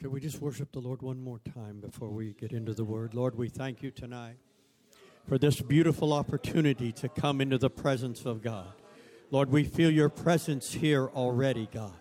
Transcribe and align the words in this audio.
Could 0.00 0.12
we 0.12 0.20
just 0.20 0.40
worship 0.40 0.72
the 0.72 0.78
Lord 0.78 1.02
one 1.02 1.22
more 1.22 1.40
time 1.54 1.78
before 1.80 2.08
we 2.08 2.32
get 2.32 2.52
into 2.52 2.72
the 2.72 2.84
word? 2.84 3.12
Lord, 3.12 3.36
we 3.36 3.50
thank 3.50 3.82
you 3.82 3.90
tonight 3.90 4.36
for 5.28 5.36
this 5.36 5.60
beautiful 5.60 6.14
opportunity 6.14 6.90
to 6.92 7.08
come 7.10 7.42
into 7.42 7.58
the 7.58 7.68
presence 7.68 8.24
of 8.24 8.40
God. 8.40 8.72
Lord, 9.30 9.50
we 9.50 9.62
feel 9.62 9.90
your 9.90 10.08
presence 10.08 10.72
here 10.72 11.08
already, 11.08 11.68
God. 11.70 11.98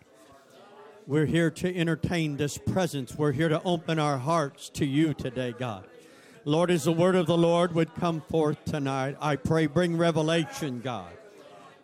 We're 1.08 1.26
here 1.26 1.52
to 1.52 1.76
entertain 1.76 2.38
this 2.38 2.58
presence. 2.58 3.16
We're 3.18 3.34
here 3.34 3.50
to 3.50 3.62
open 3.64 4.00
our 4.00 4.18
hearts 4.18 4.70
to 4.76 4.86
you 4.86 5.14
today, 5.14 5.54
God. 5.60 5.86
Lord, 6.46 6.72
as 6.72 6.86
the 6.86 6.94
word 6.94 7.16
of 7.16 7.26
the 7.26 7.38
Lord 7.38 7.76
would 7.76 7.94
come 7.96 8.22
forth 8.22 8.64
tonight, 8.64 9.18
I 9.20 9.36
pray 9.36 9.68
bring 9.68 9.98
revelation, 9.98 10.80
God. 10.80 11.12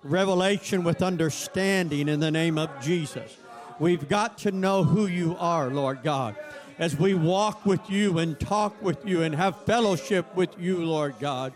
Revelation 0.02 0.86
with 0.86 1.02
understanding 1.02 2.07
in 2.07 2.21
the 2.21 2.32
name 2.32 2.57
of 2.57 2.70
Jesus. 2.82 3.36
We've 3.80 4.07
got 4.07 4.38
to 4.39 4.52
know 4.52 4.84
who 4.84 5.05
you 5.05 5.36
are, 5.38 5.70
Lord 5.70 6.02
God. 6.02 6.36
As 6.80 6.98
we 6.98 7.14
walk 7.14 7.66
with 7.66 7.89
you 7.89 8.20
and 8.20 8.39
talk 8.39 8.82
with 8.82 9.06
you 9.06 9.21
and 9.24 9.36
have 9.36 9.66
fellowship 9.66 10.33
with 10.36 10.50
you, 10.60 10.83
Lord 10.83 11.16
God. 11.20 11.54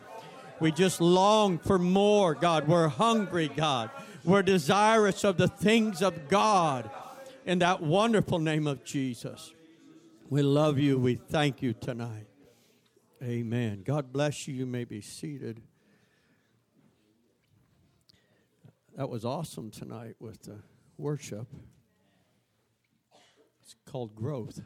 We 0.60 0.72
just 0.72 1.00
long 1.00 1.58
for 1.58 1.80
more, 1.80 2.36
God. 2.36 2.68
We're 2.68 2.90
hungry, 2.90 3.50
God. 3.54 3.90
We're 4.26 4.44
desirous 4.44 5.24
of 5.24 5.38
the 5.38 5.48
things 5.48 6.02
of 6.02 6.28
God 6.28 6.90
in 7.46 7.60
that 7.60 7.82
wonderful 7.82 8.40
name 8.40 8.68
of 8.68 8.84
Jesus. 8.84 9.54
We 10.30 10.42
love 10.42 10.78
you. 10.78 11.00
We 11.00 11.16
thank 11.16 11.62
you 11.62 11.74
tonight. 11.74 12.28
Amen. 13.24 13.84
God 13.86 14.12
bless 14.12 14.48
you. 14.48 14.54
You 14.54 14.66
may 14.66 14.84
be 14.84 15.02
seated. 15.02 15.62
That 18.96 19.10
was 19.10 19.24
awesome 19.24 19.72
tonight 19.72 20.16
with 20.20 20.42
the 20.44 20.60
worship. 20.98 21.48
It's 23.70 23.76
called 23.86 24.16
growth. 24.16 24.60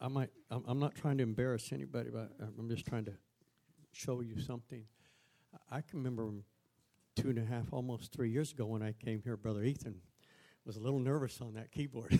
I 0.00 0.08
might, 0.08 0.30
I'm 0.50 0.78
not 0.78 0.94
trying 0.94 1.18
to 1.18 1.22
embarrass 1.22 1.70
anybody, 1.70 2.08
but 2.10 2.32
I'm 2.40 2.66
just 2.70 2.86
trying 2.86 3.04
to 3.04 3.12
show 3.92 4.22
you 4.22 4.40
something. 4.40 4.84
I 5.70 5.82
can 5.82 5.98
remember 5.98 6.30
two 7.14 7.28
and 7.28 7.38
a 7.38 7.44
half, 7.44 7.74
almost 7.74 8.10
three 8.10 8.30
years 8.30 8.52
ago 8.52 8.64
when 8.64 8.82
I 8.82 8.92
came 8.92 9.20
here, 9.22 9.36
Brother 9.36 9.64
Ethan 9.64 9.96
was 10.64 10.76
a 10.76 10.80
little 10.80 11.00
nervous 11.00 11.38
on 11.42 11.52
that 11.54 11.70
keyboard. 11.70 12.18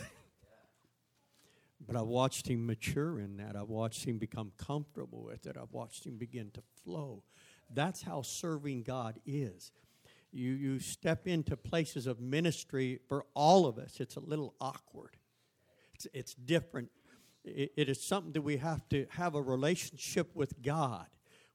but 1.87 1.97
I 1.97 2.03
watched 2.03 2.47
him 2.47 2.67
mature 2.67 3.21
in 3.21 3.39
that. 3.39 3.57
I 3.57 3.62
watched 3.62 4.05
him 4.05 4.19
become 4.19 4.53
comfortable 4.59 5.25
with 5.25 5.47
it. 5.47 5.57
I 5.57 5.65
watched 5.71 6.05
him 6.05 6.19
begin 6.19 6.51
to 6.53 6.62
flow. 6.85 7.23
That's 7.73 8.03
how 8.03 8.21
serving 8.21 8.83
God 8.83 9.19
is 9.25 9.73
you, 10.37 10.53
you 10.53 10.79
step 10.79 11.27
into 11.27 11.56
places 11.56 12.06
of 12.06 12.20
ministry 12.20 13.01
for 13.09 13.25
all 13.34 13.67
of 13.67 13.79
us, 13.79 14.01
it's 14.01 14.17
a 14.17 14.20
little 14.20 14.55
awkward. 14.61 15.17
It's, 15.95 16.06
it's 16.12 16.34
different. 16.34 16.91
It, 17.45 17.73
it 17.77 17.89
is 17.89 18.05
something 18.05 18.33
that 18.33 18.43
we 18.43 18.59
have 18.59 18.89
to 18.91 19.06
have 19.11 19.34
a 19.34 19.43
relationship 19.43 20.34
with 20.34 20.62
God 20.62 21.06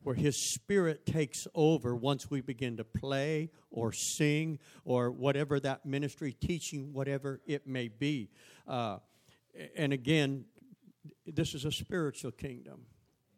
where 0.03 0.15
His 0.15 0.35
Spirit 0.35 1.05
takes 1.05 1.47
over 1.53 1.95
once 1.95 2.31
we 2.31 2.41
begin 2.41 2.77
to 2.77 2.83
play 2.83 3.51
or 3.69 3.91
sing 3.91 4.57
or 4.83 5.11
whatever 5.11 5.59
that 5.59 5.85
ministry, 5.85 6.33
teaching, 6.33 6.91
whatever 6.91 7.39
it 7.45 7.67
may 7.67 7.88
be. 7.88 8.29
Uh, 8.67 8.97
and 9.75 9.93
again, 9.93 10.45
this 11.27 11.53
is 11.53 11.66
a 11.66 11.71
spiritual 11.71 12.31
kingdom. 12.31 12.81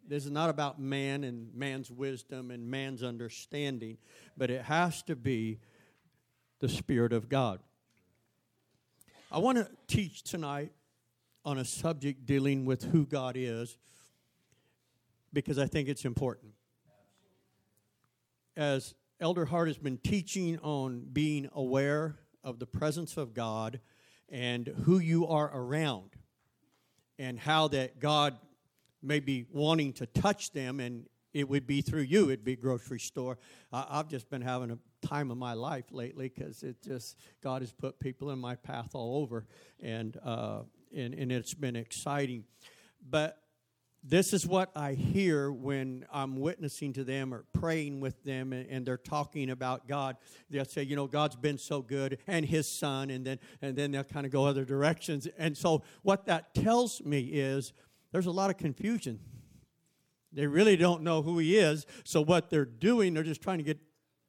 This 0.07 0.25
is 0.25 0.31
not 0.31 0.49
about 0.49 0.79
man 0.79 1.23
and 1.23 1.53
man's 1.55 1.89
wisdom 1.89 2.51
and 2.51 2.69
man's 2.69 3.03
understanding, 3.03 3.97
but 4.35 4.49
it 4.49 4.63
has 4.63 5.01
to 5.03 5.15
be 5.15 5.59
the 6.59 6.69
Spirit 6.69 7.13
of 7.13 7.29
God. 7.29 7.59
I 9.31 9.39
want 9.39 9.57
to 9.57 9.69
teach 9.87 10.23
tonight 10.23 10.71
on 11.45 11.57
a 11.57 11.65
subject 11.65 12.25
dealing 12.25 12.65
with 12.65 12.83
who 12.83 13.05
God 13.05 13.35
is 13.37 13.77
because 15.31 15.57
I 15.57 15.65
think 15.65 15.89
it's 15.89 16.05
important. 16.05 16.53
As 18.55 18.93
Elder 19.19 19.45
Hart 19.45 19.67
has 19.67 19.77
been 19.77 19.97
teaching 19.97 20.59
on 20.59 21.07
being 21.11 21.49
aware 21.53 22.15
of 22.43 22.59
the 22.59 22.67
presence 22.67 23.17
of 23.17 23.33
God 23.33 23.79
and 24.29 24.67
who 24.83 24.99
you 24.99 25.27
are 25.27 25.49
around 25.53 26.11
and 27.17 27.39
how 27.39 27.67
that 27.69 27.99
God 27.99 28.37
maybe 29.03 29.45
wanting 29.51 29.93
to 29.93 30.05
touch 30.05 30.51
them, 30.51 30.79
and 30.79 31.05
it 31.33 31.49
would 31.49 31.67
be 31.67 31.81
through 31.81 32.01
you. 32.01 32.25
It'd 32.25 32.45
be 32.45 32.55
grocery 32.55 32.99
store. 32.99 33.37
I've 33.71 34.07
just 34.07 34.29
been 34.29 34.41
having 34.41 34.71
a 34.71 34.77
time 35.05 35.31
of 35.31 35.37
my 35.37 35.53
life 35.53 35.85
lately 35.91 36.31
because 36.33 36.63
it 36.63 36.81
just 36.81 37.17
God 37.41 37.61
has 37.61 37.71
put 37.71 37.99
people 37.99 38.31
in 38.31 38.39
my 38.39 38.55
path 38.55 38.91
all 38.93 39.21
over, 39.21 39.45
and 39.81 40.17
uh, 40.23 40.61
and 40.95 41.13
and 41.13 41.31
it's 41.31 41.53
been 41.53 41.75
exciting. 41.75 42.45
But 43.09 43.43
this 44.03 44.33
is 44.33 44.45
what 44.45 44.69
I 44.75 44.93
hear 44.93 45.49
when 45.49 46.05
I'm 46.11 46.35
witnessing 46.35 46.91
to 46.93 47.05
them 47.05 47.33
or 47.33 47.45
praying 47.53 48.01
with 48.01 48.21
them 48.25 48.51
and, 48.51 48.85
they're 48.85 48.97
talking 48.97 49.49
about 49.49 49.87
God. 49.87 50.17
They'll 50.49 50.65
say, 50.65 50.83
you 50.83 50.97
know, 50.97 51.07
God's 51.07 51.37
been 51.37 51.57
so 51.57 51.81
good 51.81 52.17
and 52.27 52.45
his 52.45 52.67
son, 52.67 53.09
and 53.09 53.25
then 53.25 53.39
and 53.61 53.77
then 53.77 53.91
they'll 53.91 54.03
kind 54.03 54.25
of 54.25 54.31
go 54.31 54.45
other 54.45 54.65
directions. 54.65 55.27
And 55.37 55.57
so 55.57 55.83
what 56.01 56.25
that 56.25 56.53
tells 56.53 57.01
me 57.01 57.21
is 57.21 57.71
there's 58.13 58.27
a 58.27 58.31
lot 58.31 58.49
of 58.49 58.57
confusion. 58.57 59.19
They 60.31 60.47
really 60.47 60.77
don't 60.77 61.01
know 61.01 61.21
who 61.21 61.39
he 61.39 61.57
is. 61.57 61.85
So 62.05 62.21
what 62.21 62.49
they're 62.49 62.63
doing, 62.63 63.13
they're 63.13 63.23
just 63.23 63.41
trying 63.41 63.57
to 63.57 63.63
get 63.63 63.79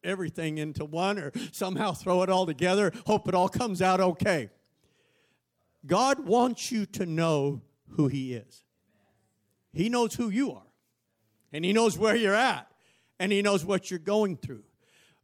everything 0.03 0.59
into 0.59 0.85
one 0.85 1.19
or 1.19 1.33
somehow 1.53 1.93
throw 1.93 2.23
it 2.23 2.31
all 2.31 2.47
together, 2.47 2.93
hope 3.07 3.29
it 3.29 3.35
all 3.35 3.49
comes 3.49 3.81
out 3.81 4.01
okay. 4.01 4.51
God 5.87 6.27
wants 6.27 6.73
you 6.73 6.87
to 6.87 7.07
know 7.07 7.61
who 7.91 8.09
he 8.09 8.33
is. 8.33 8.65
He 9.73 9.89
knows 9.91 10.15
who 10.15 10.31
you 10.31 10.53
are. 10.53 10.67
And 11.53 11.65
he 11.65 11.73
knows 11.73 11.99
where 11.99 12.17
you're 12.17 12.35
at. 12.35 12.67
And 13.21 13.31
he 13.31 13.43
knows 13.43 13.65
what 13.65 13.91
you're 13.91 14.01
going 14.01 14.39
through. 14.39 14.65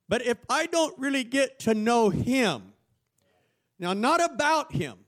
But 0.08 0.26
if 0.26 0.38
I 0.50 0.66
don't 0.66 0.96
really 0.98 1.24
get 1.24 1.60
to 1.60 1.74
know 1.74 2.10
him, 2.10 2.74
now 3.78 3.94
not 3.94 4.22
about 4.22 4.72
him, 4.72 4.98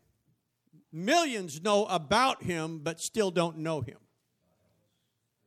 Millions 0.92 1.62
know 1.62 1.86
about 1.86 2.42
him, 2.42 2.80
but 2.80 3.00
still 3.00 3.30
don't 3.30 3.58
know 3.58 3.80
him. 3.80 3.96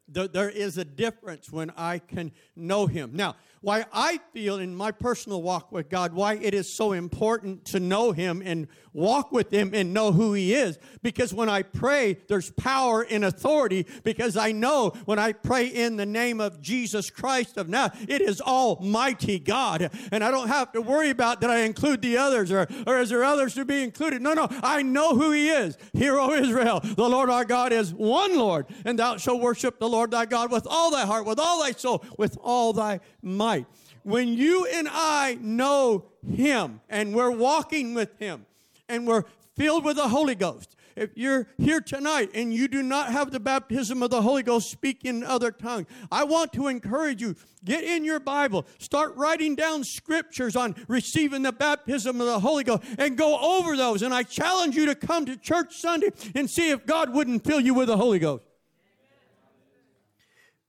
There, 0.08 0.50
is 0.50 0.78
a 0.78 0.86
difference 0.86 1.52
when 1.52 1.72
I 1.76 2.00
can 2.00 2.32
know 2.56 2.86
him. 2.86 3.12
Now, 3.14 3.36
why 3.66 3.84
I 3.92 4.20
feel 4.32 4.58
in 4.58 4.76
my 4.76 4.92
personal 4.92 5.42
walk 5.42 5.72
with 5.72 5.90
God, 5.90 6.14
why 6.14 6.36
it 6.36 6.54
is 6.54 6.72
so 6.72 6.92
important 6.92 7.66
to 7.66 7.80
know 7.80 8.12
Him 8.12 8.44
and 8.46 8.68
walk 8.94 9.32
with 9.32 9.52
Him 9.52 9.72
and 9.74 9.92
know 9.92 10.12
who 10.12 10.34
He 10.34 10.54
is. 10.54 10.78
Because 11.02 11.34
when 11.34 11.50
I 11.50 11.64
pray, 11.64 12.20
there's 12.28 12.52
power 12.52 13.02
and 13.02 13.26
authority 13.26 13.88
because 14.04 14.38
I 14.38 14.52
know 14.52 14.92
when 15.06 15.18
I 15.18 15.34
pray 15.34 15.66
in 15.66 15.96
the 15.96 16.06
name 16.06 16.40
of 16.40 16.62
Jesus 16.62 17.10
Christ 17.10 17.58
of 17.58 17.68
now, 17.68 17.90
it 18.08 18.22
is 18.22 18.40
Almighty 18.40 19.40
God. 19.40 19.90
And 20.12 20.24
I 20.24 20.30
don't 20.30 20.48
have 20.48 20.72
to 20.74 20.82
worry 20.82 21.10
about 21.10 21.42
that 21.42 21.50
I 21.50 21.62
include 21.62 22.04
the 22.04 22.20
others 22.20 22.52
or, 22.52 22.68
or 22.86 23.00
is 23.00 23.10
there 23.10 23.24
others 23.24 23.56
to 23.56 23.66
be 23.66 23.82
included? 23.82 24.22
No, 24.22 24.34
no, 24.34 24.48
I 24.62 24.84
know 24.84 25.16
who 25.16 25.32
He 25.32 25.50
is. 25.50 25.76
Hear, 25.94 26.20
O 26.20 26.32
Israel, 26.34 26.82
the 26.84 27.10
Lord 27.10 27.32
our 27.32 27.46
God 27.46 27.74
is 27.74 27.92
one 27.92 28.38
Lord, 28.38 28.68
and 28.86 29.00
thou 29.00 29.18
shalt 29.18 29.42
worship 29.42 29.80
the 29.80 29.90
Lord 29.90 30.12
thy 30.12 30.28
God 30.28 30.52
with 30.52 30.68
all 30.70 30.92
thy 30.92 31.08
heart, 31.08 31.26
with 31.26 31.40
all 31.40 31.64
thy 31.64 31.72
soul, 31.72 32.06
with 32.20 32.38
all 32.44 32.72
thy 32.72 33.00
might. 33.24 33.55
When 34.04 34.28
you 34.28 34.68
and 34.72 34.88
I 34.92 35.38
know 35.42 36.06
Him 36.28 36.82
and 36.90 37.14
we're 37.16 37.32
walking 37.32 37.94
with 37.94 38.18
Him 38.20 38.46
and 38.90 39.08
we're 39.08 39.24
filled 39.56 39.86
with 39.86 39.96
the 39.96 40.10
Holy 40.10 40.36
Ghost, 40.36 40.76
if 40.96 41.10
you're 41.16 41.48
here 41.58 41.82
tonight 41.82 42.30
and 42.34 42.54
you 42.54 42.70
do 42.70 42.82
not 42.82 43.12
have 43.12 43.32
the 43.32 43.40
baptism 43.40 44.02
of 44.02 44.12
the 44.12 44.22
Holy 44.22 44.44
Ghost, 44.44 44.72
speak 44.72 45.04
in 45.04 45.24
other 45.24 45.52
tongues. 45.52 45.88
I 46.10 46.24
want 46.24 46.54
to 46.54 46.68
encourage 46.68 47.22
you 47.22 47.36
get 47.66 47.84
in 47.84 48.06
your 48.06 48.20
Bible, 48.22 48.66
start 48.78 49.14
writing 49.18 49.56
down 49.56 49.84
scriptures 49.84 50.56
on 50.56 50.74
receiving 50.88 51.42
the 51.42 51.52
baptism 51.52 52.22
of 52.22 52.28
the 52.28 52.40
Holy 52.40 52.64
Ghost, 52.64 52.84
and 52.98 53.18
go 53.18 53.60
over 53.60 53.76
those. 53.76 54.04
And 54.04 54.14
I 54.14 54.24
challenge 54.24 54.76
you 54.76 54.86
to 54.86 54.96
come 54.96 55.26
to 55.26 55.36
church 55.36 55.76
Sunday 55.76 56.12
and 56.34 56.50
see 56.50 56.70
if 56.70 56.86
God 56.86 57.14
wouldn't 57.14 57.44
fill 57.44 57.60
you 57.60 57.74
with 57.74 57.88
the 57.88 57.98
Holy 57.98 58.20
Ghost. 58.20 58.45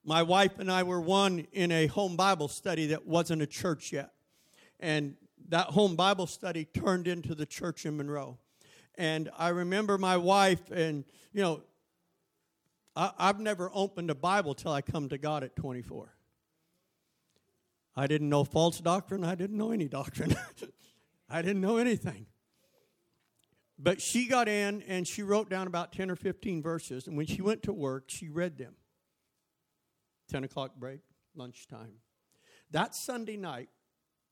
My 0.09 0.23
wife 0.23 0.61
and 0.61 0.71
I 0.71 0.85
were 0.85 1.01
one 1.01 1.49
in 1.53 1.73
a 1.73 1.89
home 1.89 2.15
Bible 2.15 2.47
study 2.47 2.87
that 2.87 3.09
wasn't 3.09 3.43
a 3.43 3.47
church 3.47 3.93
yet. 3.93 4.13
And 4.79 5.17
that 5.49 5.67
home 5.67 5.97
Bible 5.97 6.29
study 6.29 6.65
turned 6.65 7.09
into 7.09 7.35
the 7.35 7.45
church 7.45 7.85
in 7.85 7.97
Monroe. 7.97 8.39
And 8.97 9.29
I 9.37 9.49
remember 9.49 9.99
my 9.99 10.17
wife, 10.17 10.71
and 10.71 11.05
you 11.33 11.43
know, 11.43 11.63
I, 12.95 13.11
have 13.19 13.41
never 13.41 13.69
opened 13.75 14.11
a 14.11 14.15
Bible 14.15 14.55
till 14.55 14.71
I 14.71 14.81
come 14.81 15.09
to 15.09 15.19
God 15.19 15.43
at 15.43 15.57
24. 15.57 16.15
I 17.97 18.07
didn't 18.07 18.29
know 18.29 18.45
false 18.45 18.79
doctrine, 18.79 19.25
I 19.25 19.35
didn't 19.35 19.57
know 19.57 19.73
any 19.73 19.89
doctrine, 19.89 20.37
I 21.29 21.43
didn't 21.43 21.61
know 21.61 21.79
anything. 21.79 22.27
But 23.77 24.01
she 24.01 24.29
got 24.29 24.49
in 24.49 24.83
and 24.83 25.07
she 25.07 25.25
wrote 25.25 25.51
down 25.51 25.67
about 25.67 25.93
10 25.93 26.13
or 26.13 26.17
15 26.17 26.63
verses, 26.63 27.09
and 27.09 27.17
when 27.17 27.27
she 27.27 27.43
went 27.43 27.65
to 27.65 27.73
work, 27.73 28.05
she 28.07 28.29
read 28.29 28.57
them. 28.57 28.77
10 30.29 30.45
o'clock 30.45 30.73
break, 30.77 31.01
lunchtime. 31.35 31.95
That 32.71 32.95
Sunday 32.95 33.37
night 33.37 33.69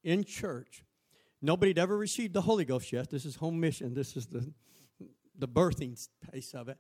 in 0.03 0.25
church, 0.25 0.85
Nobody 1.45 1.73
had 1.73 1.79
ever 1.79 1.99
received 1.99 2.33
the 2.33 2.41
Holy 2.41 2.65
Ghost 2.65 2.91
yet. 2.91 3.11
This 3.11 3.27
is 3.27 3.37
home 3.37 3.61
mission. 3.61 3.93
This 3.93 4.17
is 4.17 4.25
the, 4.25 4.51
the 5.39 5.47
birthing 5.47 5.95
place 6.27 6.55
of 6.55 6.71
it. 6.71 6.79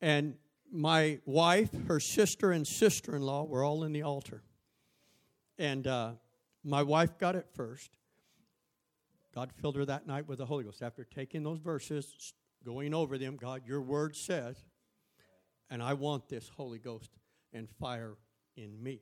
And 0.00 0.36
my 0.72 1.20
wife, 1.26 1.68
her 1.86 2.00
sister, 2.00 2.50
and 2.50 2.66
sister 2.66 3.14
in 3.14 3.20
law 3.20 3.44
were 3.44 3.62
all 3.62 3.84
in 3.84 3.92
the 3.92 4.00
altar. 4.00 4.42
And 5.58 5.86
uh, 5.86 6.12
my 6.64 6.82
wife 6.82 7.18
got 7.18 7.36
it 7.36 7.46
first. 7.52 7.90
God 9.34 9.52
filled 9.52 9.76
her 9.76 9.84
that 9.84 10.06
night 10.06 10.26
with 10.26 10.38
the 10.38 10.46
Holy 10.46 10.64
Ghost. 10.64 10.80
After 10.80 11.04
taking 11.04 11.42
those 11.42 11.58
verses, 11.58 12.32
going 12.64 12.94
over 12.94 13.18
them, 13.18 13.36
God, 13.36 13.66
your 13.66 13.82
word 13.82 14.16
says, 14.16 14.56
and 15.68 15.82
I 15.82 15.92
want 15.92 16.30
this 16.30 16.48
Holy 16.56 16.78
Ghost 16.78 17.10
and 17.54 17.68
fire 17.80 18.16
in 18.56 18.82
me. 18.82 19.00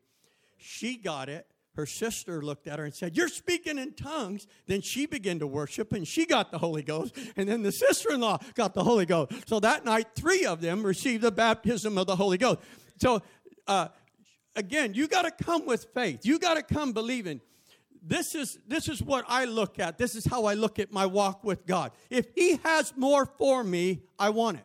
She 0.59 0.97
got 0.97 1.29
it 1.29 1.47
her 1.75 1.87
sister 1.87 2.43
looked 2.43 2.67
at 2.67 2.79
her 2.79 2.85
and 2.85 2.95
said, 2.95 3.17
You're 3.17 3.29
speaking 3.29 3.79
in 3.79 3.95
tongues. 3.95 4.47
Then 4.67 4.83
she 4.83 5.07
began 5.07 5.39
to 5.39 5.47
worship 5.47 5.93
and 5.93 6.07
she 6.07 6.27
got 6.27 6.51
the 6.51 6.59
Holy 6.59 6.83
Ghost. 6.83 7.17
And 7.37 7.49
then 7.49 7.63
the 7.63 7.73
sister 7.73 8.13
in 8.13 8.21
law 8.21 8.39
got 8.55 8.75
the 8.75 8.85
Holy 8.85 9.07
Ghost. 9.07 9.49
So 9.49 9.59
that 9.61 9.85
night, 9.85 10.09
three 10.15 10.45
of 10.45 10.61
them 10.61 10.83
received 10.83 11.23
the 11.23 11.33
baptism 11.33 11.97
of 11.97 12.07
the 12.07 12.17
Holy 12.17 12.37
Ghost. 12.37 12.61
So, 12.99 13.23
uh, 13.67 13.89
again, 14.55 14.93
you 14.93 15.09
got 15.09 15.23
to 15.23 15.45
come 15.45 15.65
with 15.65 15.87
faith. 15.95 16.27
You 16.27 16.39
got 16.39 16.55
to 16.55 16.63
come 16.63 16.93
believing. 16.93 17.41
This 18.03 18.35
is, 18.35 18.59
this 18.67 18.89
is 18.89 19.03
what 19.03 19.25
I 19.29 19.47
look 19.47 19.79
at. 19.79 19.97
This 19.97 20.15
is 20.15 20.27
how 20.27 20.45
I 20.45 20.55
look 20.55 20.79
at 20.79 20.93
my 20.93 21.07
walk 21.07 21.43
with 21.43 21.65
God. 21.67 21.93
If 22.11 22.27
He 22.35 22.57
has 22.65 22.93
more 22.97 23.25
for 23.25 23.65
me, 23.65 24.03
I 24.19 24.29
want 24.29 24.59
it. 24.59 24.65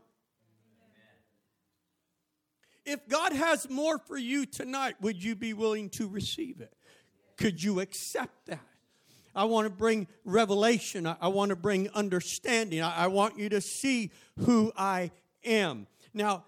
If 2.88 3.06
God 3.10 3.34
has 3.34 3.70
more 3.70 3.98
for 3.98 4.16
you 4.16 4.46
tonight, 4.46 4.96
would 5.02 5.22
you 5.22 5.36
be 5.36 5.54
willing 5.54 5.90
to 5.90 6.08
receive 6.08 6.62
it? 6.62 6.74
Could 7.36 7.62
you 7.62 7.82
accept 7.82 8.46
that? 8.46 8.62
I 9.36 9.44
want 9.44 9.66
to 9.66 9.70
bring 9.70 10.08
revelation. 10.24 11.06
I, 11.06 11.28
want 11.28 11.50
to 11.50 11.58
bring 11.58 11.90
understanding. 11.90 12.82
I, 12.82 13.04
I 13.04 13.08
want 13.08 13.38
you 13.38 13.50
to 13.50 13.60
see 13.60 14.12
who 14.40 14.72
I 14.78 15.12
am. 15.44 15.86
Now, 16.14 16.46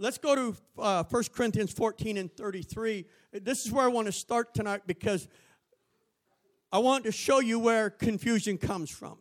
let's 0.00 0.18
go 0.18 0.34
to 0.34 0.56
uh, 0.76 1.04
1 1.08 1.24
Corinthians 1.32 1.72
14 1.72 2.16
and 2.16 2.36
33. 2.36 3.04
This 3.34 3.64
is 3.64 3.70
where 3.70 3.84
I 3.84 3.88
want 3.88 4.06
to 4.06 4.12
start 4.12 4.52
tonight 4.52 4.82
because 4.88 5.28
I 6.72 6.78
want 6.78 7.04
to 7.04 7.12
show 7.12 7.38
you 7.38 7.60
where 7.60 7.88
confusion 7.88 8.58
comes 8.58 8.90
from. 8.90 9.18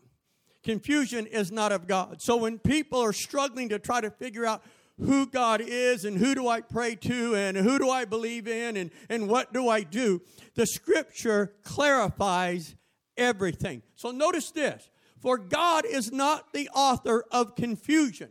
Confusion 0.64 1.28
is 1.28 1.52
not 1.52 1.72
of 1.72 1.86
God. 1.86 2.20
So 2.20 2.36
when 2.36 2.58
people 2.58 3.00
are 3.00 3.14
struggling 3.14 3.70
to 3.70 3.78
try 3.78 4.02
to 4.02 4.10
figure 4.10 4.46
out 4.46 4.64
who 5.00 5.28
God 5.28 5.62
is 5.64 6.06
and 6.06 6.18
who 6.18 6.34
do 6.34 6.48
I 6.48 6.62
pray 6.62 6.96
to 6.96 7.36
and 7.36 7.56
who 7.56 7.78
do 7.78 7.90
I 7.90 8.06
believe 8.06 8.48
in 8.48 8.78
and, 8.78 8.92
and 9.10 9.28
what 9.28 9.54
do 9.54 9.70
I 9.70 9.82
do, 9.82 10.22
the 10.56 10.66
scripture 10.66 11.54
clarifies 11.64 12.76
everything. 13.16 13.84
So 13.96 14.12
notice 14.12 14.52
this 14.52 14.90
for 15.20 15.38
God 15.38 15.86
is 15.86 16.12
not 16.12 16.54
the 16.54 16.70
author 16.70 17.24
of 17.32 17.56
confusion. 17.56 18.30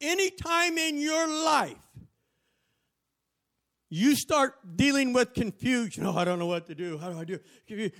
Anytime 0.00 0.78
in 0.78 0.98
your 0.98 1.26
life 1.28 1.78
you 3.90 4.16
start 4.16 4.76
dealing 4.76 5.12
with 5.12 5.34
confusion. 5.34 6.04
Oh, 6.14 6.16
I 6.16 6.24
don't 6.24 6.40
know 6.40 6.46
what 6.46 6.66
to 6.66 6.74
do. 6.74 6.98
How 6.98 7.10
do 7.10 7.18
I 7.18 7.24
do? 7.24 7.38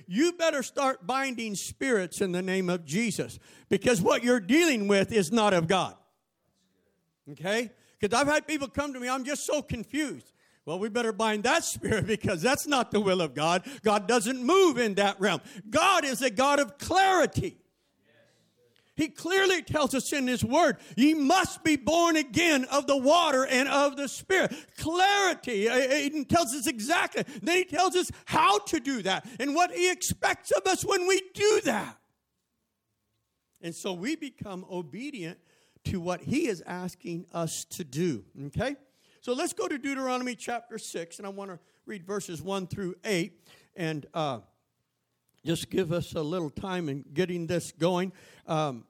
You 0.07 0.33
better 0.33 0.61
start 0.61 1.07
binding 1.07 1.55
spirits 1.55 2.19
in 2.19 2.33
the 2.33 2.41
name 2.41 2.69
of 2.69 2.85
Jesus 2.85 3.39
because 3.69 4.01
what 4.01 4.21
you're 4.21 4.41
dealing 4.41 4.89
with 4.89 5.13
is 5.13 5.31
not 5.31 5.53
of 5.53 5.67
God. 5.67 5.95
Okay? 7.31 7.71
Because 7.99 8.19
I've 8.19 8.27
had 8.27 8.47
people 8.47 8.67
come 8.67 8.93
to 8.93 8.99
me, 8.99 9.09
I'm 9.09 9.23
just 9.23 9.45
so 9.45 9.61
confused. 9.61 10.31
Well, 10.65 10.79
we 10.79 10.89
better 10.89 11.13
bind 11.13 11.43
that 11.43 11.63
spirit 11.63 12.07
because 12.07 12.41
that's 12.41 12.67
not 12.67 12.91
the 12.91 12.99
will 12.99 13.21
of 13.21 13.33
God. 13.33 13.65
God 13.83 14.07
doesn't 14.07 14.43
move 14.43 14.77
in 14.77 14.95
that 14.95 15.19
realm. 15.19 15.41
God 15.69 16.05
is 16.05 16.21
a 16.21 16.29
God 16.29 16.59
of 16.59 16.77
clarity. 16.77 17.57
He 18.95 19.09
clearly 19.09 19.61
tells 19.61 19.93
us 19.93 20.13
in 20.13 20.25
His 20.25 20.43
Word, 20.43 20.77
ye 20.95 21.13
must 21.13 21.65
be 21.65 21.75
born 21.75 22.15
again 22.15 22.63
of 22.71 22.87
the 22.87 22.95
water 22.95 23.45
and 23.45 23.67
of 23.67 23.97
the 23.97 24.07
Spirit. 24.07 24.55
Clarity. 24.77 25.67
Uh, 25.67 25.75
uh, 25.75 25.95
he 25.95 26.23
tells 26.23 26.53
us 26.53 26.65
exactly. 26.65 27.25
Then 27.41 27.57
He 27.57 27.65
tells 27.65 27.95
us 27.95 28.09
how 28.23 28.59
to 28.59 28.79
do 28.79 29.01
that 29.01 29.27
and 29.37 29.53
what 29.53 29.71
He 29.71 29.91
expects 29.91 30.51
of 30.51 30.65
us 30.65 30.85
when 30.85 31.07
we 31.07 31.21
do 31.33 31.61
that. 31.65 31.97
And 33.61 33.75
so 33.75 33.91
we 33.91 34.15
become 34.15 34.65
obedient 34.71 35.39
to 35.85 35.99
what 35.99 36.21
he 36.21 36.47
is 36.47 36.61
asking 36.65 37.25
us 37.33 37.65
to 37.65 37.83
do. 37.83 38.23
Okay? 38.47 38.75
So 39.21 39.33
let's 39.33 39.53
go 39.53 39.67
to 39.67 39.77
Deuteronomy 39.77 40.35
chapter 40.35 40.77
6, 40.77 41.17
and 41.17 41.25
I 41.25 41.29
want 41.29 41.51
to 41.51 41.59
read 41.85 42.05
verses 42.05 42.41
1 42.41 42.67
through 42.67 42.95
8 43.03 43.33
and 43.75 44.05
uh, 44.13 44.39
just 45.45 45.69
give 45.69 45.91
us 45.91 46.13
a 46.13 46.21
little 46.21 46.49
time 46.49 46.89
in 46.89 47.03
getting 47.13 47.47
this 47.47 47.71
going. 47.71 48.11
Um, 48.47 48.85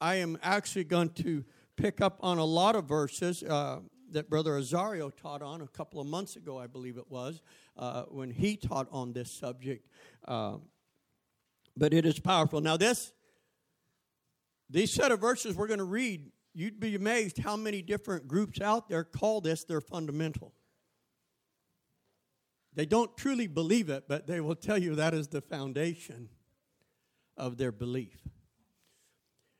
I 0.00 0.16
am 0.16 0.38
actually 0.42 0.84
going 0.84 1.10
to 1.10 1.44
pick 1.76 2.00
up 2.00 2.18
on 2.20 2.38
a 2.38 2.44
lot 2.44 2.76
of 2.76 2.84
verses 2.84 3.42
uh, 3.42 3.80
that 4.10 4.30
Brother 4.30 4.52
Azario 4.52 5.14
taught 5.14 5.42
on 5.42 5.60
a 5.60 5.66
couple 5.66 6.00
of 6.00 6.06
months 6.06 6.36
ago, 6.36 6.58
I 6.58 6.66
believe 6.66 6.96
it 6.96 7.10
was, 7.10 7.42
uh, 7.76 8.02
when 8.04 8.30
he 8.30 8.56
taught 8.56 8.88
on 8.90 9.12
this 9.12 9.30
subject. 9.30 9.86
Uh, 10.26 10.56
but 11.76 11.92
it 11.92 12.06
is 12.06 12.18
powerful. 12.18 12.60
Now, 12.60 12.76
this, 12.76 13.12
these 14.70 14.92
set 14.92 15.12
of 15.12 15.20
verses 15.20 15.56
we're 15.56 15.66
going 15.66 15.78
to 15.78 15.84
read 15.84 16.30
you'd 16.58 16.80
be 16.80 16.96
amazed 16.96 17.38
how 17.38 17.56
many 17.56 17.80
different 17.82 18.26
groups 18.26 18.60
out 18.60 18.88
there 18.88 19.04
call 19.04 19.40
this 19.40 19.62
their 19.62 19.80
fundamental. 19.80 20.52
They 22.74 22.84
don't 22.84 23.16
truly 23.16 23.46
believe 23.46 23.88
it, 23.88 24.04
but 24.08 24.26
they 24.26 24.40
will 24.40 24.56
tell 24.56 24.76
you 24.76 24.96
that 24.96 25.14
is 25.14 25.28
the 25.28 25.40
foundation 25.40 26.28
of 27.36 27.58
their 27.58 27.70
belief. 27.70 28.18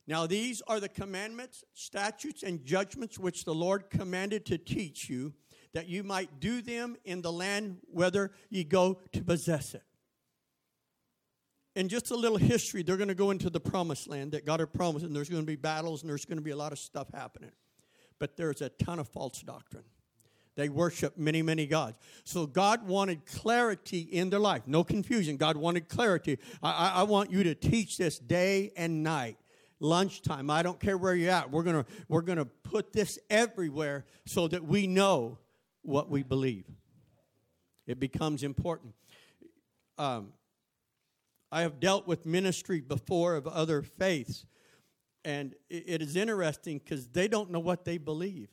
Now, 0.09 0.27
these 0.27 0.61
are 0.67 0.81
the 0.81 0.89
commandments, 0.89 1.63
statutes, 1.73 2.43
and 2.43 2.65
judgments 2.65 3.17
which 3.17 3.45
the 3.45 3.55
Lord 3.55 3.91
commanded 3.91 4.45
to 4.47 4.59
teach 4.59 5.09
you, 5.09 5.35
that 5.75 5.87
you 5.87 6.03
might 6.03 6.41
do 6.41 6.61
them 6.61 6.97
in 7.05 7.23
the 7.23 7.31
land 7.31 7.79
whither 7.87 8.33
ye 8.51 8.65
go 8.65 9.01
to 9.13 9.23
possess 9.23 9.73
it 9.73 9.85
in 11.79 11.89
just 11.89 12.11
a 12.11 12.17
little 12.17 12.39
history, 12.39 12.83
they're 12.83 12.97
going 12.97 13.07
to 13.09 13.15
go 13.15 13.31
into 13.31 13.49
the 13.49 13.61
promised 13.61 14.09
land 14.09 14.33
that 14.33 14.45
God 14.45 14.59
had 14.59 14.73
promised, 14.73 15.07
and 15.07 15.15
there's 15.15 15.29
going 15.29 15.43
to 15.43 15.47
be 15.47 15.55
battles 15.55 16.03
and 16.03 16.11
there's 16.11 16.25
going 16.25 16.37
to 16.37 16.43
be 16.43 16.51
a 16.51 16.57
lot 16.57 16.73
of 16.73 16.79
stuff 16.79 17.07
happening. 17.15 17.53
But 18.19 18.37
there's 18.37 18.61
a 18.63 18.69
ton 18.69 18.99
of 18.99 19.07
false 19.09 19.41
doctrine. 19.43 19.85
They 20.57 20.69
worship 20.69 21.17
many, 21.17 21.41
many 21.41 21.69
gods. 21.69 21.97
So 22.25 22.47
God 22.47 22.85
wanted 22.89 23.25
clarity 23.27 24.01
in 24.01 24.29
their 24.29 24.41
life, 24.41 24.63
no 24.67 24.83
confusion. 24.83 25.37
God 25.37 25.57
wanted 25.57 25.89
clarity. 25.89 26.41
I, 26.65 26.73
I, 26.73 26.89
I 26.97 27.03
want 27.05 27.31
you 27.31 27.45
to 27.45 27.55
teach 27.55 27.97
this 27.97 28.19
day 28.19 28.73
and 28.77 29.03
night 29.05 29.39
lunchtime 29.81 30.51
i 30.51 30.61
don't 30.61 30.81
care 30.81 30.99
where 30.99 31.15
you're 31.15 31.31
at 31.31 31.53
we're 31.53 31.63
gonna 31.63 31.87
we're 32.09 32.21
gonna 32.21 32.45
put 32.45 32.93
this 32.93 33.17
everywhere 33.31 34.05
so 34.27 34.49
that 34.49 34.65
we 34.65 34.89
know 34.89 35.39
what 35.83 36.11
we 36.11 36.25
believe 36.25 36.65
it 37.87 38.01
becomes 38.01 38.43
important 38.43 38.93
um, 39.99 40.33
I 41.51 41.63
have 41.63 41.81
dealt 41.81 42.07
with 42.07 42.27
ministry 42.27 42.81
before 42.81 43.35
of 43.35 43.47
other 43.47 43.83
faiths, 43.83 44.45
and 45.25 45.55
it 45.71 46.03
is 46.03 46.17
interesting 46.17 46.79
because 46.79 47.09
they 47.09 47.29
don't 47.29 47.51
know 47.51 47.61
what 47.61 47.85
they 47.85 47.99
believe. 47.99 48.49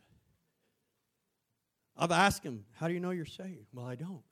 I've 1.97 2.11
asked 2.11 2.43
them, 2.43 2.65
How 2.73 2.87
do 2.87 2.93
you 2.93 2.99
know 2.99 3.11
you're 3.11 3.25
saved? 3.25 3.67
Well, 3.73 3.85
I 3.85 3.95
don't. 3.95 4.23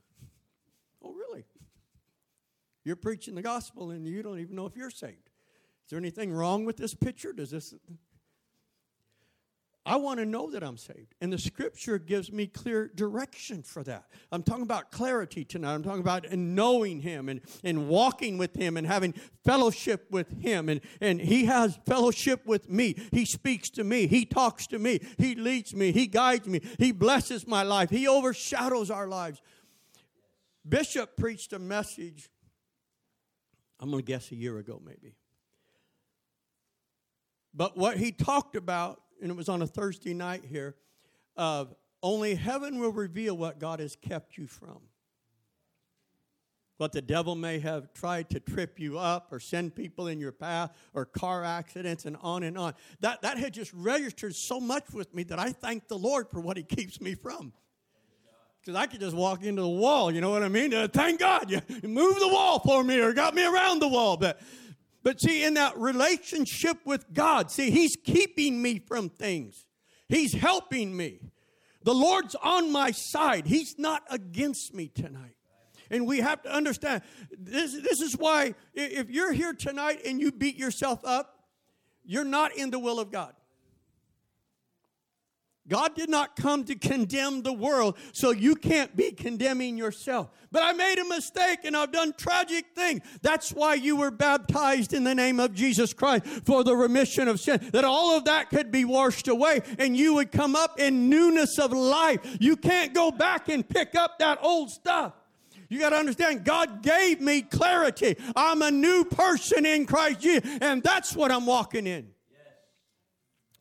oh, 1.02 1.14
really? 1.14 1.46
You're 2.84 2.96
preaching 2.98 3.36
the 3.36 3.42
gospel 3.42 3.92
and 3.92 4.06
you 4.06 4.22
don't 4.22 4.40
even 4.40 4.56
know 4.56 4.66
if 4.66 4.76
you're 4.76 4.90
saved. 4.90 5.30
Is 5.86 5.90
there 5.90 6.00
anything 6.00 6.32
wrong 6.32 6.66
with 6.66 6.78
this 6.78 6.94
picture? 6.94 7.34
Does 7.34 7.52
this 7.52 7.74
I 9.86 9.98
want 9.98 10.20
to 10.20 10.26
know 10.26 10.50
that 10.52 10.64
I'm 10.64 10.78
saved. 10.78 11.14
And 11.20 11.34
the 11.34 11.38
scripture 11.38 12.00
gives 12.00 12.32
me 12.32 12.48
clear 12.48 12.90
direction 12.96 13.64
for 13.64 13.84
that. 13.84 14.06
I'm 14.32 14.42
talking 14.42 14.64
about 14.64 14.92
clarity 14.92 15.44
tonight. 15.44 15.74
I'm 15.74 15.84
talking 15.84 16.00
about 16.00 16.32
knowing 16.32 17.02
Him 17.02 17.28
and, 17.28 17.42
and 17.66 17.90
walking 17.90 18.38
with 18.38 18.56
Him 18.56 18.78
and 18.78 18.88
having 18.88 19.14
fellowship 19.44 20.08
with 20.10 20.42
Him. 20.42 20.70
And, 20.70 20.80
and 21.02 21.20
He 21.20 21.46
has 21.46 21.78
fellowship 21.86 22.46
with 22.46 22.70
me. 22.70 22.96
He 23.12 23.26
speaks 23.26 23.70
to 23.72 23.84
me. 23.84 24.08
He 24.08 24.26
talks 24.26 24.68
to 24.68 24.80
me. 24.80 25.02
He 25.18 25.36
leads 25.36 25.76
me. 25.76 25.92
He 25.92 26.08
guides 26.08 26.48
me. 26.48 26.62
He 26.80 26.94
blesses 26.94 27.46
my 27.46 27.64
life. 27.64 27.90
He 27.90 28.08
overshadows 28.08 28.90
our 28.90 29.08
lives. 29.08 29.42
Bishop 30.68 31.18
preached 31.18 31.52
a 31.52 31.60
message, 31.60 32.30
I'm 33.82 33.92
going 33.92 34.02
to 34.02 34.08
guess 34.08 34.32
a 34.32 34.36
year 34.36 34.58
ago, 34.60 34.82
maybe. 34.82 35.16
But 37.54 37.78
what 37.78 37.98
he 37.98 38.14
talked 38.14 38.56
about 38.56 39.02
and 39.24 39.32
it 39.32 39.38
was 39.38 39.48
on 39.48 39.62
a 39.62 39.68
Thursday 39.68 40.14
night 40.14 40.44
here, 40.44 40.76
only 42.04 42.36
heaven 42.36 42.78
will 42.78 42.92
reveal 42.92 43.36
what 43.38 43.58
God 43.58 43.80
has 43.80 43.96
kept 43.96 44.38
you 44.38 44.48
from. 44.48 44.82
What 46.78 46.92
the 46.92 47.02
devil 47.02 47.34
may 47.36 47.60
have 47.60 47.94
tried 47.94 48.30
to 48.32 48.42
trip 48.42 48.80
you 48.80 49.00
up 49.00 49.30
or 49.32 49.40
send 49.40 49.76
people 49.76 50.08
in 50.08 50.20
your 50.20 50.34
path 50.34 50.72
or 50.94 51.06
car 51.06 51.46
accidents 51.46 52.06
and 52.06 52.18
on 52.22 52.44
and 52.44 52.58
on. 52.58 52.74
That, 53.00 53.22
that 53.22 53.38
had 53.38 53.54
just 53.54 53.72
registered 53.74 54.36
so 54.36 54.60
much 54.60 54.92
with 54.92 55.14
me 55.16 55.24
that 55.24 55.40
I 55.40 55.52
thank 55.52 55.88
the 55.88 55.98
Lord 55.98 56.30
for 56.30 56.42
what 56.42 56.58
he 56.58 56.64
keeps 56.64 57.00
me 57.00 57.16
from. 57.16 57.54
Because 58.60 58.76
I 58.76 58.88
could 58.88 59.00
just 59.00 59.16
walk 59.16 59.44
into 59.44 59.62
the 59.62 59.70
wall, 59.70 60.12
you 60.12 60.20
know 60.20 60.32
what 60.32 60.44
I 60.44 60.50
mean? 60.50 60.74
Uh, 60.74 60.90
thank 60.92 61.20
God 61.20 61.50
you 61.50 61.62
moved 61.84 62.20
the 62.20 62.28
wall 62.28 62.60
for 62.60 62.84
me 62.84 63.00
or 63.00 63.14
got 63.14 63.34
me 63.36 63.46
around 63.46 63.80
the 63.80 63.88
wall. 63.88 64.18
But, 64.18 64.42
but 65.04 65.20
see, 65.20 65.44
in 65.44 65.56
that 65.56 65.78
relationship 65.78 66.78
with 66.86 67.14
God, 67.14 67.52
see, 67.52 67.70
He's 67.70 67.96
keeping 67.96 68.62
me 68.62 68.80
from 68.80 69.10
things, 69.10 69.66
He's 70.08 70.34
helping 70.34 70.96
me. 70.96 71.20
The 71.84 71.94
Lord's 71.94 72.36
on 72.36 72.72
my 72.72 72.92
side, 72.92 73.46
He's 73.46 73.78
not 73.78 74.04
against 74.10 74.74
me 74.74 74.88
tonight. 74.88 75.36
And 75.92 76.08
we 76.08 76.20
have 76.20 76.42
to 76.44 76.52
understand 76.52 77.04
this, 77.38 77.74
this 77.74 78.02
is 78.02 78.18
why 78.18 78.56
if 78.74 79.10
you're 79.10 79.34
here 79.34 79.54
tonight 79.54 80.00
and 80.06 80.20
you 80.20 80.32
beat 80.32 80.56
yourself 80.56 81.00
up, 81.04 81.44
you're 82.04 82.24
not 82.24 82.56
in 82.56 82.72
the 82.72 82.80
will 82.80 83.00
of 83.00 83.12
God. 83.12 83.34
God 85.68 85.96
did 85.96 86.10
not 86.10 86.36
come 86.36 86.66
to 86.66 86.76
condemn 86.76 87.42
the 87.42 87.54
world, 87.54 87.98
so 88.12 88.32
you 88.32 88.56
can't 88.56 88.96
be 88.98 89.12
condemning 89.12 89.78
yourself. 89.78 90.30
But 90.52 90.64
I 90.64 90.74
made 90.74 91.00
a 91.00 91.06
mistake 91.06 91.60
and 91.64 91.76
I've 91.76 91.92
done 91.92 92.14
tragic 92.18 92.66
things. 92.76 93.02
That's 93.22 93.52
why 93.52 93.76
you 93.76 93.96
were 93.96 94.12
baptized 94.12 94.94
in 94.94 95.04
the 95.04 95.16
name 95.16 95.40
of 95.40 95.54
Jesus 95.54 95.94
Christ 95.94 96.26
for 96.46 96.64
the 96.64 96.76
remission 96.76 97.28
of 97.28 97.40
sin, 97.40 97.70
that 97.72 97.86
all 97.86 98.18
of 98.18 98.26
that 98.26 98.50
could 98.50 98.72
be 98.72 98.84
washed 98.84 99.30
away 99.30 99.62
and 99.80 99.96
you 99.96 100.16
would 100.16 100.32
come 100.32 100.56
up 100.56 100.80
in 100.80 101.10
newness 101.10 101.58
of 101.58 101.72
life. 101.72 102.20
You 102.40 102.58
can't 102.58 102.94
go 102.94 103.10
back 103.10 103.48
and 103.48 103.68
pick 103.68 103.96
up 103.96 104.20
that 104.20 104.40
old 104.42 104.70
stuff. 104.70 105.14
You 105.70 105.80
got 105.80 105.90
to 105.90 105.96
understand, 105.96 106.44
God 106.44 106.84
gave 106.84 107.20
me 107.20 107.42
clarity. 107.42 108.16
I'm 108.36 108.62
a 108.62 108.70
new 108.70 109.06
person 109.06 109.66
in 109.66 109.88
Christ 109.88 110.20
Jesus, 110.20 110.48
and 110.62 110.84
that's 110.84 111.16
what 111.16 111.32
I'm 111.32 111.48
walking 111.48 111.88
in. 111.88 112.13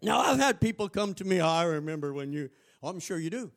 Now, 0.02 0.18
I've 0.18 0.38
had 0.38 0.60
people 0.60 0.88
come 0.88 1.14
to 1.14 1.24
me, 1.24 1.40
I 1.40 1.64
remember 1.64 2.12
when 2.12 2.32
you, 2.32 2.50
oh, 2.82 2.88
I'm 2.88 2.98
sure 2.98 3.18
you 3.18 3.30
do. 3.30 3.52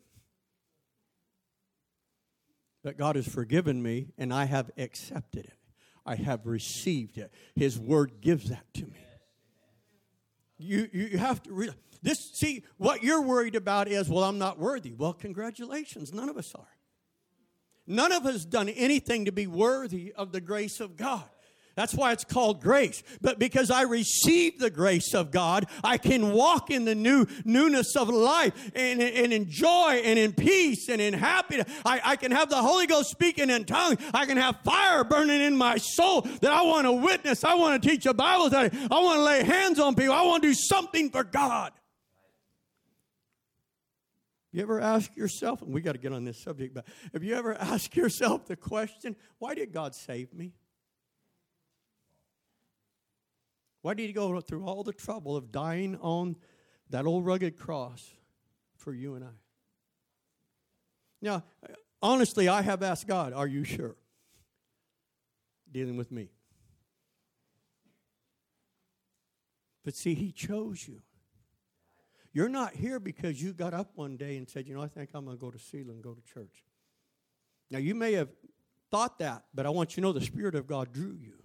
That 2.83 2.97
God 2.97 3.15
has 3.15 3.27
forgiven 3.27 3.81
me, 3.81 4.07
and 4.17 4.31
I 4.31 4.45
have 4.45 4.69
accepted 4.77 5.45
it. 5.45 5.57
I 6.05 6.15
have 6.15 6.45
received 6.45 7.17
it. 7.17 7.33
His 7.55 7.79
word 7.79 8.21
gives 8.21 8.49
that 8.49 8.71
to 8.75 8.85
me. 8.85 8.99
You, 10.59 10.87
you 10.93 11.17
have 11.17 11.41
to 11.43 11.51
realize 11.51 11.79
this. 12.03 12.19
See, 12.19 12.63
what 12.77 13.01
you're 13.01 13.23
worried 13.23 13.55
about 13.55 13.87
is, 13.87 14.07
well, 14.07 14.23
I'm 14.23 14.37
not 14.37 14.59
worthy. 14.59 14.93
Well, 14.93 15.13
congratulations. 15.13 16.13
None 16.13 16.29
of 16.29 16.37
us 16.37 16.53
are. 16.53 16.67
None 17.87 18.11
of 18.11 18.25
us 18.25 18.45
done 18.45 18.69
anything 18.69 19.25
to 19.25 19.31
be 19.31 19.47
worthy 19.47 20.13
of 20.13 20.31
the 20.31 20.41
grace 20.41 20.79
of 20.79 20.95
God. 20.95 21.23
That's 21.75 21.94
why 21.94 22.13
it's 22.13 22.24
called 22.24 22.62
grace. 22.62 23.03
But 23.22 23.38
because 23.38 23.70
I 23.70 23.82
received 23.82 24.62
the 24.62 24.70
grace 24.70 25.13
of 25.13 25.29
God, 25.29 25.65
I 25.84 25.98
can 25.98 26.32
walk 26.32 26.72
in 26.72 26.86
the 26.86 26.96
new 26.96 27.25
newness 27.44 27.98
of 27.98 28.08
life 28.08 28.72
and, 28.74 29.01
and 29.01 29.34
in 29.34 29.50
joy 29.50 30.01
and 30.03 30.17
in 30.17 30.32
peace 30.32 30.88
and 30.88 31.01
in 31.01 31.13
happiness. 31.13 31.67
I, 31.84 32.00
I 32.03 32.15
can 32.15 32.32
have 32.32 32.50
the 32.50 32.62
Holy 32.62 32.88
Ghost 32.88 33.10
speaking 33.10 33.50
in 33.50 33.65
tongues. 33.65 33.98
I 34.13 34.25
can 34.25 34.38
have 34.38 34.62
fire 34.63 35.03
burning 35.03 35.41
in 35.41 35.58
my 35.58 35.75
soul 35.77 36.22
that 36.22 36.51
I 36.51 36.62
want 36.62 36.86
to 36.86 36.94
witness. 36.94 37.44
I 37.44 37.55
want 37.55 37.84
to 37.84 37.89
teach 37.89 38.05
a 38.05 38.13
Bible 38.13 38.48
study. 38.48 38.77
I 38.89 39.00
want 39.01 39.17
to 39.17 39.24
lay 39.24 39.44
hands 39.44 39.77
on 39.77 39.96
people. 39.96 40.13
I 40.13 40.24
want 40.24 40.44
to 40.44 40.50
do 40.50 40.53
something 40.53 41.10
for 41.10 41.25
God. 41.25 41.74
You 44.53 44.62
ever 44.62 44.79
ask 44.79 45.13
yourself, 45.17 45.62
and 45.62 45.74
we 45.74 45.82
got 45.82 45.91
to 45.91 45.98
get 45.98 46.13
on 46.13 46.24
this 46.24 46.41
subject, 46.41 46.74
but 46.74 46.86
have 47.12 47.25
you 47.25 47.36
ever 47.36 47.53
asked 47.53 47.98
yourself 47.98 48.46
the 48.46 48.55
question, 48.55 49.17
why 49.39 49.53
did 49.55 49.74
God 49.74 49.94
save 49.94 50.34
me? 50.34 50.53
Why 53.85 53.93
did 53.93 54.07
he 54.07 54.13
go 54.13 54.41
through 54.41 54.65
all 54.65 54.81
the 54.81 54.93
trouble 54.93 55.37
of 55.37 55.51
dying 55.51 55.95
on 56.01 56.37
that 56.89 57.05
old 57.05 57.23
rugged 57.23 57.55
cross 57.55 58.15
for 58.73 58.91
you 58.91 59.13
and 59.13 59.23
I? 59.23 59.37
Now, 61.21 61.43
honestly, 62.01 62.47
I 62.47 62.63
have 62.63 62.81
asked 62.81 63.05
God, 63.05 63.31
Are 63.31 63.45
you 63.45 63.63
sure? 63.63 63.95
Dealing 65.71 65.97
with 65.97 66.11
me. 66.11 66.29
But 69.83 69.93
see, 69.93 70.15
he 70.15 70.31
chose 70.31 70.87
you. 70.87 71.03
You're 72.33 72.49
not 72.49 72.73
here 72.73 72.99
because 72.99 73.39
you 73.39 73.53
got 73.53 73.75
up 73.75 73.91
one 73.93 74.17
day 74.17 74.37
and 74.37 74.49
said, 74.49 74.65
You 74.65 74.73
know, 74.73 74.81
I 74.81 74.87
think 74.87 75.11
I'm 75.13 75.25
going 75.25 75.37
to 75.37 75.39
go 75.41 75.51
to 75.51 75.59
Selah 75.59 75.91
and 75.91 76.01
go 76.01 76.15
to 76.15 76.33
church. 76.33 76.63
Now, 77.69 77.77
you 77.77 77.93
may 77.93 78.13
have 78.13 78.29
thought 78.89 79.19
that, 79.19 79.43
but 79.53 79.67
I 79.67 79.69
want 79.69 79.91
you 79.91 80.01
to 80.01 80.07
know 80.07 80.11
the 80.11 80.25
Spirit 80.25 80.55
of 80.55 80.65
God 80.65 80.91
drew 80.91 81.15
you 81.21 81.44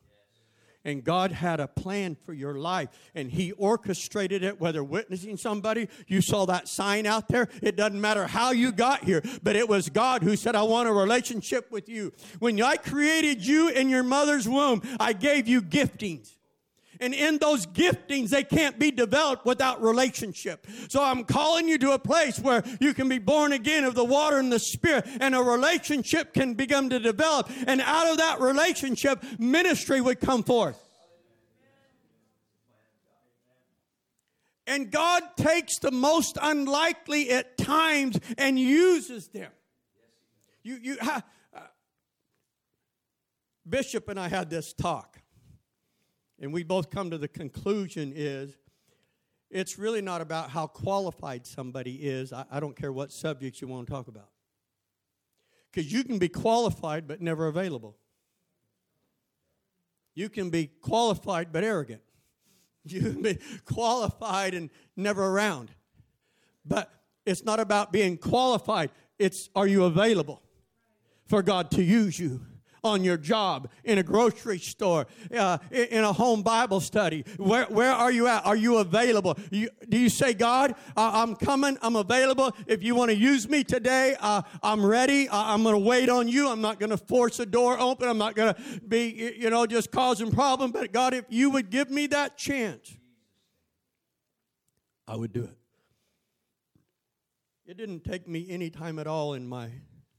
and 0.85 1.05
God 1.05 1.33
had 1.33 1.61
a 1.61 1.69
plan 1.69 2.17
for 2.25 2.33
your 2.33 2.55
life 2.55 2.89
and 3.15 3.31
He 3.31 3.53
orchestrated 3.53 4.43
it, 4.43 4.61
whether 4.61 4.83
witnessing 4.83 5.37
somebody, 5.37 5.89
you 6.07 6.21
saw 6.21 6.47
that 6.47 6.69
sign 6.69 7.07
out 7.07 7.29
there. 7.29 7.49
It 7.63 7.77
doesn't 7.77 8.01
matter 8.01 8.27
how 8.27 8.53
you 8.53 8.73
got 8.73 9.05
here, 9.05 9.23
but 9.43 9.57
it 9.57 9.69
was 9.69 9.89
God 9.89 10.23
who 10.23 10.37
said, 10.37 10.55
I 10.55 10.63
want 10.63 10.89
a 10.89 10.93
relationship 10.93 11.71
with 11.71 11.89
you. 11.89 12.13
When 12.39 12.61
I 12.63 12.77
created 12.77 13.47
you 13.47 13.69
in 13.69 13.89
your 13.89 14.03
mother's 14.03 14.49
womb, 14.49 14.83
I 14.99 15.13
gave 15.13 15.49
you 15.49 15.63
giftings. 15.63 16.37
And 17.01 17.15
in 17.15 17.39
those 17.39 17.67
giftings, 17.67 18.29
they 18.29 18.45
can't 18.45 18.79
be 18.79 18.91
developed 18.91 19.47
without 19.47 19.83
relationship. 19.83 20.67
So 20.89 21.03
I'm 21.03 21.25
calling 21.25 21.67
you 21.67 21.79
to 21.79 21.93
a 21.93 21.99
place 21.99 22.39
where 22.39 22.63
you 22.79 22.93
can 22.93 23.09
be 23.09 23.19
born 23.19 23.53
again 23.53 23.85
of 23.85 23.95
the 23.95 24.05
water 24.05 24.39
and 24.39 24.53
the 24.53 24.59
spirit, 24.59 25.07
and 25.19 25.35
a 25.35 25.43
relationship 25.43 26.35
can 26.35 26.55
begin 26.55 26.91
to 26.91 27.01
develop. 27.01 27.51
And 27.67 27.81
out 27.81 28.11
of 28.11 28.19
that 28.19 28.41
relationship, 28.41 29.25
ministry 29.39 30.01
would 30.01 30.21
come 30.21 30.43
forth. 30.43 30.79
And 34.67 34.91
God 34.91 35.23
takes 35.37 35.79
the 35.79 35.91
most 35.91 36.39
unlikely 36.41 37.31
at 37.31 37.57
times 37.59 38.21
and 38.39 38.59
uses 38.59 39.27
them. 39.29 39.51
You, 40.63 40.79
you, 40.81 40.97
uh, 41.01 41.21
Bishop 43.69 44.09
and 44.09 44.21
I 44.21 44.29
had 44.29 44.51
this 44.51 44.73
talk 44.73 45.20
and 46.41 46.53
we 46.53 46.63
both 46.63 46.91
come 46.91 47.11
to 47.11 47.19
the 47.19 47.29
conclusion 47.29 48.13
is 48.17 48.57
it's 49.51 49.79
really 49.79 50.01
not 50.01 50.21
about 50.21 50.51
how 50.51 50.67
qualified 50.67 51.47
somebody 51.47 51.97
is. 51.97 52.33
I, 52.33 52.45
I 52.51 52.61
don't 52.61 52.77
care 52.77 52.93
what 52.93 53.13
subjects 53.13 53.61
you 53.61 53.69
want 53.69 53.87
to 53.87 53.93
talk 53.93 54.09
about. 54.09 54.29
Because 55.71 55.93
you 55.93 56.03
can 56.03 56.19
be 56.19 56.29
qualified 56.29 57.07
but 57.07 57.21
never 57.21 57.47
available. 57.47 57.97
You 60.15 60.29
can 60.29 60.51
be 60.51 60.67
qualified 60.67 61.53
but 61.53 61.65
arrogant. 61.65 62.03
You 62.83 63.03
can 63.03 63.21
be 63.21 63.39
qualified 63.67 64.55
and 64.55 64.71
never 64.97 65.27
around. 65.27 65.71
But 66.65 66.91
it's 67.27 67.45
not 67.45 67.61
about 67.61 67.93
being 67.93 68.17
qualified, 68.17 68.91
it's 69.19 69.51
are 69.55 69.67
you 69.67 69.85
available 69.85 70.43
for 71.27 71.43
God 71.43 71.71
to 71.73 71.83
use 71.83 72.19
you? 72.19 72.41
On 72.83 73.05
your 73.05 73.17
job, 73.17 73.69
in 73.85 73.99
a 73.99 74.03
grocery 74.03 74.59
store, 74.59 75.07
uh, 75.37 75.59
in 75.71 76.05
a 76.05 76.13
home 76.13 76.43
Bible 76.43 76.81
study? 76.81 77.25
Where, 77.37 77.65
where 77.67 77.93
are 77.93 78.11
you 78.11 78.27
at? 78.27 78.47
Are 78.47 78.57
you 78.57 78.79
available? 78.79 79.39
You, 79.51 79.69
do 79.89 79.99
you 79.99 80.09
say, 80.09 80.35
God, 80.35 80.73
uh, 80.97 81.11
I'm 81.15 81.37
coming, 81.37 81.79
I'm 81.83 81.97
available. 81.97 82.55
If 82.67 82.83
you 82.83 82.95
want 82.95 83.11
to 83.11 83.17
use 83.17 83.49
me 83.49 83.65
today, 83.65 84.17
uh, 84.21 84.43
I'm 84.63 84.85
ready. 84.85 85.29
I'm 85.31 85.63
going 85.63 85.75
to 85.75 85.79
wait 85.79 86.09
on 86.09 86.29
you. 86.29 86.49
I'm 86.49 86.61
not 86.61 86.79
going 86.79 86.91
to 86.91 86.97
force 86.97 87.39
a 87.41 87.47
door 87.47 87.79
open. 87.79 88.09
I'm 88.09 88.19
not 88.19 88.35
going 88.35 88.55
to 88.55 88.81
be, 88.87 89.35
you 89.39 89.51
know, 89.51 89.67
just 89.67 89.91
causing 89.91 90.31
problems. 90.31 90.73
But 90.73 90.93
God, 90.93 91.15
if 91.15 91.25
you 91.29 91.51
would 91.51 91.71
give 91.71 91.91
me 91.91 92.07
that 92.09 92.37
chance, 92.37 92.97
I 95.07 95.17
would 95.17 95.33
do 95.33 95.45
it. 95.45 95.57
It 97.67 97.77
didn't 97.77 98.05
take 98.05 98.27
me 98.27 98.47
any 98.51 98.69
time 98.71 98.99
at 98.99 99.07
all 99.07 99.35
in 99.35 99.47
my 99.47 99.71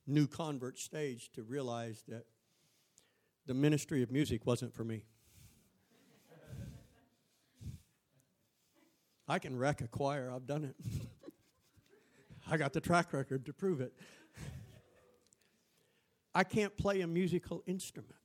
new 0.07 0.27
convert 0.27 0.77
stage 0.79 1.31
to 1.33 1.43
realize 1.43 2.03
that 2.07 2.25
the 3.51 3.55
ministry 3.55 4.01
of 4.01 4.09
music 4.09 4.45
wasn't 4.45 4.73
for 4.73 4.85
me. 4.85 5.03
I 9.27 9.39
can 9.39 9.57
wreck 9.57 9.81
a 9.81 9.89
choir, 9.89 10.31
I've 10.33 10.47
done 10.47 10.63
it. 10.63 10.75
I 12.49 12.55
got 12.55 12.71
the 12.71 12.79
track 12.79 13.11
record 13.11 13.45
to 13.47 13.51
prove 13.51 13.81
it. 13.81 13.91
I 16.33 16.45
can't 16.45 16.77
play 16.77 17.01
a 17.01 17.07
musical 17.07 17.61
instrument, 17.67 18.15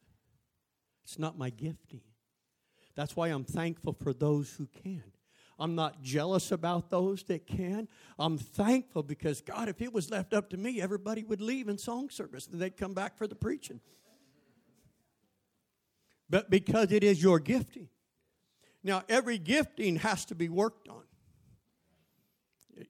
it's 1.03 1.19
not 1.19 1.37
my 1.37 1.51
gifting. 1.51 2.03
That's 2.95 3.17
why 3.17 3.27
I'm 3.27 3.45
thankful 3.45 3.95
for 3.95 4.13
those 4.13 4.53
who 4.53 4.69
can. 4.85 5.03
I'm 5.59 5.75
not 5.75 6.03
jealous 6.03 6.53
about 6.53 6.89
those 6.89 7.25
that 7.25 7.49
can. 7.49 7.89
I'm 8.17 8.39
thankful 8.39 9.03
because, 9.03 9.41
God, 9.41 9.69
if 9.69 9.83
it 9.83 9.93
was 9.93 10.09
left 10.09 10.33
up 10.33 10.51
to 10.51 10.57
me, 10.57 10.81
everybody 10.81 11.25
would 11.25 11.41
leave 11.41 11.69
in 11.69 11.79
song 11.79 12.11
service 12.11 12.47
and 12.47 12.61
they'd 12.61 12.77
come 12.77 12.95
back 12.95 13.19
for 13.19 13.27
the 13.27 13.35
preaching 13.35 13.81
but 16.29 16.51
because 16.51 16.93
it 16.93 17.05
is 17.05 17.23
your 17.23 17.39
gifting. 17.39 17.89
Now, 18.83 19.03
every 19.09 19.39
gifting 19.39 19.97
has 19.97 20.25
to 20.27 20.35
be 20.35 20.49
worked 20.49 20.89
on. 20.89 21.03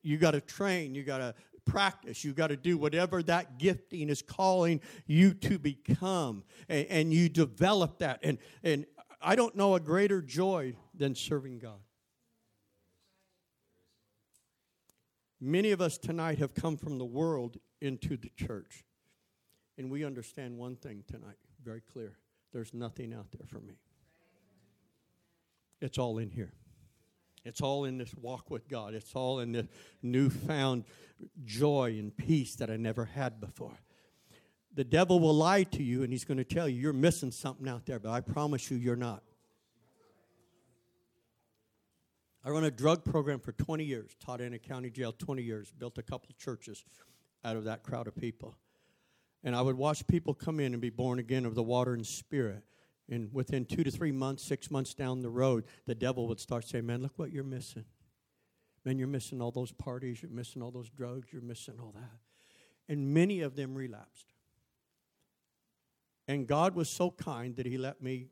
You 0.03 0.19
got 0.19 0.33
to 0.33 0.41
train, 0.41 0.95
you 0.95 1.05
got 1.05 1.19
to 1.19 1.35
practice, 1.65 2.25
you 2.25 2.33
got 2.33 2.49
to 2.49 2.57
do 2.57 2.77
whatever 2.79 3.23
that 3.25 3.59
gifting 3.59 4.09
is 4.09 4.23
calling 4.23 4.81
you 5.07 5.35
to 5.35 5.59
become, 5.59 6.45
and, 6.69 6.87
and 6.89 7.13
you 7.13 7.29
develop 7.29 7.99
that. 7.99 8.21
And, 8.23 8.39
and 8.63 8.87
I 9.21 9.37
don't 9.37 9.57
know 9.57 9.75
a 9.75 9.81
greater 9.81 10.23
joy 10.23 10.75
than 10.95 11.15
serving 11.15 11.59
God. 11.59 11.81
Many 15.41 15.73
of 15.73 15.81
us 15.81 15.99
tonight 15.99 16.39
have 16.39 16.55
come 16.55 16.77
from 16.77 16.99
the 16.99 17.05
world 17.05 17.59
into 17.81 18.17
the 18.17 18.31
church. 18.37 18.85
And 19.79 19.91
we 19.91 20.05
understand 20.05 20.57
one 20.57 20.77
thing 20.77 21.05
tonight, 21.07 21.37
very 21.63 21.83
clear. 21.83 22.17
There's 22.53 22.73
nothing 22.73 23.13
out 23.13 23.27
there 23.33 23.47
for 23.47 23.61
me. 23.61 23.75
It's 25.81 25.99
all 25.99 26.19
in 26.19 26.31
here. 26.31 26.53
It's 27.45 27.61
all 27.61 27.85
in 27.85 27.99
this 27.99 28.13
walk 28.15 28.51
with 28.51 28.69
God. 28.69 28.95
It's 28.95 29.15
all 29.15 29.39
in 29.39 29.53
this 29.53 29.67
newfound 30.03 30.85
joy 31.45 31.97
and 31.99 32.17
peace 32.17 32.57
that 32.57 32.71
I 32.71 32.77
never 32.77 33.05
had 33.05 33.41
before. 33.41 33.79
The 34.75 34.85
devil 34.85 35.21
will 35.21 35.35
lie 35.35 35.63
to 35.63 35.83
you 35.83 36.03
and 36.03 36.13
he's 36.13 36.25
going 36.25 36.39
to 36.39 36.45
tell 36.45 36.69
you 36.69 36.81
you're 36.81 36.93
missing 36.93 37.31
something 37.31 37.69
out 37.69 37.87
there, 37.87 37.99
but 37.99 38.11
I 38.11 38.21
promise 38.21 38.71
you, 38.71 38.77
you're 38.77 38.97
not. 38.97 39.23
I 42.45 42.51
run 42.51 42.65
a 42.65 42.71
drug 42.71 43.05
program 43.05 43.41
for 43.41 43.53
20 43.53 43.85
years, 43.85 44.15
taught 44.25 44.41
in 44.41 44.55
a 44.55 44.59
county 44.59 44.91
jail 44.91 45.13
20 45.13 45.43
years, 45.43 45.73
built 45.73 45.99
a 45.99 46.03
couple 46.03 46.35
churches 46.39 46.85
out 47.45 47.57
of 47.57 47.65
that 47.65 47.83
crowd 47.83 48.07
of 48.07 48.15
people. 48.15 48.57
And 49.47 49.55
I 49.55 49.63
would 49.63 49.79
watch 49.79 50.05
people 50.09 50.35
come 50.35 50.59
in 50.59 50.73
and 50.73 50.83
be 50.83 50.91
born 50.91 51.21
again 51.21 51.47
of 51.47 51.55
the 51.55 51.63
water 51.63 51.95
and 51.95 52.05
spirit. 52.05 52.65
And 53.09 53.33
within 53.33 53.65
two 53.65 53.85
to 53.85 53.93
three 53.93 54.11
months, 54.11 54.43
six 54.43 54.73
months 54.73 54.93
down 54.93 55.23
the 55.23 55.31
road, 55.31 55.65
the 55.87 55.95
devil 55.95 56.27
would 56.27 56.41
start 56.41 56.67
saying, 56.67 56.85
Man, 56.85 57.01
look 57.01 57.13
what 57.17 57.31
you're 57.31 57.45
missing. 57.45 57.85
Man, 58.85 58.99
you're 58.99 59.07
missing 59.07 59.41
all 59.41 59.53
those 59.53 59.71
parties, 59.71 60.21
you're 60.21 60.33
missing 60.33 60.63
all 60.63 60.73
those 60.73 60.91
drugs, 60.91 61.29
you're 61.33 61.43
missing 61.43 61.77
all 61.81 61.93
that. 61.95 62.19
And 62.89 63.15
many 63.15 63.41
of 63.41 63.55
them 63.55 63.77
relapsed. 63.77 64.33
And 66.27 66.49
God 66.49 66.75
was 66.75 66.91
so 66.91 67.13
kind 67.13 67.55
that 67.55 67.67
He 67.67 67.79
let 67.79 68.03
me 68.03 68.27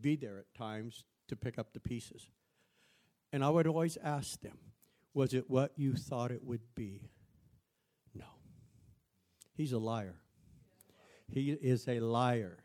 be 0.00 0.14
there 0.14 0.38
at 0.38 0.54
times 0.54 1.02
to 1.26 1.34
pick 1.34 1.58
up 1.58 1.72
the 1.72 1.80
pieces. 1.80 2.30
And 3.32 3.44
I 3.44 3.50
would 3.50 3.66
always 3.66 3.98
ask 4.04 4.40
them, 4.40 4.58
Was 5.14 5.34
it 5.34 5.50
what 5.50 5.72
you 5.74 5.94
thought 5.94 6.30
it 6.30 6.44
would 6.44 6.76
be? 6.76 7.10
No. 8.14 8.26
He's 9.56 9.72
a 9.72 9.78
liar. 9.78 10.20
He 11.30 11.50
is 11.50 11.86
a 11.88 12.00
liar. 12.00 12.58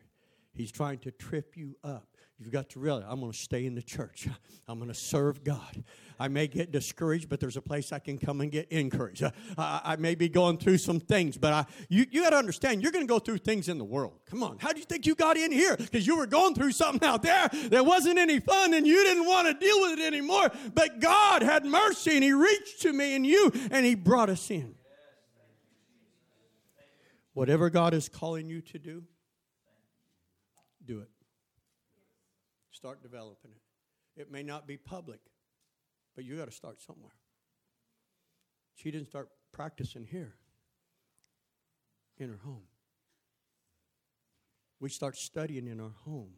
He's 0.54 0.72
trying 0.72 1.00
to 1.00 1.12
trip 1.12 1.58
you 1.58 1.76
up. 1.84 2.08
You've 2.40 2.52
got 2.52 2.70
to 2.72 2.80
realize 2.80 3.06
I'm 3.08 3.20
going 3.20 3.32
to 3.32 3.38
stay 3.38 3.66
in 3.66 3.74
the 3.74 3.82
church. 3.82 4.28
I'm 4.68 4.78
going 4.78 4.90
to 4.90 4.96
serve 4.96 5.44
God. 5.44 5.84
I 6.20 6.28
may 6.28 6.48
get 6.48 6.72
discouraged, 6.72 7.30
but 7.30 7.40
there's 7.40 7.58
a 7.58 7.62
place 7.62 7.92
I 7.92 8.00
can 8.00 8.18
come 8.18 8.42
and 8.42 8.52
get 8.52 8.72
encouraged. 8.72 9.24
I, 9.58 9.82
I 9.84 9.96
may 9.96 10.16
be 10.16 10.30
going 10.30 10.58
through 10.58 10.80
some 10.80 11.00
things, 11.00 11.38
but 11.38 11.54
I, 11.54 11.66
you, 11.90 12.06
you 12.12 12.24
got 12.24 12.32
to 12.32 12.38
understand, 12.38 12.82
you're 12.82 12.92
going 12.92 13.06
to 13.06 13.12
go 13.12 13.20
through 13.20 13.38
things 13.40 13.70
in 13.70 13.78
the 13.78 13.84
world. 13.84 14.20
Come 14.30 14.44
on. 14.44 14.58
How 14.60 14.74
do 14.74 14.80
you 14.80 14.86
think 14.86 15.06
you 15.06 15.16
got 15.16 15.38
in 15.38 15.52
here? 15.52 15.78
Because 15.78 16.06
you 16.06 16.18
were 16.18 16.28
going 16.28 16.54
through 16.54 16.72
something 16.72 17.08
out 17.08 17.24
there 17.24 17.50
that 17.70 17.86
wasn't 17.86 18.20
any 18.20 18.40
fun 18.40 18.74
and 18.74 18.86
you 18.86 19.04
didn't 19.04 19.26
want 19.26 19.48
to 19.48 19.54
deal 19.54 19.80
with 19.82 20.00
it 20.00 20.06
anymore. 20.06 20.52
But 20.74 21.00
God 21.00 21.44
had 21.44 21.66
mercy 21.66 22.16
and 22.16 22.24
He 22.24 22.34
reached 22.34 22.82
to 22.82 22.94
me 22.94 23.16
and 23.16 23.26
you 23.26 23.52
and 23.72 23.86
He 23.86 23.96
brought 23.96 24.30
us 24.30 24.52
in. 24.52 24.76
Whatever 27.34 27.70
God 27.70 27.94
is 27.94 28.10
calling 28.10 28.50
you 28.50 28.62
to 28.62 28.80
do, 28.80 29.04
do 30.86 31.00
it. 31.00 31.10
Start 32.72 33.02
developing 33.02 33.52
it. 33.52 34.22
It 34.22 34.32
may 34.32 34.44
not 34.44 34.68
be 34.68 34.78
public, 34.78 35.20
but 36.16 36.26
you 36.26 36.38
got 36.38 36.46
to 36.46 36.52
start 36.52 36.82
somewhere. 36.82 37.16
She 38.76 38.92
didn't 38.92 39.08
start 39.08 39.30
practicing 39.52 40.06
here 40.06 40.36
in 42.18 42.30
her 42.30 42.40
home. 42.44 42.64
We 44.80 44.90
start 44.90 45.16
studying 45.16 45.68
in 45.68 45.80
our 45.80 45.94
home, 46.06 46.34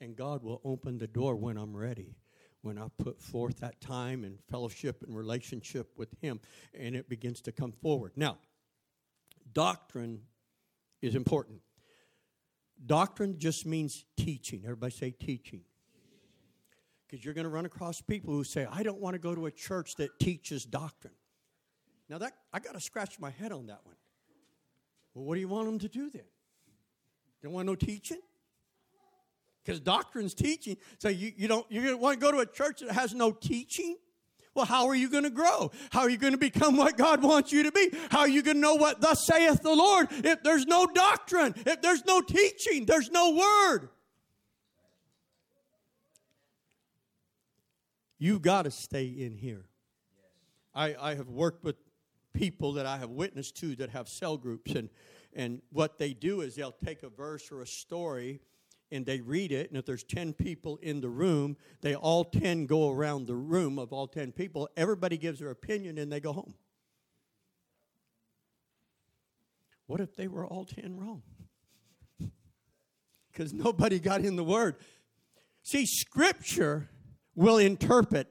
and 0.00 0.14
God 0.14 0.42
will 0.42 0.60
open 0.64 0.98
the 0.98 1.06
door 1.06 1.36
when 1.36 1.56
I'm 1.56 1.76
ready. 1.76 2.16
When 2.62 2.78
I 2.78 2.88
put 2.98 3.20
forth 3.20 3.60
that 3.60 3.80
time 3.80 4.24
and 4.24 4.38
fellowship 4.50 5.04
and 5.06 5.16
relationship 5.16 5.92
with 5.96 6.08
Him, 6.20 6.40
and 6.74 6.96
it 6.96 7.08
begins 7.08 7.40
to 7.42 7.52
come 7.52 7.70
forward. 7.70 8.12
Now, 8.16 8.38
doctrine 9.52 10.20
is 11.02 11.14
important. 11.14 11.60
Doctrine 12.84 13.38
just 13.38 13.66
means 13.66 14.04
teaching. 14.16 14.62
Everybody 14.64 14.92
say 14.92 15.10
teaching. 15.10 15.62
Because 17.06 17.24
you're 17.24 17.34
going 17.34 17.44
to 17.44 17.50
run 17.50 17.64
across 17.64 18.00
people 18.00 18.34
who 18.34 18.44
say, 18.44 18.66
I 18.70 18.82
don't 18.82 19.00
want 19.00 19.14
to 19.14 19.18
go 19.18 19.34
to 19.34 19.46
a 19.46 19.50
church 19.50 19.94
that 19.96 20.18
teaches 20.18 20.64
doctrine. 20.64 21.14
Now, 22.08 22.18
that 22.18 22.32
I 22.52 22.58
got 22.58 22.74
to 22.74 22.80
scratch 22.80 23.18
my 23.18 23.30
head 23.30 23.52
on 23.52 23.66
that 23.66 23.80
one. 23.84 23.96
Well, 25.14 25.24
what 25.24 25.34
do 25.34 25.40
you 25.40 25.48
want 25.48 25.66
them 25.66 25.78
to 25.78 25.88
do 25.88 26.10
then? 26.10 26.24
Don't 27.42 27.52
want 27.52 27.66
no 27.66 27.74
teaching? 27.74 28.20
Because 29.64 29.80
doctrine's 29.80 30.34
teaching. 30.34 30.76
So 30.98 31.08
you, 31.08 31.32
you 31.36 31.48
don't 31.48 31.66
you 31.70 31.96
want 31.96 32.20
to 32.20 32.24
go 32.24 32.30
to 32.30 32.38
a 32.38 32.46
church 32.46 32.80
that 32.80 32.92
has 32.92 33.14
no 33.14 33.32
teaching? 33.32 33.96
Well, 34.56 34.64
how 34.64 34.86
are 34.86 34.94
you 34.94 35.10
going 35.10 35.24
to 35.24 35.30
grow? 35.30 35.70
How 35.90 36.00
are 36.00 36.08
you 36.08 36.16
going 36.16 36.32
to 36.32 36.38
become 36.38 36.78
what 36.78 36.96
God 36.96 37.22
wants 37.22 37.52
you 37.52 37.64
to 37.64 37.72
be? 37.72 37.90
How 38.10 38.20
are 38.20 38.28
you 38.28 38.42
going 38.42 38.56
to 38.56 38.60
know 38.60 38.74
what 38.74 39.02
thus 39.02 39.26
saith 39.26 39.62
the 39.62 39.74
Lord 39.74 40.08
if 40.10 40.42
there's 40.42 40.64
no 40.64 40.86
doctrine, 40.86 41.54
if 41.66 41.82
there's 41.82 42.06
no 42.06 42.22
teaching, 42.22 42.86
there's 42.86 43.10
no 43.10 43.32
word? 43.32 43.90
You've 48.18 48.40
got 48.40 48.62
to 48.62 48.70
stay 48.70 49.04
in 49.04 49.34
here. 49.34 49.66
I, 50.74 50.96
I 50.98 51.14
have 51.16 51.28
worked 51.28 51.62
with 51.62 51.76
people 52.32 52.72
that 52.72 52.86
I 52.86 52.96
have 52.96 53.10
witnessed 53.10 53.56
to 53.58 53.76
that 53.76 53.90
have 53.90 54.08
cell 54.08 54.38
groups, 54.38 54.72
and, 54.72 54.88
and 55.34 55.60
what 55.70 55.98
they 55.98 56.14
do 56.14 56.40
is 56.40 56.54
they'll 56.54 56.72
take 56.72 57.02
a 57.02 57.10
verse 57.10 57.52
or 57.52 57.60
a 57.60 57.66
story 57.66 58.40
and 58.90 59.04
they 59.04 59.20
read 59.20 59.52
it, 59.52 59.68
and 59.68 59.78
if 59.78 59.84
there's 59.84 60.04
10 60.04 60.32
people 60.32 60.78
in 60.82 61.00
the 61.00 61.08
room, 61.08 61.56
they 61.80 61.94
all 61.94 62.24
10 62.24 62.66
go 62.66 62.90
around 62.90 63.26
the 63.26 63.34
room 63.34 63.78
of 63.78 63.92
all 63.92 64.06
10 64.06 64.32
people. 64.32 64.68
Everybody 64.76 65.16
gives 65.16 65.40
their 65.40 65.50
opinion 65.50 65.98
and 65.98 66.12
they 66.12 66.20
go 66.20 66.32
home. 66.32 66.54
What 69.86 70.00
if 70.00 70.16
they 70.16 70.28
were 70.28 70.46
all 70.46 70.64
10 70.64 70.98
wrong? 70.98 71.22
Because 73.32 73.52
nobody 73.52 73.98
got 73.98 74.22
in 74.22 74.34
the 74.34 74.42
word. 74.42 74.76
See, 75.62 75.84
Scripture 75.84 76.88
will 77.34 77.58
interpret 77.58 78.28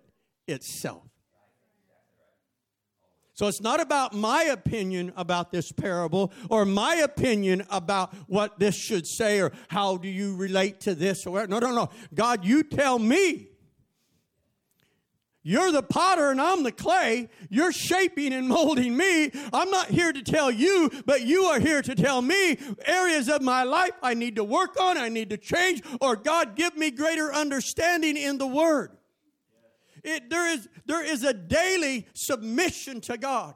itself. 0.47 1.03
So 3.35 3.47
it's 3.49 3.59
not 3.59 3.81
about 3.81 4.13
my 4.13 4.43
opinion 4.43 5.11
about 5.17 5.51
this 5.51 5.69
parable 5.69 6.31
or 6.49 6.63
my 6.63 6.95
opinion 6.95 7.65
about 7.69 8.13
what 8.27 8.59
this 8.59 8.75
should 8.75 9.05
say 9.05 9.41
or 9.41 9.51
how 9.67 9.97
do 9.97 10.07
you 10.07 10.37
relate 10.37 10.79
to 10.81 10.95
this 10.95 11.25
or. 11.25 11.45
No, 11.45 11.59
no, 11.59 11.75
no. 11.75 11.89
God, 12.13 12.45
you 12.45 12.63
tell 12.63 12.97
me. 12.97 13.49
You're 15.43 15.73
the 15.73 15.83
potter 15.83 16.31
and 16.31 16.39
I'm 16.39 16.63
the 16.63 16.71
clay. 16.71 17.29
You're 17.49 17.73
shaping 17.73 18.33
and 18.33 18.47
molding 18.47 18.95
me. 18.95 19.31
I'm 19.51 19.69
not 19.69 19.89
here 19.89 20.13
to 20.13 20.23
tell 20.23 20.49
you, 20.49 20.89
but 21.05 21.23
you 21.23 21.43
are 21.43 21.59
here 21.59 21.81
to 21.81 21.93
tell 21.93 22.21
me 22.21 22.57
areas 22.85 23.27
of 23.27 23.41
my 23.41 23.63
life 23.63 23.91
I 24.01 24.13
need 24.13 24.37
to 24.37 24.45
work 24.45 24.79
on, 24.79 24.97
I 24.97 25.09
need 25.09 25.29
to 25.31 25.37
change, 25.37 25.83
or 25.99 26.15
God, 26.15 26.55
give 26.55 26.77
me 26.77 26.89
greater 26.89 27.33
understanding 27.33 28.15
in 28.15 28.37
the 28.37 28.47
Word. 28.47 28.95
It, 30.05 30.29
there, 30.29 30.53
is, 30.53 30.69
there 30.85 31.03
is 31.03 31.23
a 31.23 31.33
daily 31.33 32.07
submission 32.13 33.01
to 33.01 33.17
God. 33.17 33.55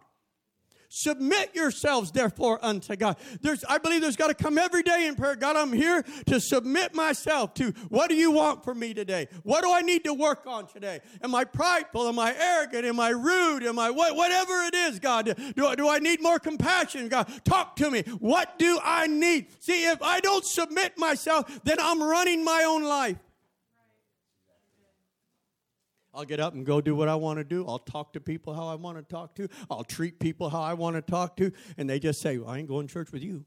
Submit 0.91 1.53
yourselves, 1.53 2.11
therefore, 2.11 2.57
unto 2.63 2.95
God. 2.95 3.17
There's, 3.41 3.63
I 3.65 3.77
believe 3.77 4.01
there's 4.01 4.15
got 4.15 4.29
to 4.29 4.33
come 4.33 4.57
every 4.57 4.81
day 4.81 5.05
in 5.05 5.13
prayer. 5.13 5.35
God, 5.35 5.55
I'm 5.55 5.71
here 5.71 6.03
to 6.25 6.39
submit 6.39 6.95
myself 6.95 7.53
to 7.55 7.73
what 7.89 8.09
do 8.09 8.15
you 8.15 8.31
want 8.31 8.63
from 8.63 8.79
me 8.79 8.95
today? 8.95 9.27
What 9.43 9.63
do 9.63 9.71
I 9.71 9.81
need 9.81 10.03
to 10.05 10.15
work 10.15 10.47
on 10.47 10.65
today? 10.65 11.01
Am 11.21 11.35
I 11.35 11.43
prideful? 11.43 12.07
Am 12.07 12.17
I 12.17 12.35
arrogant? 12.35 12.85
Am 12.85 12.99
I 12.99 13.09
rude? 13.09 13.61
Am 13.61 13.77
I 13.77 13.91
what, 13.91 14.15
whatever 14.15 14.63
it 14.63 14.73
is, 14.73 14.99
God? 14.99 15.25
Do, 15.55 15.75
do 15.75 15.87
I 15.87 15.99
need 15.99 16.23
more 16.23 16.39
compassion? 16.39 17.07
God, 17.07 17.29
talk 17.45 17.75
to 17.75 17.91
me. 17.91 18.01
What 18.17 18.57
do 18.57 18.79
I 18.83 19.05
need? 19.05 19.45
See, 19.59 19.85
if 19.85 20.01
I 20.01 20.19
don't 20.21 20.43
submit 20.43 20.97
myself, 20.97 21.61
then 21.63 21.77
I'm 21.79 22.01
running 22.01 22.43
my 22.43 22.63
own 22.63 22.83
life. 22.83 23.17
I'll 26.19 26.25
get 26.25 26.41
up 26.41 26.53
and 26.53 26.65
go 26.65 26.81
do 26.81 26.95
what 26.95 27.07
I 27.07 27.15
want 27.15 27.39
to 27.39 27.45
do. 27.45 27.65
I'll 27.65 27.79
talk 27.79 28.11
to 28.11 28.19
people 28.19 28.53
how 28.53 28.67
I 28.67 28.75
want 28.75 28.97
to 28.97 29.03
talk 29.03 29.35
to. 29.35 29.47
I'll 29.71 29.85
treat 29.85 30.19
people 30.19 30.49
how 30.49 30.61
I 30.61 30.73
want 30.73 30.97
to 30.97 31.01
talk 31.01 31.37
to. 31.37 31.53
And 31.77 31.89
they 31.89 31.97
just 31.97 32.19
say, 32.19 32.37
well, 32.37 32.49
I 32.49 32.57
ain't 32.57 32.67
going 32.67 32.87
to 32.87 32.93
church 32.93 33.13
with 33.13 33.23
you. 33.23 33.45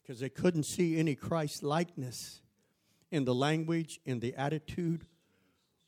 Because 0.00 0.20
they 0.20 0.28
couldn't 0.28 0.62
see 0.62 0.96
any 0.96 1.16
Christ 1.16 1.64
likeness 1.64 2.40
in 3.10 3.24
the 3.24 3.34
language, 3.34 3.98
in 4.04 4.20
the 4.20 4.32
attitude, 4.36 5.06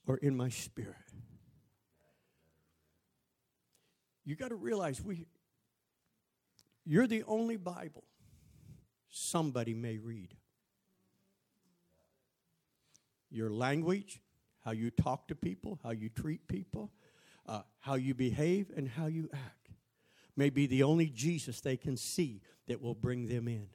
or 0.04 0.16
in 0.16 0.36
my 0.36 0.48
spirit. 0.48 0.96
You 4.24 4.34
got 4.34 4.48
to 4.48 4.56
realize 4.56 5.00
we 5.00 5.26
you're 6.84 7.06
the 7.06 7.22
only 7.28 7.56
Bible 7.56 8.02
somebody 9.10 9.74
may 9.74 9.98
read 9.98 10.34
your 13.30 13.50
language, 13.50 14.20
how 14.64 14.70
you 14.70 14.90
talk 14.90 15.28
to 15.28 15.34
people, 15.34 15.78
how 15.82 15.90
you 15.90 16.08
treat 16.08 16.46
people, 16.48 16.90
uh, 17.46 17.62
how 17.80 17.94
you 17.94 18.14
behave, 18.14 18.70
and 18.76 18.88
how 18.88 19.06
you 19.06 19.28
act 19.32 19.68
may 20.36 20.50
be 20.50 20.66
the 20.66 20.82
only 20.82 21.06
Jesus 21.06 21.60
they 21.60 21.76
can 21.76 21.96
see 21.96 22.40
that 22.66 22.80
will 22.80 22.94
bring 22.94 23.28
them 23.28 23.46
in. 23.46 23.68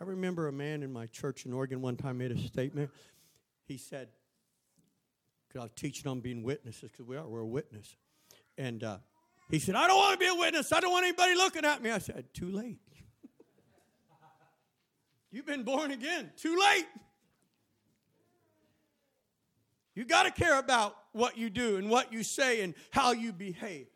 I 0.00 0.04
remember 0.04 0.48
a 0.48 0.52
man 0.52 0.82
in 0.82 0.92
my 0.92 1.06
church 1.06 1.46
in 1.46 1.52
Oregon 1.52 1.80
one 1.80 1.96
time 1.96 2.18
made 2.18 2.32
a 2.32 2.38
statement. 2.38 2.90
He 3.66 3.78
said, 3.78 4.08
because 5.48 5.60
I 5.60 5.64
was 5.64 5.72
teaching 5.74 6.10
on 6.10 6.20
being 6.20 6.42
witnesses, 6.42 6.90
because 6.90 7.06
we 7.06 7.16
are, 7.16 7.26
we're 7.26 7.40
a 7.40 7.46
witness. 7.46 7.96
and 8.58 8.82
uh, 8.82 8.98
he 9.50 9.58
said, 9.58 9.74
I 9.74 9.86
don't 9.86 9.96
want 9.96 10.18
to 10.18 10.18
be 10.18 10.30
a 10.30 10.34
witness. 10.34 10.72
I 10.72 10.80
don't 10.80 10.90
want 10.90 11.04
anybody 11.04 11.34
looking 11.34 11.64
at 11.64 11.82
me. 11.82 11.90
I 11.90 11.98
said, 11.98 12.26
Too 12.34 12.50
late. 12.50 12.80
You've 15.30 15.46
been 15.46 15.62
born 15.62 15.92
again. 15.92 16.30
Too 16.36 16.58
late. 16.58 16.86
You 19.96 20.04
got 20.04 20.24
to 20.24 20.30
care 20.30 20.58
about 20.58 20.94
what 21.12 21.36
you 21.36 21.50
do 21.50 21.76
and 21.76 21.90
what 21.90 22.12
you 22.12 22.22
say 22.22 22.60
and 22.60 22.74
how 22.90 23.12
you 23.12 23.32
behave. 23.32 23.88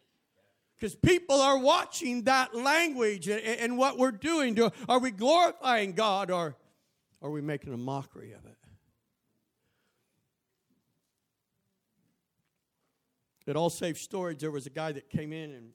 Because 0.77 0.97
people 0.97 1.41
are 1.41 1.59
watching 1.59 2.23
that 2.25 2.55
language 2.55 3.29
and, 3.29 3.43
and 3.43 3.77
what 3.77 3.99
we're 3.99 4.11
doing. 4.11 4.59
Are 4.89 4.99
we 4.99 5.11
glorifying 5.11 5.93
God 5.93 6.31
or 6.31 6.57
are 7.23 7.31
we 7.31 7.43
making 7.43 7.75
a 7.75 7.77
mockery 7.77 8.33
of 8.33 8.45
it? 8.47 8.57
At 13.47 13.57
All 13.57 13.69
Safe 13.69 13.99
Storage, 13.99 14.39
there 14.39 14.51
was 14.51 14.67
a 14.67 14.71
guy 14.71 14.93
that 14.93 15.11
came 15.11 15.33
in 15.33 15.51
and 15.51 15.71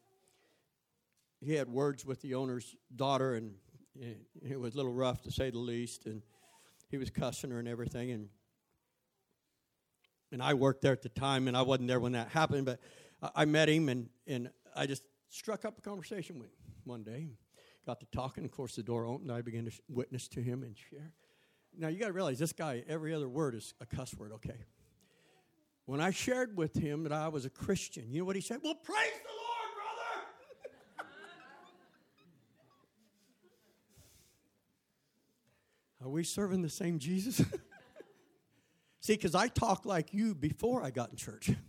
he 1.41 1.53
had 1.53 1.69
words 1.69 2.05
with 2.05 2.21
the 2.21 2.33
owner's 2.33 2.75
daughter, 2.95 3.35
and 3.35 3.53
it 4.41 4.59
was 4.59 4.73
a 4.73 4.77
little 4.77 4.93
rough 4.93 5.21
to 5.23 5.31
say 5.31 5.49
the 5.51 5.59
least. 5.59 6.05
And 6.05 6.23
he 6.89 6.97
was 6.97 7.09
cussing 7.09 7.51
her 7.51 7.59
and 7.59 7.67
everything. 7.67 8.11
And 8.11 8.29
and 10.35 10.43
I 10.43 10.53
worked 10.53 10.81
there 10.81 10.91
at 10.91 11.01
the 11.01 11.07
time, 11.07 11.47
and 11.47 11.55
I 11.55 11.61
wasn't 11.61 11.87
there 11.87 12.01
when 12.01 12.11
that 12.11 12.27
happened, 12.27 12.65
but 12.65 12.81
I 13.33 13.45
met 13.45 13.69
him, 13.69 13.87
and 13.87 14.09
and 14.27 14.49
I 14.75 14.85
just 14.85 15.03
struck 15.29 15.63
up 15.63 15.77
a 15.77 15.81
conversation 15.81 16.39
with 16.39 16.49
him 16.49 16.73
one 16.83 17.03
day. 17.03 17.29
Got 17.85 18.01
to 18.01 18.05
talking. 18.07 18.43
Of 18.43 18.51
course, 18.51 18.75
the 18.75 18.83
door 18.83 19.05
opened. 19.05 19.31
I 19.31 19.41
began 19.41 19.63
to 19.63 19.71
witness 19.87 20.27
to 20.29 20.41
him 20.41 20.63
and 20.63 20.75
share. 20.77 21.13
Now, 21.77 21.87
you 21.87 21.97
got 21.97 22.07
to 22.07 22.13
realize 22.13 22.37
this 22.37 22.51
guy, 22.51 22.83
every 22.85 23.13
other 23.13 23.29
word 23.29 23.55
is 23.55 23.73
a 23.79 23.85
cuss 23.85 24.13
word, 24.13 24.33
okay? 24.33 24.65
When 25.85 26.01
I 26.01 26.11
shared 26.11 26.57
with 26.57 26.75
him 26.75 27.03
that 27.03 27.13
I 27.13 27.29
was 27.29 27.45
a 27.45 27.49
Christian, 27.49 28.11
you 28.11 28.19
know 28.19 28.25
what 28.25 28.35
he 28.35 28.41
said? 28.41 28.59
Well, 28.61 28.75
praise 28.75 28.97
the 29.23 29.35
Lord, 29.37 29.69
brother! 30.97 31.09
Are 36.03 36.09
we 36.09 36.25
serving 36.25 36.61
the 36.61 36.69
same 36.69 36.99
Jesus? 36.99 37.41
See, 39.05 39.13
because 39.13 39.35
I 39.35 39.49
talked 39.49 39.85
like 39.85 40.15
you 40.15 40.33
before 40.33 40.81
I 40.81 40.89
got 40.89 41.11
in 41.11 41.15
church. 41.15 41.51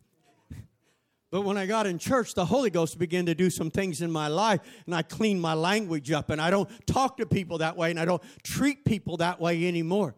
But 1.33 1.43
when 1.43 1.59
I 1.59 1.67
got 1.67 1.89
in 1.89 1.99
church, 1.99 2.35
the 2.35 2.45
Holy 2.47 2.71
Ghost 2.71 2.99
began 3.01 3.27
to 3.27 3.35
do 3.35 3.51
some 3.51 3.69
things 3.69 4.01
in 4.01 4.13
my 4.13 4.29
life, 4.29 4.61
and 4.87 4.95
I 4.95 5.03
cleaned 5.03 5.41
my 5.43 5.55
language 5.55 6.13
up, 6.13 6.31
and 6.31 6.41
I 6.41 6.51
don't 6.51 6.71
talk 6.87 7.17
to 7.17 7.27
people 7.27 7.59
that 7.59 7.77
way, 7.77 7.91
and 7.91 7.99
I 7.99 8.05
don't 8.05 8.23
treat 8.45 8.85
people 8.85 9.17
that 9.17 9.41
way 9.41 9.67
anymore. 9.67 10.15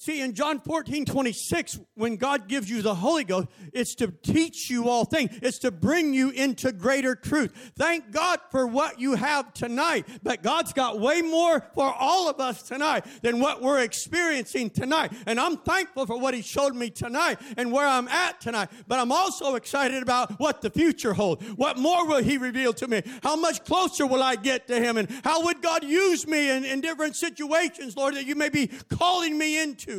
See, 0.00 0.22
in 0.22 0.32
John 0.32 0.60
14, 0.60 1.04
26, 1.04 1.78
when 1.94 2.16
God 2.16 2.48
gives 2.48 2.70
you 2.70 2.80
the 2.80 2.94
Holy 2.94 3.22
Ghost, 3.22 3.48
it's 3.74 3.94
to 3.96 4.10
teach 4.10 4.70
you 4.70 4.88
all 4.88 5.04
things. 5.04 5.38
It's 5.42 5.58
to 5.58 5.70
bring 5.70 6.14
you 6.14 6.30
into 6.30 6.72
greater 6.72 7.14
truth. 7.14 7.72
Thank 7.76 8.10
God 8.10 8.40
for 8.50 8.66
what 8.66 8.98
you 8.98 9.14
have 9.16 9.52
tonight. 9.52 10.06
But 10.22 10.42
God's 10.42 10.72
got 10.72 10.98
way 10.98 11.20
more 11.20 11.62
for 11.74 11.92
all 11.92 12.30
of 12.30 12.40
us 12.40 12.62
tonight 12.62 13.04
than 13.20 13.40
what 13.40 13.60
we're 13.60 13.80
experiencing 13.80 14.70
tonight. 14.70 15.12
And 15.26 15.38
I'm 15.38 15.58
thankful 15.58 16.06
for 16.06 16.18
what 16.18 16.32
He 16.32 16.40
showed 16.40 16.74
me 16.74 16.88
tonight 16.88 17.38
and 17.58 17.70
where 17.70 17.86
I'm 17.86 18.08
at 18.08 18.40
tonight. 18.40 18.70
But 18.88 19.00
I'm 19.00 19.12
also 19.12 19.54
excited 19.54 20.02
about 20.02 20.40
what 20.40 20.62
the 20.62 20.70
future 20.70 21.12
holds. 21.12 21.44
What 21.56 21.76
more 21.76 22.06
will 22.06 22.22
He 22.22 22.38
reveal 22.38 22.72
to 22.72 22.88
me? 22.88 23.02
How 23.22 23.36
much 23.36 23.66
closer 23.66 24.06
will 24.06 24.22
I 24.22 24.36
get 24.36 24.66
to 24.68 24.80
Him? 24.80 24.96
And 24.96 25.10
how 25.24 25.44
would 25.44 25.60
God 25.60 25.84
use 25.84 26.26
me 26.26 26.48
in, 26.48 26.64
in 26.64 26.80
different 26.80 27.16
situations, 27.16 27.98
Lord, 27.98 28.14
that 28.14 28.24
you 28.24 28.34
may 28.34 28.48
be 28.48 28.68
calling 28.88 29.36
me 29.36 29.62
into? 29.62 29.89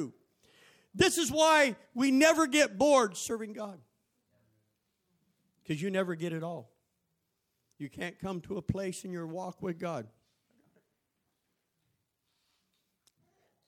This 0.93 1.17
is 1.17 1.31
why 1.31 1.75
we 1.93 2.11
never 2.11 2.47
get 2.47 2.77
bored 2.77 3.15
serving 3.15 3.53
God. 3.53 3.79
Because 5.63 5.81
you 5.81 5.89
never 5.89 6.15
get 6.15 6.33
it 6.33 6.43
all. 6.43 6.71
You 7.77 7.89
can't 7.89 8.19
come 8.19 8.41
to 8.41 8.57
a 8.57 8.61
place 8.61 9.05
in 9.05 9.11
your 9.11 9.25
walk 9.25 9.61
with 9.61 9.79
God. 9.79 10.07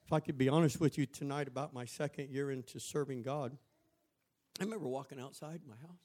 If 0.06 0.12
I 0.12 0.20
could 0.20 0.38
be 0.38 0.50
honest 0.50 0.80
with 0.80 0.98
you 0.98 1.06
tonight 1.06 1.48
about 1.48 1.74
my 1.74 1.86
second 1.86 2.30
year 2.30 2.52
into 2.52 2.80
serving 2.80 3.24
God, 3.24 3.58
I 4.60 4.64
remember 4.64 4.88
walking 4.88 5.20
outside 5.20 5.62
my 5.68 5.78
house. 5.78 6.04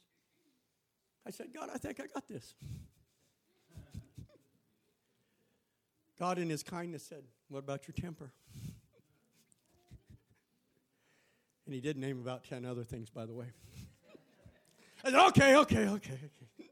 I 1.27 1.31
said, 1.31 1.49
God, 1.53 1.69
I 1.75 1.79
think 1.79 2.01
I 2.01 2.07
got 2.07 2.27
this. 2.29 2.55
God, 6.19 6.39
in 6.39 6.49
His 6.49 6.63
kindness, 6.63 7.03
said, 7.03 7.25
What 7.49 7.59
about 7.59 7.87
your 7.87 7.95
temper? 7.95 8.33
And 11.69 11.75
he 11.75 11.83
did 11.83 11.99
name 11.99 12.19
about 12.19 12.45
10 12.45 12.65
other 12.65 12.83
things, 12.83 13.11
by 13.11 13.27
the 13.27 13.35
way. 13.35 13.45
I 15.05 15.11
said, 15.11 15.27
okay, 15.27 15.55
okay, 15.55 15.87
okay, 15.87 16.15
okay. 16.15 16.71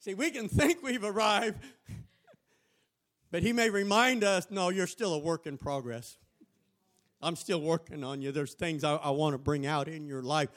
See, 0.00 0.12
we 0.12 0.30
can 0.30 0.50
think 0.50 0.82
we've 0.82 1.02
arrived, 1.02 1.64
but 3.30 3.42
he 3.42 3.54
may 3.54 3.70
remind 3.70 4.22
us 4.22 4.48
no, 4.50 4.68
you're 4.68 4.86
still 4.86 5.14
a 5.14 5.18
work 5.18 5.46
in 5.46 5.56
progress. 5.56 6.18
I'm 7.22 7.36
still 7.36 7.62
working 7.62 8.04
on 8.04 8.20
you. 8.20 8.32
There's 8.32 8.52
things 8.52 8.84
I, 8.84 8.96
I 8.96 9.08
want 9.12 9.32
to 9.32 9.38
bring 9.38 9.64
out 9.64 9.88
in 9.88 10.06
your 10.06 10.20
life. 10.20 10.50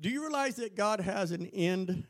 Do 0.00 0.10
you 0.10 0.20
realize 0.22 0.56
that 0.56 0.74
God 0.74 0.98
has 0.98 1.30
an 1.30 1.46
end 1.46 2.02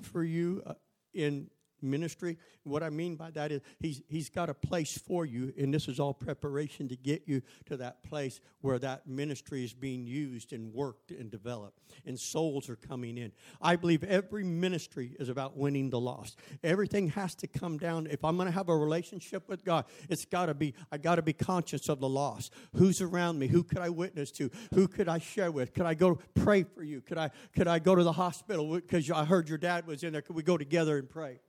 for 0.00 0.24
you 0.24 0.62
uh, 0.64 0.72
in 1.12 1.50
ministry. 1.82 2.38
What 2.64 2.82
I 2.82 2.90
mean 2.90 3.16
by 3.16 3.30
that 3.32 3.52
is 3.52 3.60
he's, 3.80 4.02
he's 4.08 4.28
got 4.28 4.50
a 4.50 4.54
place 4.54 4.98
for 4.98 5.24
you, 5.24 5.52
and 5.58 5.72
this 5.72 5.88
is 5.88 6.00
all 6.00 6.14
preparation 6.14 6.88
to 6.88 6.96
get 6.96 7.22
you 7.26 7.42
to 7.66 7.76
that 7.78 8.02
place 8.02 8.40
where 8.60 8.78
that 8.78 9.06
ministry 9.06 9.64
is 9.64 9.72
being 9.72 10.06
used 10.06 10.52
and 10.52 10.72
worked 10.72 11.10
and 11.10 11.30
developed, 11.30 11.80
and 12.04 12.18
souls 12.18 12.68
are 12.68 12.76
coming 12.76 13.18
in. 13.18 13.32
I 13.60 13.76
believe 13.76 14.02
every 14.04 14.44
ministry 14.44 15.14
is 15.18 15.28
about 15.28 15.56
winning 15.56 15.90
the 15.90 16.00
lost. 16.00 16.38
Everything 16.64 17.08
has 17.10 17.34
to 17.36 17.46
come 17.46 17.78
down. 17.78 18.06
If 18.10 18.24
I'm 18.24 18.36
going 18.36 18.46
to 18.46 18.54
have 18.54 18.68
a 18.68 18.76
relationship 18.76 19.48
with 19.48 19.64
God, 19.64 19.84
it's 20.08 20.24
got 20.24 20.46
to 20.46 20.54
be, 20.54 20.74
I 20.90 20.98
got 20.98 21.16
to 21.16 21.22
be 21.22 21.32
conscious 21.32 21.88
of 21.88 22.00
the 22.00 22.08
lost. 22.08 22.52
Who's 22.74 23.00
around 23.00 23.38
me? 23.38 23.46
Who 23.46 23.62
could 23.62 23.78
I 23.78 23.90
witness 23.90 24.30
to? 24.32 24.50
Who 24.74 24.88
could 24.88 25.08
I 25.08 25.18
share 25.18 25.50
with? 25.50 25.74
Could 25.74 25.86
I 25.86 25.94
go 25.94 26.18
pray 26.34 26.64
for 26.64 26.82
you? 26.82 27.00
Could 27.00 27.18
I, 27.18 27.30
could 27.54 27.68
I 27.68 27.78
go 27.78 27.94
to 27.94 28.02
the 28.02 28.12
hospital 28.12 28.74
because 28.74 29.10
I 29.10 29.24
heard 29.24 29.48
your 29.48 29.58
dad 29.58 29.86
was 29.86 30.02
in 30.02 30.12
there? 30.12 30.22
Could 30.22 30.36
we 30.36 30.42
go 30.42 30.56
together 30.56 30.98
and 30.98 31.08
pray? 31.08 31.40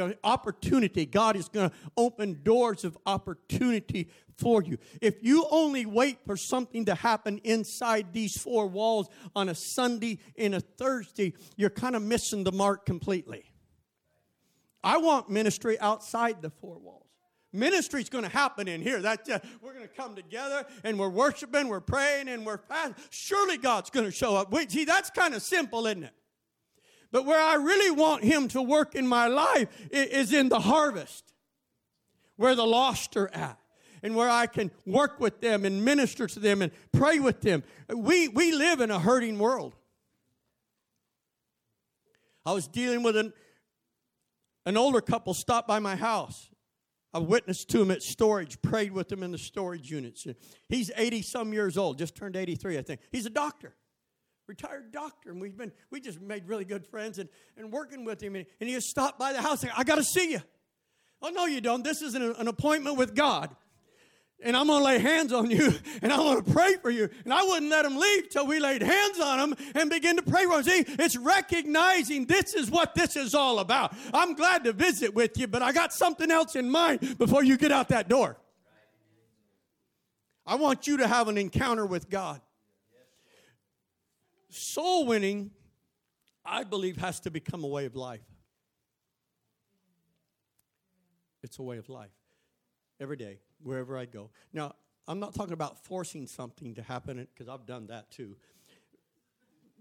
Know, 0.00 0.14
opportunity. 0.24 1.06
God 1.06 1.36
is 1.36 1.48
going 1.48 1.70
to 1.70 1.76
open 1.96 2.40
doors 2.42 2.84
of 2.84 2.96
opportunity 3.06 4.08
for 4.36 4.62
you. 4.62 4.78
If 5.00 5.22
you 5.22 5.46
only 5.50 5.86
wait 5.86 6.18
for 6.26 6.36
something 6.36 6.84
to 6.86 6.94
happen 6.94 7.38
inside 7.44 8.12
these 8.12 8.36
four 8.36 8.66
walls 8.66 9.08
on 9.34 9.48
a 9.48 9.54
Sunday 9.54 10.18
and 10.36 10.54
a 10.54 10.60
Thursday, 10.60 11.34
you're 11.56 11.70
kind 11.70 11.96
of 11.96 12.02
missing 12.02 12.44
the 12.44 12.52
mark 12.52 12.84
completely. 12.84 13.44
I 14.82 14.98
want 14.98 15.30
ministry 15.30 15.78
outside 15.80 16.42
the 16.42 16.50
four 16.50 16.78
walls. 16.78 17.00
Ministry 17.52 18.02
is 18.02 18.08
going 18.08 18.24
to 18.24 18.30
happen 18.30 18.66
in 18.66 18.82
here. 18.82 19.00
That 19.00 19.30
uh, 19.30 19.38
we're 19.62 19.72
going 19.72 19.86
to 19.86 19.94
come 19.94 20.16
together 20.16 20.66
and 20.82 20.98
we're 20.98 21.08
worshiping, 21.08 21.68
we're 21.68 21.80
praying, 21.80 22.28
and 22.28 22.44
we're 22.44 22.58
fasting. 22.58 22.96
Surely 23.10 23.56
God's 23.56 23.90
going 23.90 24.06
to 24.06 24.12
show 24.12 24.34
up. 24.34 24.50
Wait, 24.50 24.72
see, 24.72 24.84
that's 24.84 25.08
kind 25.08 25.34
of 25.34 25.42
simple, 25.42 25.86
isn't 25.86 26.02
it? 26.02 26.14
But 27.14 27.26
where 27.26 27.40
I 27.40 27.54
really 27.54 27.92
want 27.92 28.24
Him 28.24 28.48
to 28.48 28.60
work 28.60 28.96
in 28.96 29.06
my 29.06 29.28
life 29.28 29.68
is 29.92 30.32
in 30.32 30.48
the 30.48 30.58
harvest, 30.58 31.32
where 32.34 32.56
the 32.56 32.66
lost 32.66 33.16
are 33.16 33.32
at. 33.32 33.56
And 34.02 34.16
where 34.16 34.28
I 34.28 34.46
can 34.48 34.72
work 34.84 35.20
with 35.20 35.40
them 35.40 35.64
and 35.64 35.84
minister 35.84 36.26
to 36.26 36.40
them 36.40 36.60
and 36.60 36.72
pray 36.92 37.20
with 37.20 37.40
them. 37.40 37.62
We, 37.88 38.26
we 38.26 38.52
live 38.52 38.80
in 38.80 38.90
a 38.90 38.98
hurting 38.98 39.38
world. 39.38 39.76
I 42.44 42.52
was 42.52 42.66
dealing 42.66 43.04
with 43.04 43.16
an, 43.16 43.32
an 44.66 44.76
older 44.76 45.00
couple 45.00 45.34
stopped 45.34 45.68
by 45.68 45.78
my 45.78 45.94
house. 45.94 46.50
I 47.14 47.20
witnessed 47.20 47.70
to 47.70 47.80
him 47.80 47.92
at 47.92 48.02
storage, 48.02 48.60
prayed 48.60 48.90
with 48.90 49.10
him 49.10 49.22
in 49.22 49.30
the 49.30 49.38
storage 49.38 49.88
units. 49.88 50.26
He's 50.68 50.90
80 50.96 51.22
some 51.22 51.52
years 51.52 51.78
old, 51.78 51.96
just 51.96 52.16
turned 52.16 52.34
83, 52.34 52.76
I 52.76 52.82
think. 52.82 53.00
He's 53.12 53.24
a 53.24 53.30
doctor 53.30 53.76
retired 54.46 54.92
doctor, 54.92 55.30
and 55.30 55.40
we've 55.40 55.56
been 55.56 55.72
we 55.90 56.00
just 56.00 56.20
made 56.20 56.46
really 56.46 56.64
good 56.64 56.86
friends 56.86 57.18
and, 57.18 57.28
and 57.56 57.72
working 57.72 58.04
with 58.04 58.22
him. 58.22 58.36
And, 58.36 58.46
and 58.60 58.68
he 58.68 58.74
just 58.74 58.88
stopped 58.88 59.18
by 59.18 59.32
the 59.32 59.40
house. 59.40 59.62
and 59.62 59.72
I 59.76 59.84
got 59.84 59.96
to 59.96 60.04
see 60.04 60.32
you. 60.32 60.42
Oh 61.22 61.30
no, 61.30 61.46
you 61.46 61.60
don't. 61.60 61.82
This 61.82 62.02
is 62.02 62.14
an, 62.14 62.22
an 62.38 62.48
appointment 62.48 62.96
with 62.96 63.14
God. 63.14 63.54
And 64.42 64.54
I'm 64.56 64.66
to 64.66 64.78
lay 64.78 64.98
hands 64.98 65.32
on 65.32 65.50
you 65.50 65.72
and 66.02 66.12
I'm 66.12 66.18
gonna 66.18 66.42
pray 66.42 66.74
for 66.82 66.90
you. 66.90 67.08
And 67.24 67.32
I 67.32 67.42
wouldn't 67.44 67.70
let 67.70 67.86
him 67.86 67.96
leave 67.96 68.28
till 68.28 68.46
we 68.46 68.60
laid 68.60 68.82
hands 68.82 69.18
on 69.18 69.38
him 69.38 69.56
and 69.74 69.88
begin 69.88 70.16
to 70.16 70.22
pray 70.22 70.44
for 70.44 70.58
him. 70.58 70.64
See, 70.64 70.84
it's 70.86 71.16
recognizing 71.16 72.26
this 72.26 72.52
is 72.52 72.70
what 72.70 72.94
this 72.94 73.16
is 73.16 73.34
all 73.34 73.58
about. 73.58 73.94
I'm 74.12 74.34
glad 74.34 74.64
to 74.64 74.72
visit 74.72 75.14
with 75.14 75.38
you, 75.38 75.46
but 75.46 75.62
I 75.62 75.72
got 75.72 75.94
something 75.94 76.30
else 76.30 76.56
in 76.56 76.68
mind 76.70 77.16
before 77.16 77.42
you 77.42 77.56
get 77.56 77.72
out 77.72 77.88
that 77.88 78.08
door. 78.08 78.36
I 80.46 80.56
want 80.56 80.86
you 80.86 80.98
to 80.98 81.08
have 81.08 81.28
an 81.28 81.38
encounter 81.38 81.86
with 81.86 82.10
God. 82.10 82.42
Soul 84.56 85.06
winning, 85.06 85.50
I 86.44 86.62
believe, 86.62 86.96
has 86.98 87.18
to 87.20 87.30
become 87.30 87.64
a 87.64 87.66
way 87.66 87.86
of 87.86 87.96
life. 87.96 88.20
It's 91.42 91.58
a 91.58 91.62
way 91.62 91.76
of 91.76 91.88
life. 91.88 92.12
Every 93.00 93.16
day, 93.16 93.40
wherever 93.64 93.98
I 93.98 94.04
go. 94.04 94.30
Now, 94.52 94.76
I'm 95.08 95.18
not 95.18 95.34
talking 95.34 95.54
about 95.54 95.84
forcing 95.84 96.28
something 96.28 96.76
to 96.76 96.82
happen 96.82 97.26
because 97.34 97.48
I've 97.48 97.66
done 97.66 97.88
that 97.88 98.12
too. 98.12 98.36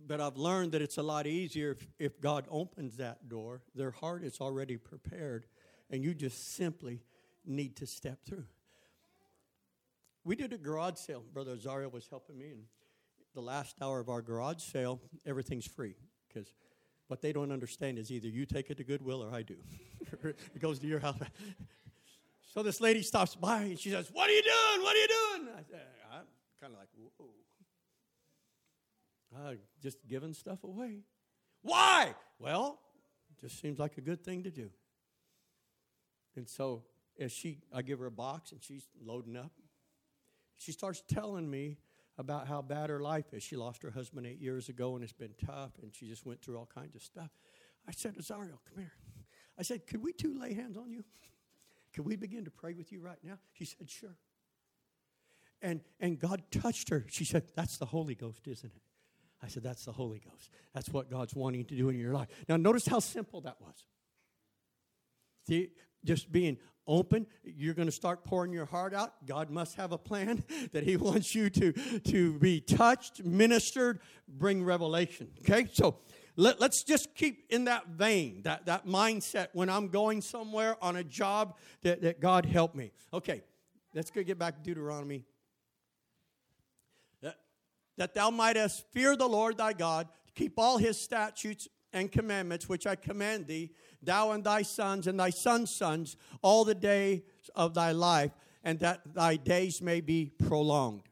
but 0.08 0.20
I've 0.20 0.38
learned 0.38 0.72
that 0.72 0.82
it's 0.82 0.98
a 0.98 1.04
lot 1.04 1.28
easier 1.28 1.72
if, 1.72 1.88
if 2.00 2.20
God 2.20 2.46
opens 2.50 2.98
that 2.98 3.30
door. 3.30 3.62
Their 3.76 3.92
heart 3.92 4.24
is 4.24 4.42
already 4.42 4.78
prepared, 4.78 5.46
and 5.92 6.04
you 6.04 6.16
just 6.16 6.56
simply 6.56 7.04
need 7.46 7.76
to 7.76 7.86
step 7.86 8.26
through. 8.26 8.46
We 10.24 10.36
did 10.36 10.52
a 10.52 10.58
garage 10.58 10.98
sale. 10.98 11.24
Brother 11.32 11.56
Azario 11.56 11.92
was 11.92 12.08
helping 12.08 12.40
me, 12.40 12.50
and 12.50 12.64
the 13.34 13.42
last 13.42 13.76
hour 13.82 14.00
of 14.00 14.10
our 14.10 14.22
garage 14.22 14.62
sale, 14.62 15.02
everything's 15.26 15.68
free 15.68 15.96
because 16.28 16.54
what 17.08 17.22
they 17.22 17.34
don't 17.34 17.52
understand 17.52 17.98
is 17.98 18.12
either 18.12 18.28
you 18.28 18.46
take 18.46 18.70
it 18.70 18.78
to 18.78 18.84
Goodwill 18.84 19.24
or 19.24 19.34
I 19.34 19.42
do. 19.42 19.56
it 20.24 20.60
goes 20.60 20.80
to 20.80 20.88
your 20.88 21.00
house. 21.00 21.18
so 22.54 22.64
this 22.64 22.80
lady 22.80 23.02
stops 23.02 23.36
by 23.36 23.62
and 23.62 23.80
she 23.80 23.90
says, 23.90 24.10
What 24.12 24.30
are 24.30 24.34
you 24.34 24.44
doing? 24.44 24.84
What 24.84 24.96
are 24.96 25.00
you 25.00 25.08
doing? 25.08 25.48
I 25.56 25.64
said, 25.70 25.86
I'm 26.12 26.26
kind 26.62 26.74
of 26.74 26.80
like, 26.80 26.90
Whoa. 26.98 27.30
Uh, 29.36 29.54
just 29.82 29.98
giving 30.08 30.34
stuff 30.34 30.64
away. 30.64 31.00
Why? 31.62 32.14
Well, 32.40 32.80
just 33.42 33.60
seems 33.60 33.80
like 33.80 33.98
a 33.98 34.02
good 34.02 34.24
thing 34.24 34.44
to 34.44 34.52
do. 34.52 34.70
And 36.36 36.48
so 36.48 36.84
as 37.20 37.32
she 37.32 37.60
I 37.74 37.82
give 37.82 38.00
her 38.00 38.06
a 38.06 38.12
box 38.12 38.52
and 38.52 38.64
she's 38.64 38.88
loading 39.04 39.36
up, 39.36 39.52
she 40.58 40.72
starts 40.72 41.04
telling 41.08 41.50
me 41.50 41.78
about 42.18 42.48
how 42.48 42.62
bad 42.62 42.90
her 42.90 43.00
life 43.00 43.34
is. 43.34 43.44
She 43.44 43.56
lost 43.56 43.82
her 43.84 43.92
husband 43.92 44.28
eight 44.28 44.40
years 44.40 44.70
ago 44.70 44.96
and 44.96 45.04
it's 45.04 45.14
been 45.14 45.34
tough, 45.46 45.72
and 45.82 45.94
she 45.94 46.08
just 46.08 46.26
went 46.26 46.42
through 46.42 46.58
all 46.58 46.70
kinds 46.74 46.96
of 46.96 47.02
stuff. 47.02 47.30
I 47.88 47.92
said, 47.92 48.16
Azario, 48.16 48.60
come 48.70 48.78
here. 48.78 48.94
I 49.58 49.64
said, 49.64 49.88
Could 49.88 50.04
we 50.04 50.14
two 50.14 50.40
lay 50.40 50.54
hands 50.54 50.78
on 50.78 50.92
you? 50.92 51.04
Could 51.94 52.06
we 52.06 52.16
begin 52.16 52.46
to 52.46 52.52
pray 52.52 52.74
with 52.74 52.92
you 52.92 53.02
right 53.02 53.20
now? 53.24 53.38
She 53.54 53.66
said, 53.66 53.90
Sure. 53.90 54.18
And, 55.62 55.82
and 56.00 56.20
God 56.20 56.44
touched 56.52 56.90
her. 56.90 57.06
She 57.10 57.26
said, 57.26 57.44
That's 57.56 57.78
the 57.78 57.86
Holy 57.86 58.16
Ghost, 58.16 58.48
isn't 58.48 58.72
it? 58.74 58.82
I 59.42 59.48
said, 59.48 59.64
That's 59.64 59.86
the 59.86 59.92
Holy 59.92 60.20
Ghost. 60.20 60.50
That's 60.74 60.90
what 60.90 61.10
God's 61.10 61.36
wanting 61.36 61.66
to 61.66 61.76
do 61.76 61.90
in 61.90 62.00
your 62.00 62.14
life. 62.14 62.30
Now, 62.48 62.58
notice 62.58 62.88
how 62.88 63.00
simple 63.00 63.42
that 63.42 63.58
was. 63.60 63.86
See, 65.48 65.70
just 66.04 66.32
being 66.32 66.58
open 66.88 67.26
you're 67.44 67.74
going 67.74 67.88
to 67.88 67.94
start 67.94 68.24
pouring 68.26 68.52
your 68.52 68.66
heart 68.66 68.94
out. 68.94 69.26
God 69.26 69.50
must 69.50 69.76
have 69.76 69.92
a 69.92 69.98
plan 69.98 70.44
that 70.74 70.84
he 70.84 70.98
wants 70.98 71.34
you 71.34 71.50
to 71.50 71.72
to 72.00 72.38
be 72.40 72.60
touched 72.60 73.24
ministered 73.24 74.00
bring 74.28 74.64
revelation 74.64 75.30
okay? 75.42 75.68
So 75.72 75.98
let, 76.36 76.62
us 76.62 76.84
just 76.84 77.16
keep 77.16 77.46
in 77.50 77.66
that 77.66 77.88
vein 77.88 78.42
that 78.44 78.66
that 78.66 78.86
mindset 78.86 79.48
when 79.54 79.70
i'm 79.70 79.88
going 79.88 80.22
somewhere 80.22 80.76
on 80.82 80.96
a 80.96 81.04
job 81.04 81.56
that, 81.84 82.02
that 82.02 82.20
god 82.20 82.46
help 82.46 82.76
me. 82.76 82.92
Okay 83.14 83.44
let's 83.94 84.10
go 84.10 84.24
get 84.24 84.40
back 84.40 84.58
to 84.58 84.64
deuteronomy. 84.64 85.24
That, 87.22 87.38
that 87.98 88.14
thou 88.14 88.30
mightest 88.30 88.84
fear 88.92 89.16
the 89.16 89.28
lord 89.28 89.58
thy 89.58 89.74
god 89.74 90.08
keep 90.36 90.54
all 90.58 90.78
his 90.78 91.00
statutes 91.00 91.68
and 91.94 92.12
commandments 92.12 92.68
which 92.68 92.88
I 92.88 92.96
command 92.96 93.48
thee, 93.48 93.72
thou 94.06 94.32
and 94.32 94.44
thy 94.44 94.62
sons 94.62 95.08
and 95.08 95.20
thy 95.20 95.30
sons' 95.30 95.72
sons, 95.72 96.16
all 96.42 96.66
the 96.66 96.76
days 96.76 97.22
of 97.56 97.74
thy 97.74 97.92
life, 97.92 98.32
and 98.64 98.80
that 98.80 99.02
thy 99.14 99.36
days 99.36 99.82
may 99.82 100.02
be 100.02 100.32
prolonged. 100.48 101.04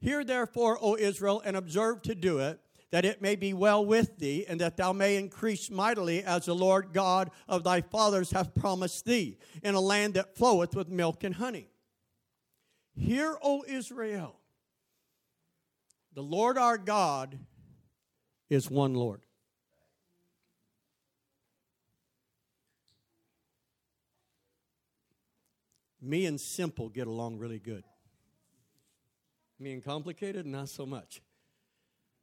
Hear 0.00 0.24
therefore, 0.24 0.78
O 0.80 0.96
Israel, 0.96 1.42
and 1.44 1.56
observe 1.56 2.02
to 2.02 2.14
do 2.14 2.38
it, 2.38 2.60
that 2.90 3.04
it 3.04 3.22
may 3.22 3.36
be 3.36 3.54
well 3.54 3.84
with 3.84 4.18
thee, 4.18 4.44
and 4.48 4.60
that 4.60 4.76
thou 4.76 4.92
may 4.92 5.16
increase 5.16 5.70
mightily, 5.70 6.22
as 6.24 6.46
the 6.46 6.54
Lord 6.54 6.92
God 6.92 7.30
of 7.48 7.64
thy 7.64 7.80
fathers 7.80 8.32
hath 8.32 8.54
promised 8.54 9.04
thee, 9.04 9.38
in 9.62 9.74
a 9.74 9.80
land 9.80 10.14
that 10.14 10.36
floweth 10.36 10.74
with 10.74 10.88
milk 10.88 11.24
and 11.24 11.36
honey. 11.36 11.68
Hear, 12.94 13.38
O 13.42 13.64
Israel, 13.66 14.36
the 16.12 16.22
Lord 16.22 16.58
our 16.58 16.76
God 16.76 17.38
is 18.50 18.70
one 18.70 18.92
Lord. 18.92 19.22
Me 26.02 26.26
and 26.26 26.40
simple 26.40 26.88
get 26.88 27.06
along 27.06 27.38
really 27.38 27.60
good. 27.60 27.84
Me 29.60 29.72
and 29.72 29.84
complicated, 29.84 30.44
not 30.44 30.68
so 30.68 30.84
much. 30.84 31.22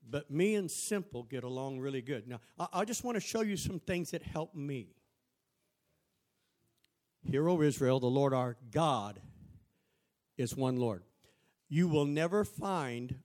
But 0.07 0.29
me 0.29 0.55
and 0.55 0.69
simple 0.69 1.23
get 1.23 1.45
along 1.45 1.79
really 1.79 2.01
good. 2.01 2.27
Now, 2.27 2.41
I, 2.73 2.83
just 2.83 3.05
want 3.05 3.15
to 3.15 3.21
show 3.21 3.41
you 3.41 3.55
some 3.55 3.79
things 3.79 4.11
that 4.11 4.21
help 4.21 4.53
me. 4.53 4.95
Hear, 7.23 7.47
O 7.47 7.61
Israel, 7.61 8.01
the 8.01 8.07
Lord 8.07 8.33
our 8.33 8.57
God 8.71 9.21
is 10.37 10.55
one 10.55 10.77
Lord. 10.77 11.03
You 11.69 11.87
will 11.87 12.05
never 12.05 12.43
find 12.43 13.19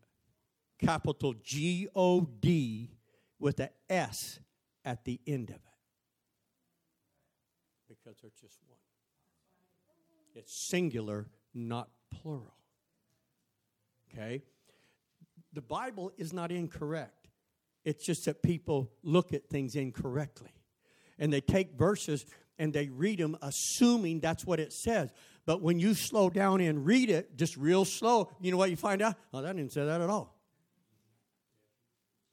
capital 0.78 1.34
G 1.42 1.88
O 1.94 2.20
D 2.22 2.90
with 3.38 3.58
a 3.60 3.70
S 3.88 4.38
at 4.84 5.04
the 5.04 5.20
end 5.26 5.50
of 5.50 5.56
it. 5.56 5.62
Because 7.88 8.18
they're 8.20 8.30
just. 8.40 8.63
It's 10.34 10.68
singular, 10.68 11.28
not 11.54 11.88
plural. 12.10 12.54
Okay? 14.12 14.42
The 15.52 15.62
Bible 15.62 16.12
is 16.16 16.32
not 16.32 16.50
incorrect. 16.50 17.28
It's 17.84 18.04
just 18.04 18.24
that 18.24 18.42
people 18.42 18.90
look 19.02 19.32
at 19.32 19.48
things 19.48 19.76
incorrectly. 19.76 20.50
And 21.18 21.32
they 21.32 21.40
take 21.40 21.78
verses 21.78 22.26
and 22.58 22.72
they 22.72 22.88
read 22.88 23.18
them 23.18 23.36
assuming 23.42 24.20
that's 24.20 24.44
what 24.44 24.58
it 24.58 24.72
says. 24.72 25.10
But 25.46 25.60
when 25.60 25.78
you 25.78 25.94
slow 25.94 26.30
down 26.30 26.60
and 26.60 26.86
read 26.86 27.10
it, 27.10 27.36
just 27.36 27.56
real 27.56 27.84
slow, 27.84 28.30
you 28.40 28.50
know 28.50 28.56
what 28.56 28.70
you 28.70 28.76
find 28.76 29.02
out? 29.02 29.14
Oh, 29.32 29.42
that 29.42 29.54
didn't 29.56 29.72
say 29.72 29.84
that 29.84 30.00
at 30.00 30.08
all. 30.08 30.33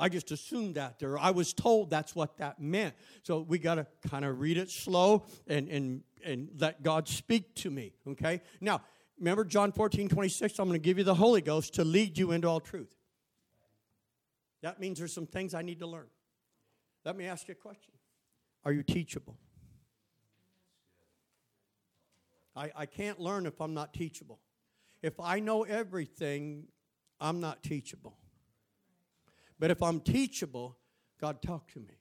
I 0.02 0.10
just 0.10 0.32
assumed 0.32 0.76
that 0.76 0.98
there. 0.98 1.20
I 1.20 1.30
was 1.30 1.54
told 1.54 1.92
that's 1.92 2.16
what 2.16 2.38
that 2.40 2.60
meant. 2.60 2.96
So 3.22 3.42
we 3.42 3.60
got 3.60 3.76
to 3.76 3.86
kind 4.10 4.26
of 4.26 4.40
read 4.40 4.58
it 4.58 4.72
slow 4.72 5.26
and, 5.46 5.70
and, 5.70 6.02
and 6.26 6.50
let 6.58 6.82
God 6.82 7.08
speak 7.08 7.54
to 7.58 7.70
me. 7.70 7.94
Okay? 8.08 8.42
Now, 8.60 8.82
remember 9.20 9.46
John 9.46 9.72
14, 9.72 10.10
26? 10.10 10.58
I'm 10.58 10.68
going 10.68 10.74
to 10.74 10.84
give 10.84 10.98
you 10.98 11.04
the 11.04 11.14
Holy 11.14 11.42
Ghost 11.42 11.76
to 11.76 11.84
lead 11.84 12.18
you 12.18 12.32
into 12.32 12.48
all 12.48 12.60
truth. 12.60 12.96
That 14.64 14.80
means 14.80 14.98
there's 14.98 15.14
some 15.14 15.28
things 15.28 15.54
I 15.54 15.62
need 15.62 15.78
to 15.80 15.88
learn. 15.88 16.08
Let 17.06 17.16
me 17.16 17.28
ask 17.28 17.48
you 17.48 17.52
a 17.52 17.56
question 17.56 17.94
Are 18.66 18.72
you 18.72 18.82
teachable? 18.82 19.38
I, 22.56 22.72
I 22.76 22.86
can't 22.88 23.20
learn 23.20 23.46
if 23.46 23.62
I'm 23.62 23.76
not 23.76 23.94
teachable. 23.94 24.40
If 25.04 25.20
I 25.20 25.40
know 25.40 25.62
everything, 25.62 26.64
I'm 27.20 27.40
not 27.40 27.62
teachable. 27.62 28.18
But 29.62 29.70
if 29.70 29.84
I'm 29.84 30.00
teachable, 30.00 30.76
God, 31.22 31.40
talk 31.44 31.72
to 31.74 31.80
me. 31.80 32.00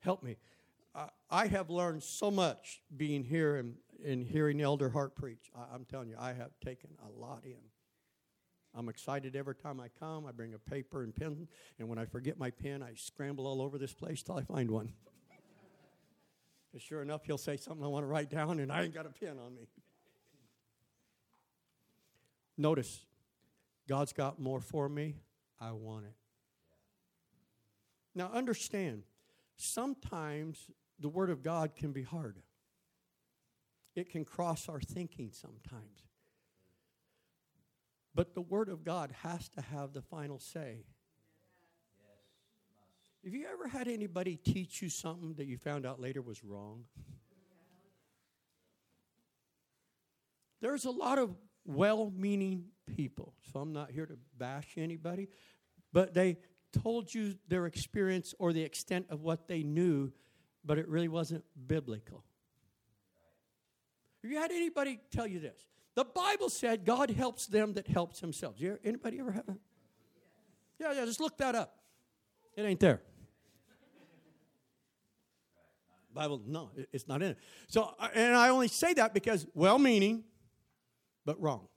Help 0.00 0.22
me. 0.22 0.36
I, 0.94 1.08
I 1.30 1.46
have 1.46 1.70
learned 1.70 2.02
so 2.02 2.30
much 2.30 2.82
being 2.94 3.24
here 3.24 3.56
and, 3.56 3.76
and 4.04 4.26
hearing 4.26 4.60
Elder 4.60 4.90
Hart 4.90 5.16
preach. 5.16 5.50
I, 5.56 5.74
I'm 5.74 5.86
telling 5.86 6.10
you, 6.10 6.16
I 6.20 6.34
have 6.34 6.50
taken 6.62 6.90
a 7.06 7.18
lot 7.18 7.40
in. 7.46 7.56
I'm 8.74 8.90
excited 8.90 9.34
every 9.34 9.54
time 9.54 9.80
I 9.80 9.88
come. 9.98 10.26
I 10.26 10.32
bring 10.32 10.52
a 10.52 10.58
paper 10.58 11.02
and 11.02 11.16
pen, 11.16 11.48
and 11.78 11.88
when 11.88 11.98
I 11.98 12.04
forget 12.04 12.38
my 12.38 12.50
pen, 12.50 12.82
I 12.82 12.92
scramble 12.96 13.46
all 13.46 13.62
over 13.62 13.78
this 13.78 13.94
place 13.94 14.22
till 14.22 14.36
I 14.36 14.42
find 14.42 14.70
one. 14.70 14.92
sure 16.76 17.00
enough, 17.00 17.24
he'll 17.24 17.38
say 17.38 17.56
something 17.56 17.82
I 17.82 17.88
want 17.88 18.02
to 18.02 18.08
write 18.08 18.28
down, 18.28 18.60
and 18.60 18.70
I 18.70 18.82
ain't 18.82 18.92
got 18.92 19.06
a 19.06 19.10
pen 19.10 19.38
on 19.42 19.54
me. 19.54 19.68
Notice, 22.58 23.06
God's 23.88 24.12
got 24.12 24.38
more 24.38 24.60
for 24.60 24.86
me. 24.90 25.16
I 25.58 25.72
want 25.72 26.04
it. 26.04 26.12
Now, 28.14 28.30
understand, 28.32 29.04
sometimes 29.56 30.70
the 30.98 31.08
Word 31.08 31.30
of 31.30 31.42
God 31.42 31.74
can 31.74 31.92
be 31.92 32.02
hard, 32.02 32.38
it 33.94 34.10
can 34.10 34.24
cross 34.24 34.68
our 34.68 34.80
thinking 34.80 35.30
sometimes. 35.32 36.00
But 38.14 38.34
the 38.34 38.42
Word 38.42 38.68
of 38.68 38.84
God 38.84 39.12
has 39.22 39.48
to 39.50 39.62
have 39.62 39.92
the 39.92 40.02
final 40.02 40.38
say. 40.38 40.84
Have 43.24 43.34
you 43.34 43.46
ever 43.50 43.68
had 43.68 43.86
anybody 43.86 44.36
teach 44.36 44.82
you 44.82 44.88
something 44.88 45.34
that 45.34 45.46
you 45.46 45.56
found 45.56 45.86
out 45.86 46.00
later 46.00 46.20
was 46.20 46.42
wrong? 46.42 46.84
There's 50.60 50.84
a 50.84 50.90
lot 50.90 51.18
of 51.18 51.34
well 51.64 52.12
meaning 52.16 52.66
people, 52.96 53.34
so 53.52 53.60
I'm 53.60 53.72
not 53.72 53.90
here 53.90 54.06
to 54.06 54.16
bash 54.36 54.74
anybody, 54.76 55.28
but 55.92 56.14
they 56.14 56.38
told 56.72 57.12
you 57.12 57.36
their 57.48 57.66
experience 57.66 58.34
or 58.38 58.52
the 58.52 58.62
extent 58.62 59.06
of 59.10 59.22
what 59.22 59.48
they 59.48 59.62
knew, 59.62 60.12
but 60.64 60.78
it 60.78 60.88
really 60.88 61.08
wasn't 61.08 61.44
biblical. 61.66 62.24
Have 64.22 64.30
you 64.30 64.38
had 64.38 64.52
anybody 64.52 65.00
tell 65.10 65.26
you 65.26 65.40
this? 65.40 65.58
The 65.94 66.04
Bible 66.04 66.48
said 66.48 66.84
God 66.84 67.10
helps 67.10 67.46
them 67.46 67.74
that 67.74 67.86
helps 67.86 68.20
themselves. 68.20 68.60
You, 68.60 68.78
anybody 68.84 69.18
ever 69.20 69.32
have 69.32 69.46
that? 69.46 69.58
Yeah, 70.78 70.92
yeah, 70.92 71.04
just 71.04 71.20
look 71.20 71.36
that 71.38 71.54
up. 71.54 71.76
It 72.56 72.62
ain't 72.62 72.80
there. 72.80 73.02
Bible, 76.14 76.42
no, 76.46 76.70
it's 76.92 77.08
not 77.08 77.22
in 77.22 77.30
it. 77.30 77.38
So, 77.68 77.94
uh, 77.98 78.08
and 78.14 78.36
I 78.36 78.50
only 78.50 78.68
say 78.68 78.92
that 78.94 79.14
because 79.14 79.46
well 79.54 79.78
meaning, 79.78 80.24
but 81.24 81.40
wrong. 81.40 81.68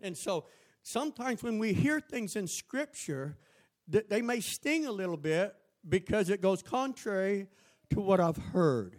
And 0.00 0.16
so 0.16 0.46
sometimes 0.82 1.42
when 1.42 1.58
we 1.58 1.72
hear 1.72 1.98
things 2.00 2.36
in 2.36 2.46
Scripture, 2.46 3.36
that 3.88 4.08
they 4.08 4.22
may 4.22 4.40
sting 4.40 4.86
a 4.86 4.92
little 4.92 5.16
bit 5.16 5.54
because 5.88 6.30
it 6.30 6.40
goes 6.40 6.62
contrary 6.62 7.46
to 7.90 8.00
what 8.00 8.20
I've 8.20 8.36
heard. 8.36 8.96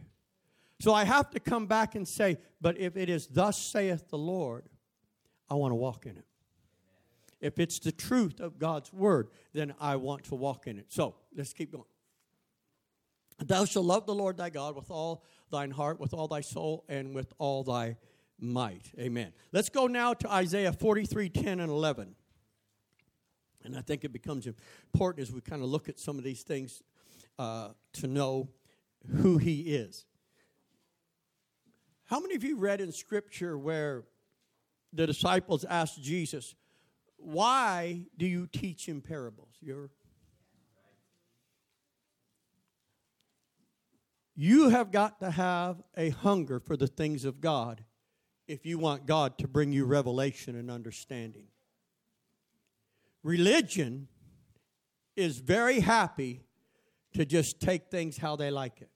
So 0.80 0.94
I 0.94 1.04
have 1.04 1.30
to 1.32 1.40
come 1.40 1.66
back 1.66 1.96
and 1.96 2.08
say, 2.08 2.38
but 2.62 2.78
if 2.78 2.96
it 2.96 3.10
is 3.10 3.28
thus 3.28 3.58
saith 3.58 4.10
the 4.10 4.18
Lord, 4.18 4.66
I 5.50 5.56
want 5.56 5.72
to 5.72 5.76
walk 5.76 6.06
in 6.06 6.18
it. 6.18 6.26
If 7.40 7.60
it's 7.60 7.80
the 7.80 7.92
truth 7.92 8.40
of 8.40 8.58
God's 8.58 8.92
word, 8.92 9.30
then 9.54 9.74
I 9.80 9.96
want 9.96 10.26
to 10.26 10.36
walk 10.36 10.68
in 10.68 10.78
it. 10.80 10.86
So 10.90 11.16
let's 11.36 11.54
keep 11.54 11.72
going. 11.72 11.86
Thou 13.40 13.66
shalt 13.66 13.86
love 13.86 14.06
the 14.08 14.16
Lord 14.16 14.38
thy 14.38 14.50
God 14.50 14.76
with 14.76 14.90
all 14.90 15.24
thine 15.52 15.70
heart, 15.70 16.00
with 16.00 16.14
all 16.14 16.28
thy 16.28 16.42
soul, 16.42 16.84
and 16.90 17.14
with 17.14 17.34
all 17.38 17.64
thy 17.64 17.98
might. 18.40 18.92
Amen. 19.00 19.34
Let's 19.52 19.70
go 19.70 19.88
now 19.88 20.14
to 20.16 20.32
Isaiah 20.32 20.74
43 20.74 21.30
10 21.30 21.60
and 21.60 21.72
11. 21.72 22.16
And 23.68 23.78
I 23.78 23.82
think 23.82 24.04
it 24.04 24.14
becomes 24.14 24.48
important 24.48 25.28
as 25.28 25.34
we 25.34 25.42
kind 25.42 25.62
of 25.62 25.68
look 25.70 25.90
at 25.90 26.00
some 26.00 26.18
of 26.18 26.24
these 26.24 26.44
things 26.44 26.82
uh, 27.38 27.70
to 27.94 28.08
know 28.08 28.50
who 29.18 29.38
he 29.38 29.76
is. 29.76 30.06
How 32.06 32.22
many 32.22 32.36
of 32.36 32.44
you 32.44 32.58
read 32.58 32.80
in 32.80 32.92
Scripture 32.92 33.58
where 33.58 34.06
the 34.94 35.06
disciples 35.06 35.66
asked 35.66 36.02
Jesus, 36.02 36.56
Why 37.18 38.06
do 38.18 38.26
you 38.26 38.48
teach 38.48 38.88
in 38.88 39.02
parables? 39.02 39.56
You 39.60 39.74
ever? 39.74 39.90
You 44.36 44.70
have 44.70 44.92
got 44.92 45.20
to 45.20 45.32
have 45.32 45.82
a 45.98 46.10
hunger 46.12 46.60
for 46.60 46.78
the 46.78 46.88
things 46.88 47.26
of 47.26 47.42
God 47.42 47.84
if 48.48 48.66
you 48.66 48.78
want 48.78 49.06
God 49.06 49.38
to 49.40 49.48
bring 49.48 49.74
you 49.74 49.86
revelation 49.86 50.56
and 50.56 50.72
understanding. 50.72 51.48
Religion 53.28 54.08
is 55.18 55.40
very 55.40 55.82
happy 55.82 56.46
to 57.14 57.26
just 57.26 57.60
take 57.60 57.92
things 57.92 58.16
how 58.16 58.38
they 58.38 58.50
like 58.50 58.82
it. 58.82 58.90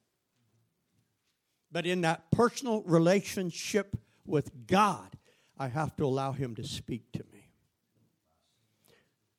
But 1.70 1.86
in 1.86 2.00
that 2.02 2.32
personal 2.32 2.82
relationship 2.84 3.98
with 4.26 4.68
God, 4.68 5.18
I 5.60 5.68
have 5.68 5.98
to 5.98 6.06
allow 6.06 6.32
Him 6.32 6.56
to 6.56 6.64
speak 6.64 7.12
to 7.12 7.26
me. 7.34 7.50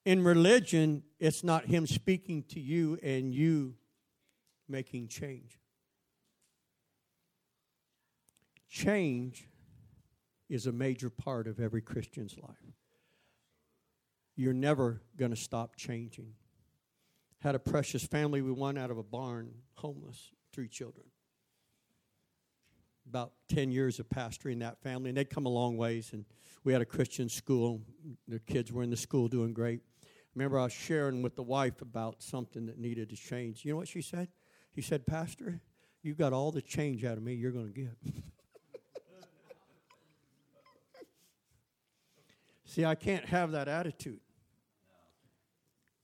In 0.05 0.23
religion, 0.23 1.05
it's 1.19 1.43
not 1.43 1.65
Him 1.65 1.87
speaking 1.87 2.43
to 2.51 2.61
you 2.61 2.99
and 3.03 3.33
you 3.33 3.77
making 4.69 5.09
change. 5.09 5.59
Change 8.69 9.49
is 10.51 10.67
a 10.67 10.73
major 10.73 11.09
part 11.09 11.47
of 11.47 11.61
every 11.61 11.81
Christian's 11.81 12.37
life. 12.37 12.75
You're 14.37 14.53
never 14.53 15.03
going 15.17 15.31
to 15.31 15.37
stop 15.37 15.77
changing. 15.77 16.33
Had 17.41 17.55
a 17.55 17.59
precious 17.59 18.05
family 18.05 18.41
we 18.41 18.53
won 18.53 18.79
out 18.79 18.91
of 18.91 18.99
a 18.99 19.03
barn, 19.03 19.53
homeless, 19.75 20.31
three 20.53 20.69
children 20.69 21.07
about 23.09 23.33
10 23.49 23.71
years 23.71 23.99
of 23.99 24.09
pastoring 24.09 24.61
that 24.61 24.81
family, 24.83 25.11
and 25.11 25.17
they'd 25.17 25.31
come 25.31 25.47
a 25.47 25.51
long 25.51 25.77
ways. 25.77 26.11
And 26.13 26.25
we 26.65 26.73
had 26.73 26.83
a 26.83 26.87
Christian 26.87 27.29
school. 27.29 27.83
The 28.29 28.39
kids 28.39 28.73
were 28.73 28.83
in 28.83 28.91
the 28.91 28.97
school 28.97 29.29
doing 29.29 29.53
great. 29.53 29.81
I 30.03 30.07
remember 30.35 30.59
I 30.59 30.65
was 30.65 30.73
sharing 30.73 31.23
with 31.23 31.37
the 31.37 31.43
wife 31.43 31.83
about 31.83 32.23
something 32.23 32.67
that 32.67 32.79
needed 32.79 33.11
to 33.11 33.17
change. 33.17 33.65
You 33.65 33.73
know 33.73 33.77
what 33.77 33.89
she 33.89 34.01
said? 34.01 34.29
He 34.73 34.81
said, 34.81 35.07
Pastor, 35.07 35.61
you 36.03 36.15
got 36.15 36.33
all 36.33 36.51
the 36.53 36.63
change 36.63 37.05
out 37.05 37.19
of 37.19 37.23
me 37.23 37.35
you're 37.35 37.53
going 37.53 37.73
to 37.73 37.81
get. 37.81 37.97
See, 42.73 42.87
I 42.87 42.95
can't 42.95 43.27
have 43.27 43.53
that 43.53 43.69
attitude 43.69 44.21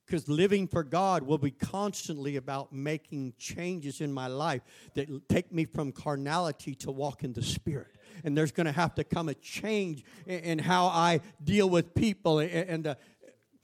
because 0.05 0.29
living 0.29 0.69
for 0.69 0.85
God 0.85 1.23
will 1.23 1.39
be 1.39 1.51
constantly 1.51 2.37
about 2.37 2.75
making 2.75 3.33
changes 3.39 4.03
in 4.03 4.13
my 4.13 4.27
life 4.27 4.61
that 4.93 5.31
take 5.31 5.51
me 5.51 5.65
from 5.65 5.93
carnality 5.93 6.75
to 6.75 6.91
walk 6.91 7.25
in 7.25 7.33
the 7.33 7.43
Spirit. 7.43 7.97
And 8.23 8.37
there's 8.37 8.53
going 8.53 8.67
to 8.67 8.73
have 8.73 8.95
to 8.97 9.05
come 9.05 9.31
a 9.31 9.35
change 9.35 10.05
in, 10.27 10.59
how 10.59 10.89
I 10.89 11.21
deal 11.43 11.71
with 11.71 11.95
people. 11.95 12.41
And, 12.41 12.87
uh, 12.87 12.97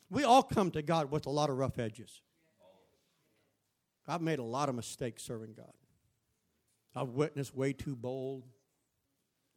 we 0.09 0.25
all 0.25 0.43
come 0.43 0.71
to 0.71 0.81
God 0.81 1.11
with 1.11 1.27
a 1.27 1.31
lot 1.31 1.51
of 1.51 1.59
rough 1.59 1.79
edges. 1.79 2.23
I've 4.09 4.23
made 4.23 4.39
a 4.39 4.45
lot 4.45 4.71
of 4.71 4.75
mistakes 4.75 5.23
serving 5.23 5.53
God. 5.53 5.73
I've 6.97 7.11
witnessed 7.11 7.55
way 7.55 7.75
too 7.75 7.97
bold, 7.97 8.45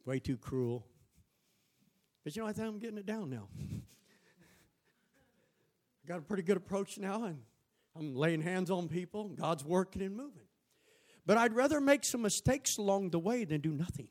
way 0.04 0.18
too 0.18 0.36
cruel. 0.36 0.84
But 2.24 2.36
you 2.36 2.42
know, 2.42 2.48
I 2.48 2.52
think 2.52 2.68
I'm 2.68 2.78
getting 2.78 2.98
it 2.98 3.06
down 3.06 3.30
now. 3.30 3.48
I 6.04 6.08
got 6.08 6.18
a 6.18 6.22
pretty 6.22 6.42
good 6.42 6.56
approach 6.56 6.98
now, 6.98 7.24
and 7.24 7.38
I'm 7.96 8.14
laying 8.14 8.40
hands 8.40 8.70
on 8.70 8.88
people, 8.88 9.26
and 9.26 9.36
God's 9.36 9.64
working 9.64 10.02
and 10.02 10.16
moving. 10.16 10.42
But 11.26 11.36
I'd 11.36 11.52
rather 11.52 11.80
make 11.80 12.04
some 12.04 12.22
mistakes 12.22 12.78
along 12.78 13.10
the 13.10 13.18
way 13.18 13.44
than 13.44 13.60
do 13.60 13.72
nothing. 13.72 14.08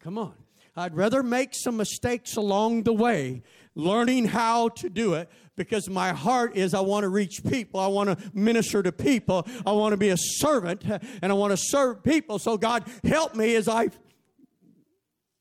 Come 0.00 0.18
on. 0.18 0.34
I'd 0.76 0.94
rather 0.94 1.22
make 1.22 1.54
some 1.54 1.76
mistakes 1.76 2.36
along 2.36 2.84
the 2.84 2.92
way, 2.92 3.42
learning 3.74 4.26
how 4.26 4.68
to 4.68 4.88
do 4.88 5.14
it, 5.14 5.28
because 5.56 5.88
my 5.90 6.12
heart 6.12 6.56
is 6.56 6.74
I 6.74 6.80
want 6.80 7.04
to 7.04 7.08
reach 7.08 7.42
people. 7.44 7.80
I 7.80 7.88
want 7.88 8.08
to 8.08 8.30
minister 8.32 8.82
to 8.82 8.92
people. 8.92 9.46
I 9.66 9.72
want 9.72 9.92
to 9.92 9.96
be 9.96 10.10
a 10.10 10.16
servant, 10.16 10.84
and 10.84 11.32
I 11.32 11.34
want 11.34 11.52
to 11.52 11.56
serve 11.56 12.02
people. 12.02 12.38
So, 12.38 12.56
God, 12.56 12.84
help 13.04 13.34
me 13.34 13.56
as 13.56 13.68
I 13.68 13.88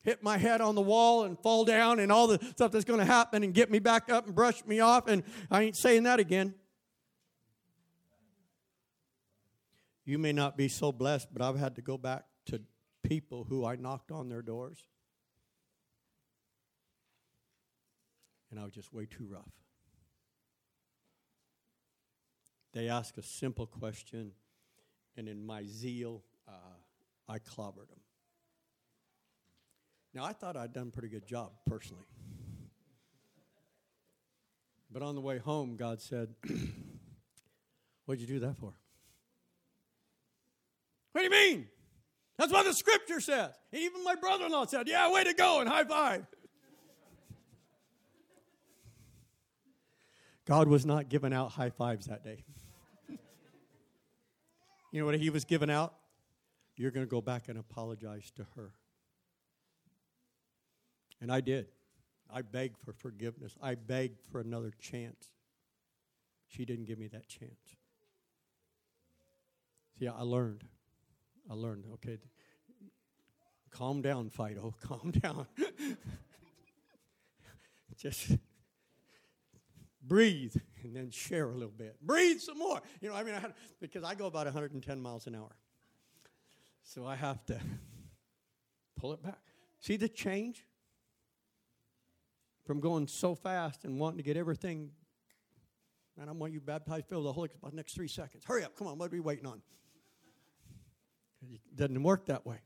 hit 0.03 0.23
my 0.23 0.37
head 0.37 0.61
on 0.61 0.75
the 0.75 0.81
wall 0.81 1.23
and 1.23 1.37
fall 1.39 1.65
down 1.65 1.99
and 1.99 2.11
all 2.11 2.27
the 2.27 2.39
stuff 2.51 2.71
that's 2.71 2.85
going 2.85 2.99
to 2.99 3.05
happen 3.05 3.43
and 3.43 3.53
get 3.53 3.69
me 3.69 3.79
back 3.79 4.09
up 4.09 4.25
and 4.25 4.35
brush 4.35 4.65
me 4.65 4.79
off. 4.79 5.07
And 5.07 5.23
I 5.51 5.63
ain't 5.63 5.77
saying 5.77 6.03
that 6.03 6.19
again. 6.19 6.53
You 10.05 10.17
may 10.17 10.33
not 10.33 10.57
be 10.57 10.67
so 10.67 10.91
blessed, 10.91 11.27
but 11.31 11.41
I've 11.41 11.59
had 11.59 11.75
to 11.75 11.81
go 11.81 11.97
back 11.97 12.25
to 12.47 12.61
people 13.03 13.45
who 13.47 13.65
I 13.65 13.75
knocked 13.75 14.11
on 14.11 14.29
their 14.29 14.41
doors. 14.41 14.79
And 18.49 18.59
I 18.59 18.63
was 18.63 18.73
just 18.73 18.91
way 18.91 19.05
too 19.05 19.27
rough. 19.29 19.51
They 22.73 22.87
asked 22.87 23.17
a 23.17 23.23
simple 23.23 23.67
question, 23.67 24.31
and 25.17 25.27
in 25.27 25.45
my 25.45 25.63
zeal, 25.65 26.23
uh, 26.47 26.51
I 27.27 27.39
clobbered 27.39 27.89
them. 27.89 27.99
Now, 30.13 30.25
I 30.25 30.33
thought 30.33 30.57
I'd 30.57 30.73
done 30.73 30.87
a 30.87 30.91
pretty 30.91 31.09
good 31.09 31.27
job 31.27 31.51
personally. 31.67 32.05
But 34.91 35.03
on 35.03 35.15
the 35.15 35.21
way 35.21 35.37
home, 35.37 35.75
God 35.75 36.01
said, 36.01 36.33
What'd 38.05 38.21
you 38.21 38.27
do 38.27 38.39
that 38.39 38.57
for? 38.57 38.73
What 41.11 41.21
do 41.21 41.23
you 41.23 41.29
mean? 41.29 41.67
That's 42.37 42.51
what 42.51 42.65
the 42.65 42.73
scripture 42.73 43.19
says. 43.19 43.51
Even 43.71 44.03
my 44.03 44.15
brother 44.15 44.45
in 44.45 44.51
law 44.51 44.65
said, 44.65 44.87
Yeah, 44.87 45.11
way 45.11 45.23
to 45.25 45.33
go, 45.33 45.59
and 45.59 45.69
high 45.69 45.83
five. 45.83 46.25
God 50.45 50.67
was 50.67 50.83
not 50.83 51.09
giving 51.09 51.31
out 51.31 51.51
high 51.51 51.69
fives 51.69 52.07
that 52.07 52.23
day. 52.23 52.43
you 53.07 54.99
know 54.99 55.05
what 55.05 55.19
he 55.19 55.29
was 55.29 55.45
giving 55.45 55.69
out? 55.69 55.93
You're 56.75 56.89
going 56.89 57.05
to 57.05 57.09
go 57.09 57.21
back 57.21 57.49
and 57.49 57.59
apologize 57.59 58.31
to 58.37 58.47
her. 58.55 58.71
And 61.21 61.31
I 61.31 61.41
did. 61.41 61.67
I 62.31 62.41
begged 62.41 62.77
for 62.77 62.93
forgiveness. 62.93 63.57
I 63.61 63.75
begged 63.75 64.21
for 64.31 64.39
another 64.39 64.71
chance. 64.79 65.31
She 66.47 66.65
didn't 66.65 66.85
give 66.85 66.99
me 66.99 67.07
that 67.07 67.27
chance. 67.27 67.75
See, 69.97 70.07
I 70.07 70.21
learned. 70.21 70.63
I 71.49 71.55
learned, 71.55 71.85
okay, 71.95 72.19
calm 73.71 74.01
down, 74.01 74.29
Fido. 74.29 74.73
Calm 74.81 75.11
down. 75.11 75.47
Just 77.97 78.37
breathe 80.01 80.55
and 80.83 80.95
then 80.95 81.09
share 81.11 81.49
a 81.49 81.53
little 81.53 81.73
bit. 81.75 81.97
Breathe 82.01 82.39
some 82.39 82.57
more. 82.57 82.81
You 83.01 83.09
know, 83.09 83.15
I 83.15 83.23
mean, 83.23 83.35
I 83.35 83.39
had, 83.39 83.53
because 83.81 84.03
I 84.03 84.15
go 84.15 84.27
about 84.27 84.45
110 84.45 85.01
miles 85.01 85.27
an 85.27 85.35
hour. 85.35 85.55
So 86.83 87.05
I 87.05 87.15
have 87.15 87.45
to 87.47 87.59
pull 88.99 89.13
it 89.13 89.21
back. 89.21 89.39
See 89.79 89.97
the 89.97 90.09
change? 90.09 90.65
From 92.69 92.79
going 92.79 93.07
so 93.07 93.33
fast 93.33 93.83
and 93.83 93.99
wanting 93.99 94.17
to 94.17 94.23
get 94.23 94.37
everything. 94.37 94.91
Man, 96.15 96.29
I 96.29 96.33
want 96.33 96.53
you 96.53 96.61
baptized, 96.61 97.07
filled 97.07 97.23
with 97.23 97.29
the 97.29 97.33
Holy 97.33 97.47
Ghost 97.47 97.61
by 97.61 97.71
the 97.71 97.75
next 97.75 97.95
three 97.95 98.07
seconds. 98.07 98.43
Hurry 98.45 98.63
up, 98.63 98.77
come 98.77 98.85
on, 98.85 98.99
what 98.99 99.07
are 99.07 99.11
we 99.11 99.19
waiting 99.19 99.47
on? 99.47 99.59
It 101.51 101.61
doesn't 101.75 102.03
work 102.03 102.27
that 102.27 102.45
way. 102.45 102.61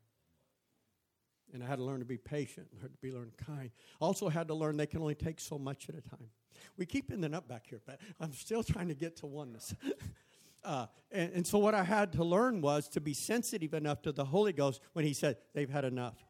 And 1.54 1.64
I 1.64 1.68
had 1.68 1.78
to 1.78 1.86
learn 1.86 2.00
to 2.00 2.06
be 2.06 2.18
patient, 2.18 2.68
learn 2.82 2.92
to 2.92 2.98
be 3.02 3.14
learn 3.14 3.32
kind. 3.48 3.70
Also 4.02 4.28
had 4.28 4.50
to 4.50 4.54
learn 4.54 4.76
they 4.76 4.88
can 4.88 5.00
only 5.00 5.16
take 5.16 5.40
so 5.40 5.58
much 5.58 5.88
at 5.88 5.96
a 5.96 6.02
time. 6.02 6.28
We 6.76 6.86
keep 6.86 7.10
ending 7.10 7.34
up 7.34 7.48
back 7.48 7.66
here, 7.70 7.80
but 7.86 8.02
I'm 8.20 8.34
still 8.34 8.62
trying 8.62 8.90
to 8.90 8.96
get 8.96 9.16
to 9.18 9.26
oneness. 9.26 9.74
uh, 10.66 10.88
and, 11.14 11.32
and 11.32 11.48
so 11.48 11.60
what 11.60 11.76
I 11.76 11.86
had 11.86 12.12
to 12.14 12.26
learn 12.26 12.60
was 12.60 12.90
to 12.90 13.00
be 13.00 13.14
sensitive 13.14 13.74
enough 13.74 14.02
to 14.02 14.12
the 14.12 14.26
Holy 14.26 14.52
Ghost 14.52 14.82
when 14.92 15.06
He 15.06 15.14
said 15.14 15.38
they've 15.54 15.70
had 15.70 15.86
enough. 15.86 16.26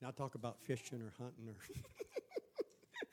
Now 0.00 0.10
talk 0.10 0.34
about 0.34 0.60
fishing 0.60 1.02
or 1.02 1.12
hunting 1.18 1.48
or 1.48 1.56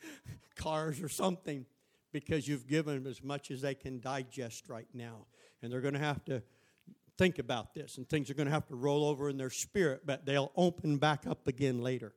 cars 0.56 1.02
or 1.02 1.08
something 1.08 1.66
because 2.12 2.46
you've 2.46 2.66
given 2.66 3.02
them 3.02 3.10
as 3.10 3.22
much 3.22 3.50
as 3.50 3.60
they 3.60 3.74
can 3.74 4.00
digest 4.00 4.68
right 4.68 4.88
now. 4.94 5.26
And 5.62 5.72
they're 5.72 5.80
going 5.80 5.94
to 5.94 6.00
have 6.00 6.24
to 6.26 6.42
think 7.18 7.38
about 7.38 7.74
this, 7.74 7.96
and 7.96 8.08
things 8.08 8.30
are 8.30 8.34
going 8.34 8.46
to 8.46 8.52
have 8.52 8.66
to 8.66 8.76
roll 8.76 9.04
over 9.04 9.28
in 9.28 9.36
their 9.36 9.50
spirit, 9.50 10.02
but 10.04 10.26
they'll 10.26 10.52
open 10.54 10.98
back 10.98 11.26
up 11.26 11.46
again 11.46 11.82
later. 11.82 12.14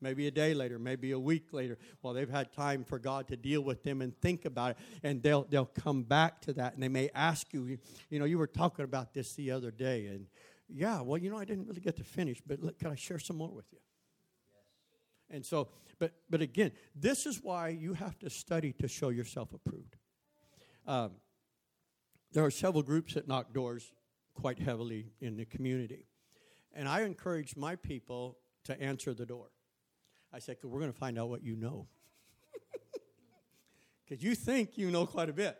Maybe 0.00 0.26
a 0.26 0.30
day 0.30 0.54
later, 0.54 0.78
maybe 0.78 1.12
a 1.12 1.18
week 1.18 1.52
later. 1.52 1.78
Well, 2.02 2.12
they've 2.12 2.28
had 2.28 2.52
time 2.52 2.84
for 2.84 2.98
God 2.98 3.28
to 3.28 3.36
deal 3.36 3.62
with 3.62 3.84
them 3.84 4.02
and 4.02 4.14
think 4.20 4.44
about 4.44 4.72
it, 4.72 4.76
and 5.02 5.22
they'll 5.22 5.44
they'll 5.44 5.64
come 5.64 6.02
back 6.02 6.40
to 6.42 6.52
that, 6.54 6.74
and 6.74 6.82
they 6.82 6.88
may 6.88 7.10
ask 7.14 7.52
you, 7.54 7.78
you 8.10 8.18
know, 8.18 8.24
you 8.24 8.36
were 8.36 8.48
talking 8.48 8.84
about 8.84 9.14
this 9.14 9.34
the 9.34 9.50
other 9.50 9.70
day, 9.70 10.06
and 10.06 10.26
yeah, 10.68 11.00
well, 11.00 11.16
you 11.16 11.30
know, 11.30 11.38
I 11.38 11.44
didn't 11.44 11.66
really 11.66 11.80
get 11.80 11.96
to 11.96 12.04
finish, 12.04 12.42
but 12.46 12.60
look, 12.60 12.78
can 12.78 12.90
I 12.90 12.96
share 12.96 13.18
some 13.18 13.36
more 13.36 13.50
with 13.50 13.66
you? 13.72 13.78
And 15.30 15.44
so, 15.44 15.68
but 15.98 16.12
but 16.28 16.40
again, 16.42 16.72
this 16.94 17.26
is 17.26 17.42
why 17.42 17.68
you 17.68 17.94
have 17.94 18.18
to 18.20 18.30
study 18.30 18.72
to 18.74 18.88
show 18.88 19.08
yourself 19.08 19.52
approved. 19.52 19.96
Um, 20.86 21.12
there 22.32 22.44
are 22.44 22.50
several 22.50 22.82
groups 22.82 23.14
that 23.14 23.28
knock 23.28 23.52
doors 23.52 23.92
quite 24.34 24.58
heavily 24.58 25.12
in 25.20 25.36
the 25.36 25.44
community, 25.44 26.06
and 26.72 26.88
I 26.88 27.02
encourage 27.02 27.56
my 27.56 27.76
people 27.76 28.38
to 28.64 28.80
answer 28.80 29.14
the 29.14 29.26
door. 29.26 29.50
I 30.32 30.40
said, 30.40 30.56
we're 30.64 30.80
going 30.80 30.92
to 30.92 30.98
find 30.98 31.18
out 31.18 31.28
what 31.28 31.44
you 31.44 31.54
know, 31.54 31.86
because 34.04 34.22
you 34.22 34.34
think 34.34 34.76
you 34.76 34.90
know 34.90 35.06
quite 35.06 35.28
a 35.28 35.32
bit. 35.32 35.56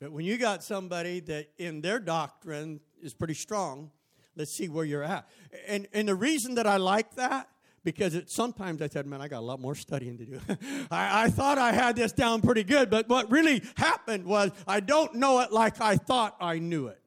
But 0.00 0.10
when 0.12 0.24
you 0.24 0.36
got 0.36 0.64
somebody 0.64 1.20
that 1.20 1.50
in 1.56 1.80
their 1.80 2.00
doctrine 2.00 2.80
is 3.00 3.14
pretty 3.14 3.34
strong, 3.34 3.90
let's 4.36 4.50
see 4.50 4.68
where 4.68 4.84
you're 4.84 5.04
at. 5.04 5.28
And 5.68 5.86
and 5.92 6.08
the 6.08 6.14
reason 6.14 6.56
that 6.56 6.66
I 6.66 6.76
like 6.76 7.14
that 7.14 7.48
because 7.84 8.14
it, 8.14 8.30
sometimes 8.30 8.80
I 8.82 8.88
said, 8.88 9.06
man, 9.06 9.20
I 9.20 9.28
got 9.28 9.40
a 9.40 9.46
lot 9.46 9.60
more 9.60 9.74
studying 9.74 10.18
to 10.18 10.24
do. 10.24 10.40
I, 10.90 11.24
I, 11.24 11.30
thought 11.30 11.58
I 11.58 11.72
had 11.72 11.96
this 11.96 12.12
down 12.12 12.40
pretty 12.40 12.64
good, 12.64 12.90
but 12.90 13.08
what 13.08 13.30
really 13.30 13.62
happened 13.76 14.24
was 14.24 14.50
I 14.66 14.80
don't 14.80 15.14
know 15.14 15.40
it 15.40 15.52
like 15.52 15.80
I 15.80 15.96
thought 15.96 16.36
I 16.40 16.58
knew 16.58 16.88
it. 16.88 17.00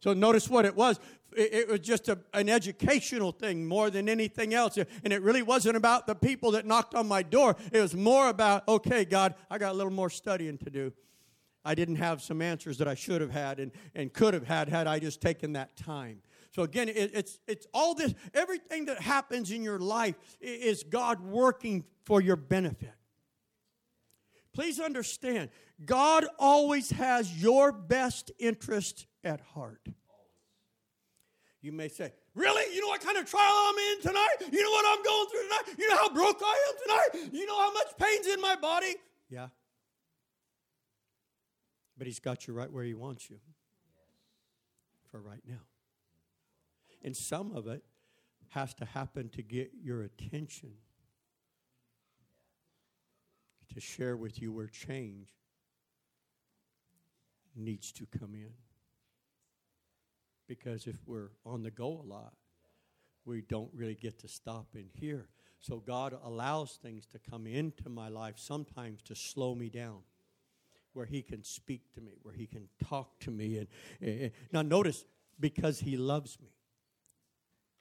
So 0.00 0.14
notice 0.14 0.48
what 0.48 0.64
it 0.64 0.74
was. 0.74 0.98
It, 1.34 1.68
was 1.68 1.80
just 1.80 2.08
a, 2.08 2.18
an 2.34 2.50
educational 2.50 3.32
thing 3.32 3.66
more 3.66 3.88
than 3.88 4.06
anything 4.06 4.52
else. 4.52 4.76
And 4.76 5.12
it 5.12 5.22
really 5.22 5.42
wasn't 5.42 5.76
about 5.76 6.06
the 6.06 6.14
people 6.14 6.50
that 6.50 6.66
knocked 6.66 6.94
on 6.94 7.08
my 7.08 7.22
door. 7.22 7.56
It 7.72 7.80
was 7.80 7.94
more 7.94 8.28
about, 8.28 8.68
okay, 8.68 9.06
God, 9.06 9.34
I 9.50 9.56
got 9.56 9.72
a 9.72 9.74
little 9.74 9.92
more 9.92 10.10
studying 10.10 10.58
to 10.58 10.70
do. 10.70 10.92
I 11.64 11.74
didn't 11.74 11.96
have 11.96 12.20
some 12.20 12.42
answers 12.42 12.78
that 12.78 12.88
I 12.88 12.94
should 12.94 13.20
have 13.20 13.30
had 13.30 13.60
and, 13.60 13.72
and 13.94 14.12
could 14.12 14.34
have 14.34 14.46
had 14.46 14.68
had 14.68 14.86
I 14.86 14.98
just 14.98 15.20
taken 15.20 15.52
that 15.54 15.76
time. 15.76 16.20
So 16.52 16.62
again, 16.62 16.88
it, 16.88 17.10
it's 17.14 17.38
it's 17.48 17.66
all 17.72 17.94
this, 17.94 18.14
everything 18.34 18.84
that 18.86 19.00
happens 19.00 19.50
in 19.50 19.62
your 19.62 19.78
life 19.78 20.14
is 20.40 20.82
God 20.82 21.20
working 21.20 21.84
for 22.04 22.20
your 22.20 22.36
benefit. 22.36 22.94
Please 24.52 24.78
understand, 24.78 25.48
God 25.84 26.26
always 26.38 26.90
has 26.90 27.42
your 27.42 27.72
best 27.72 28.30
interest 28.38 29.06
at 29.24 29.40
heart. 29.40 29.86
You 31.62 31.72
may 31.72 31.88
say, 31.88 32.12
Really? 32.34 32.74
You 32.74 32.80
know 32.80 32.88
what 32.88 33.02
kind 33.02 33.18
of 33.18 33.26
trial 33.26 33.52
I'm 33.52 33.78
in 33.78 34.00
tonight? 34.00 34.36
You 34.50 34.62
know 34.62 34.70
what 34.70 34.84
I'm 34.88 35.02
going 35.02 35.28
through 35.28 35.42
tonight? 35.42 35.78
You 35.78 35.88
know 35.88 35.96
how 35.96 36.14
broke 36.14 36.40
I 36.42 36.68
am 36.68 36.74
tonight? 36.82 37.32
You 37.32 37.46
know 37.46 37.58
how 37.58 37.72
much 37.72 37.88
pain's 37.98 38.26
in 38.26 38.40
my 38.40 38.56
body? 38.56 38.94
Yeah. 39.28 39.48
But 41.98 42.06
He's 42.06 42.20
got 42.20 42.46
you 42.46 42.54
right 42.54 42.72
where 42.72 42.84
He 42.84 42.94
wants 42.94 43.28
you 43.28 43.38
for 45.10 45.20
right 45.20 45.42
now. 45.46 45.60
And 47.02 47.16
some 47.16 47.52
of 47.54 47.66
it 47.66 47.82
has 48.50 48.74
to 48.74 48.84
happen 48.84 49.28
to 49.30 49.42
get 49.42 49.72
your 49.82 50.02
attention, 50.02 50.72
to 53.72 53.80
share 53.80 54.16
with 54.16 54.40
you 54.40 54.52
where 54.52 54.66
change 54.66 55.28
needs 57.56 57.92
to 57.92 58.06
come 58.06 58.34
in. 58.34 58.52
Because 60.46 60.86
if 60.86 60.96
we're 61.06 61.30
on 61.46 61.62
the 61.62 61.70
go 61.70 62.02
a 62.04 62.06
lot, 62.06 62.34
we 63.24 63.40
don't 63.40 63.70
really 63.74 63.94
get 63.94 64.18
to 64.20 64.28
stop 64.28 64.66
and 64.74 64.86
hear. 64.92 65.28
So 65.60 65.78
God 65.78 66.16
allows 66.24 66.78
things 66.82 67.06
to 67.06 67.18
come 67.18 67.46
into 67.46 67.88
my 67.88 68.08
life 68.08 68.34
sometimes 68.36 69.00
to 69.04 69.14
slow 69.14 69.54
me 69.54 69.68
down, 69.68 70.00
where 70.92 71.06
He 71.06 71.22
can 71.22 71.42
speak 71.42 71.92
to 71.94 72.00
me, 72.00 72.12
where 72.22 72.34
He 72.34 72.46
can 72.46 72.68
talk 72.84 73.18
to 73.20 73.30
me. 73.30 73.58
And, 73.58 73.68
and 74.00 74.30
now 74.52 74.62
notice, 74.62 75.04
because 75.38 75.80
He 75.80 75.96
loves 75.96 76.38
me. 76.40 76.48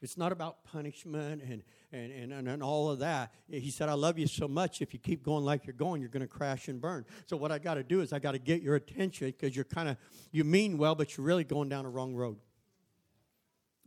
It's 0.02 0.18
not 0.18 0.32
about 0.32 0.64
punishment 0.64 1.44
and, 1.44 1.64
and, 1.92 2.32
and, 2.34 2.48
and, 2.48 2.64
all 2.64 2.90
of 2.90 3.00
that. 3.00 3.32
He 3.48 3.70
said, 3.70 3.88
I 3.88 3.94
love 3.94 4.18
you 4.18 4.26
so 4.26 4.48
much. 4.48 4.82
If 4.82 4.94
you 4.94 5.00
keep 5.00 5.24
going 5.24 5.46
like 5.46 5.68
you're 5.68 5.76
going, 5.76 6.02
you're 6.02 6.10
going 6.10 6.22
to 6.22 6.28
crash 6.28 6.70
and 6.70 6.82
burn. 6.82 7.06
So, 7.28 7.38
what 7.38 7.52
I 7.52 7.60
got 7.60 7.76
to 7.76 7.84
do 7.84 8.02
is 8.02 8.12
I 8.12 8.18
got 8.18 8.32
to 8.32 8.40
get 8.40 8.64
your 8.64 8.76
attention 8.76 9.28
because 9.28 9.56
you're 9.56 9.66
kind 9.66 9.90
of, 9.90 9.98
you 10.32 10.44
mean 10.44 10.80
well, 10.80 10.96
but 10.96 11.16
you're 11.16 11.26
really 11.26 11.44
going 11.44 11.70
down 11.70 11.86
a 11.86 11.90
wrong 11.90 12.16
road. 12.16 12.38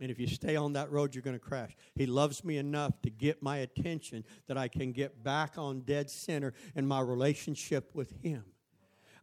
And 0.00 0.10
if 0.10 0.20
you 0.20 0.26
stay 0.26 0.54
on 0.56 0.72
that 0.74 0.90
road, 0.90 1.14
you're 1.14 1.22
going 1.22 1.38
to 1.38 1.44
crash. 1.44 1.76
He 1.94 2.06
loves 2.06 2.44
me 2.44 2.58
enough 2.58 3.00
to 3.02 3.10
get 3.10 3.42
my 3.42 3.58
attention 3.58 4.24
that 4.46 4.56
I 4.56 4.68
can 4.68 4.92
get 4.92 5.22
back 5.22 5.54
on 5.56 5.80
dead 5.80 6.10
center 6.10 6.54
in 6.76 6.86
my 6.86 7.00
relationship 7.00 7.90
with 7.94 8.12
Him. 8.22 8.44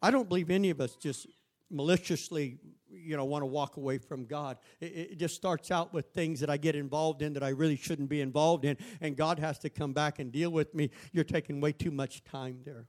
I 0.02 0.12
don't 0.12 0.28
believe 0.28 0.50
any 0.50 0.70
of 0.70 0.82
us 0.82 0.96
just 0.96 1.28
maliciously 1.72 2.58
you 2.90 3.16
know 3.16 3.26
want 3.26 3.42
to 3.42 3.48
walk 3.48 3.78
away 3.78 3.98
from 3.98 4.26
god. 4.26 4.58
It, 4.80 4.86
it, 4.86 5.18
just 5.18 5.36
starts 5.36 5.72
out 5.72 5.94
with 5.94 6.08
things 6.08 6.40
that 6.42 6.50
i 6.50 6.58
get 6.58 6.76
involved 6.76 7.22
in 7.22 7.34
that 7.34 7.44
i 7.44 7.50
really 7.50 7.78
shouldn't 7.78 8.10
be 8.10 8.22
involved 8.22 8.66
in 8.66 8.78
and 9.00 9.16
god 9.16 9.40
has 9.40 9.58
to 9.60 9.70
come 9.70 9.94
back 9.94 10.20
and 10.20 10.32
deal 10.32 10.50
with 10.50 10.74
me. 10.76 10.90
You're 11.12 11.24
taking 11.24 11.62
way 11.62 11.72
too 11.72 11.92
much 11.92 12.24
time 12.24 12.62
there. 12.66 12.88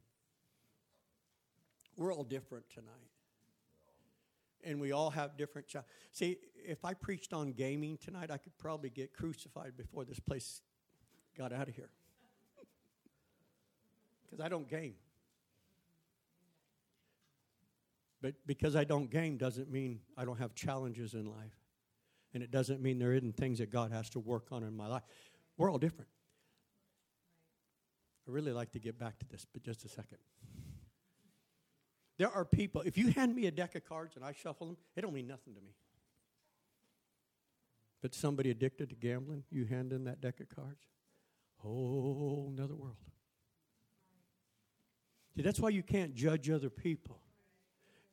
We're 1.96 2.12
all 2.12 2.24
different 2.24 2.68
tonight. 2.70 2.88
And 4.64 4.80
we 4.80 4.92
all 4.92 5.10
have 5.10 5.36
different 5.36 5.66
see 6.12 6.38
if 6.64 6.84
i 6.84 6.94
preached 6.94 7.32
on 7.32 7.52
gaming 7.52 7.96
tonight 7.98 8.30
i 8.30 8.36
could 8.36 8.56
probably 8.58 8.90
get 8.90 9.12
crucified 9.12 9.76
before 9.76 10.04
this 10.04 10.20
place 10.20 10.62
got 11.36 11.52
out 11.52 11.68
of 11.68 11.74
here. 11.74 11.90
Because 14.24 14.44
i 14.44 14.48
don't 14.48 14.68
game 14.68 14.94
But 18.22 18.34
because 18.46 18.76
I 18.76 18.84
don't 18.84 19.10
game 19.10 19.36
doesn't 19.36 19.70
mean 19.70 20.00
I 20.16 20.24
don't 20.24 20.38
have 20.38 20.54
challenges 20.54 21.14
in 21.14 21.26
life. 21.26 21.58
And 22.32 22.42
it 22.42 22.50
doesn't 22.50 22.80
mean 22.80 22.98
there 22.98 23.12
isn't 23.12 23.36
things 23.36 23.58
that 23.58 23.70
God 23.70 23.90
has 23.90 24.08
to 24.10 24.20
work 24.20 24.46
on 24.52 24.62
in 24.62 24.74
my 24.74 24.86
life. 24.86 25.02
We're 25.58 25.70
all 25.70 25.78
different. 25.78 26.08
I 28.26 28.30
really 28.30 28.52
like 28.52 28.70
to 28.72 28.78
get 28.78 28.98
back 28.98 29.18
to 29.18 29.26
this, 29.28 29.44
but 29.52 29.64
just 29.64 29.84
a 29.84 29.88
second. 29.88 30.18
There 32.16 32.30
are 32.30 32.44
people, 32.44 32.82
if 32.82 32.96
you 32.96 33.10
hand 33.10 33.34
me 33.34 33.46
a 33.46 33.50
deck 33.50 33.74
of 33.74 33.84
cards 33.84 34.14
and 34.14 34.24
I 34.24 34.32
shuffle 34.32 34.68
them, 34.68 34.76
it 34.94 35.00
don't 35.00 35.12
mean 35.12 35.26
nothing 35.26 35.54
to 35.54 35.60
me. 35.60 35.72
But 38.00 38.14
somebody 38.14 38.50
addicted 38.50 38.90
to 38.90 38.94
gambling, 38.94 39.42
you 39.50 39.64
hand 39.64 39.92
in 39.92 40.04
that 40.04 40.20
deck 40.20 40.38
of 40.40 40.48
cards, 40.48 40.84
whole 41.56 42.52
another 42.56 42.76
world. 42.76 42.96
See, 45.34 45.42
that's 45.42 45.58
why 45.58 45.70
you 45.70 45.82
can't 45.82 46.14
judge 46.14 46.48
other 46.48 46.70
people 46.70 47.20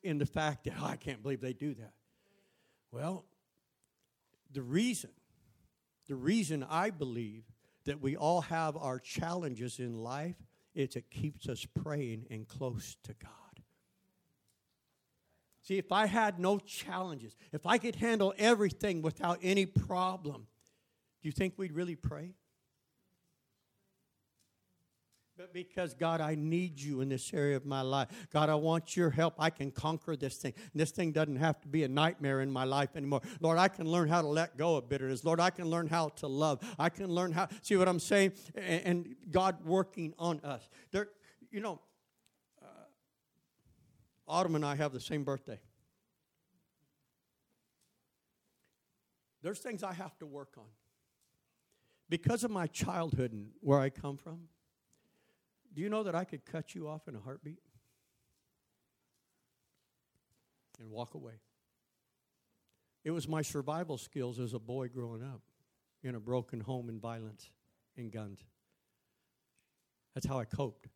in 0.03 0.17
the 0.17 0.25
fact 0.25 0.65
that, 0.65 0.73
oh, 0.79 0.85
I 0.87 0.95
can't 0.95 1.21
believe 1.21 1.41
they 1.41 1.53
do 1.53 1.73
that. 1.75 1.93
Well, 2.91 3.25
the 4.51 4.61
reason, 4.61 5.11
the 6.07 6.15
reason 6.15 6.65
I 6.67 6.89
believe 6.89 7.43
that 7.85 8.01
we 8.01 8.15
all 8.15 8.41
have 8.41 8.75
our 8.77 8.99
challenges 8.99 9.79
in 9.79 9.97
life 9.97 10.35
is 10.73 10.95
it 10.95 11.09
keeps 11.09 11.47
us 11.47 11.65
praying 11.83 12.25
and 12.29 12.47
close 12.47 12.97
to 13.03 13.13
God. 13.13 13.31
See, 15.61 15.77
if 15.77 15.91
I 15.91 16.07
had 16.07 16.39
no 16.39 16.57
challenges, 16.57 17.35
if 17.51 17.65
I 17.67 17.77
could 17.77 17.95
handle 17.95 18.33
everything 18.39 19.01
without 19.01 19.39
any 19.43 19.67
problem, 19.67 20.47
do 21.21 21.27
you 21.27 21.31
think 21.31 21.53
we'd 21.57 21.73
really 21.73 21.95
pray? 21.95 22.33
But 25.39 25.53
because 25.53 25.93
God, 25.93 26.19
I 26.19 26.35
need 26.35 26.81
you 26.81 26.99
in 26.99 27.07
this 27.07 27.33
area 27.33 27.55
of 27.55 27.65
my 27.65 27.79
life. 27.79 28.09
God, 28.33 28.49
I 28.49 28.55
want 28.55 28.97
your 28.97 29.09
help. 29.09 29.35
I 29.39 29.49
can 29.49 29.71
conquer 29.71 30.17
this 30.17 30.35
thing. 30.35 30.53
And 30.57 30.81
this 30.81 30.91
thing 30.91 31.13
doesn't 31.13 31.37
have 31.37 31.61
to 31.61 31.69
be 31.69 31.85
a 31.85 31.87
nightmare 31.87 32.41
in 32.41 32.51
my 32.51 32.65
life 32.65 32.89
anymore. 32.97 33.21
Lord, 33.39 33.57
I 33.57 33.69
can 33.69 33.89
learn 33.89 34.09
how 34.09 34.21
to 34.21 34.27
let 34.27 34.57
go 34.57 34.75
of 34.75 34.89
bitterness. 34.89 35.23
Lord, 35.23 35.39
I 35.39 35.49
can 35.49 35.69
learn 35.69 35.87
how 35.87 36.09
to 36.09 36.27
love. 36.27 36.59
I 36.77 36.89
can 36.89 37.07
learn 37.07 37.31
how, 37.31 37.47
see 37.61 37.77
what 37.77 37.87
I'm 37.87 38.01
saying? 38.01 38.33
And, 38.53 39.15
God 39.31 39.63
working 39.63 40.13
on 40.19 40.41
us. 40.43 40.67
There, 40.91 41.07
you 41.51 41.61
know, 41.61 41.79
uh, 42.61 42.65
Autumn 44.27 44.55
and 44.55 44.65
I 44.65 44.75
have 44.75 44.91
the 44.91 44.99
same 44.99 45.23
birthday. 45.23 45.59
There's 49.41 49.59
things 49.59 49.83
I 49.83 49.93
have 49.93 50.17
to 50.17 50.25
work 50.25 50.55
on. 50.57 50.65
Because 52.09 52.43
of 52.43 52.51
my 52.51 52.67
childhood 52.67 53.31
and 53.31 53.51
where 53.61 53.79
I 53.79 53.89
come 53.89 54.17
from, 54.17 54.49
do 55.73 55.81
you 55.81 55.89
know 55.89 56.03
that 56.03 56.15
I 56.15 56.23
could 56.23 56.45
cut 56.45 56.73
you 56.75 56.87
off 56.87 57.07
in 57.07 57.15
a 57.15 57.19
heartbeat 57.19 57.59
and 60.79 60.89
walk 60.89 61.13
away? 61.13 61.33
It 63.03 63.11
was 63.11 63.27
my 63.27 63.41
survival 63.41 63.97
skills 63.97 64.39
as 64.39 64.53
a 64.53 64.59
boy 64.59 64.87
growing 64.89 65.23
up. 65.23 65.41
in 66.01 66.15
a 66.15 66.19
broken 66.19 66.61
home 66.61 66.87
and 66.87 67.01
violence 67.01 67.49
and 67.97 68.09
guns. 68.09 68.39
That's 70.13 70.25
how 70.25 70.39
I 70.39 70.45
coped. 70.45 70.87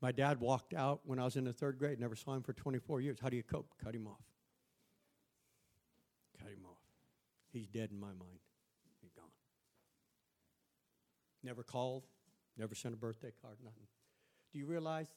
My 0.00 0.12
dad 0.12 0.40
walked 0.40 0.74
out 0.74 1.00
when 1.04 1.18
I 1.18 1.24
was 1.24 1.36
in 1.36 1.44
the 1.44 1.52
third 1.52 1.78
grade, 1.78 1.98
never 1.98 2.16
saw 2.16 2.34
him 2.34 2.42
for 2.42 2.52
24 2.52 3.00
years. 3.00 3.18
How 3.20 3.28
do 3.28 3.36
you 3.36 3.42
cope? 3.42 3.72
Cut 3.82 3.94
him 3.94 4.06
off. 4.06 4.24
Cut 6.40 6.50
him 6.50 6.64
off. 6.66 6.82
He's 7.52 7.66
dead 7.66 7.90
in 7.92 7.98
my 7.98 8.08
mind. 8.08 8.40
He's 9.00 9.12
gone. 9.12 9.30
Never 11.42 11.62
called, 11.62 12.02
never 12.56 12.74
sent 12.74 12.94
a 12.94 12.96
birthday 12.96 13.32
card, 13.42 13.56
nothing. 13.62 13.86
Do 14.52 14.58
you 14.58 14.66
realize 14.66 15.08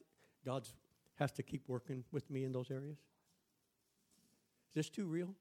God 0.45 0.67
has 1.15 1.31
to 1.33 1.43
keep 1.43 1.67
working 1.67 2.03
with 2.11 2.29
me 2.29 2.43
in 2.43 2.51
those 2.51 2.71
areas? 2.71 2.97
Is 4.69 4.75
this 4.75 4.89
too 4.89 5.05
real? 5.05 5.33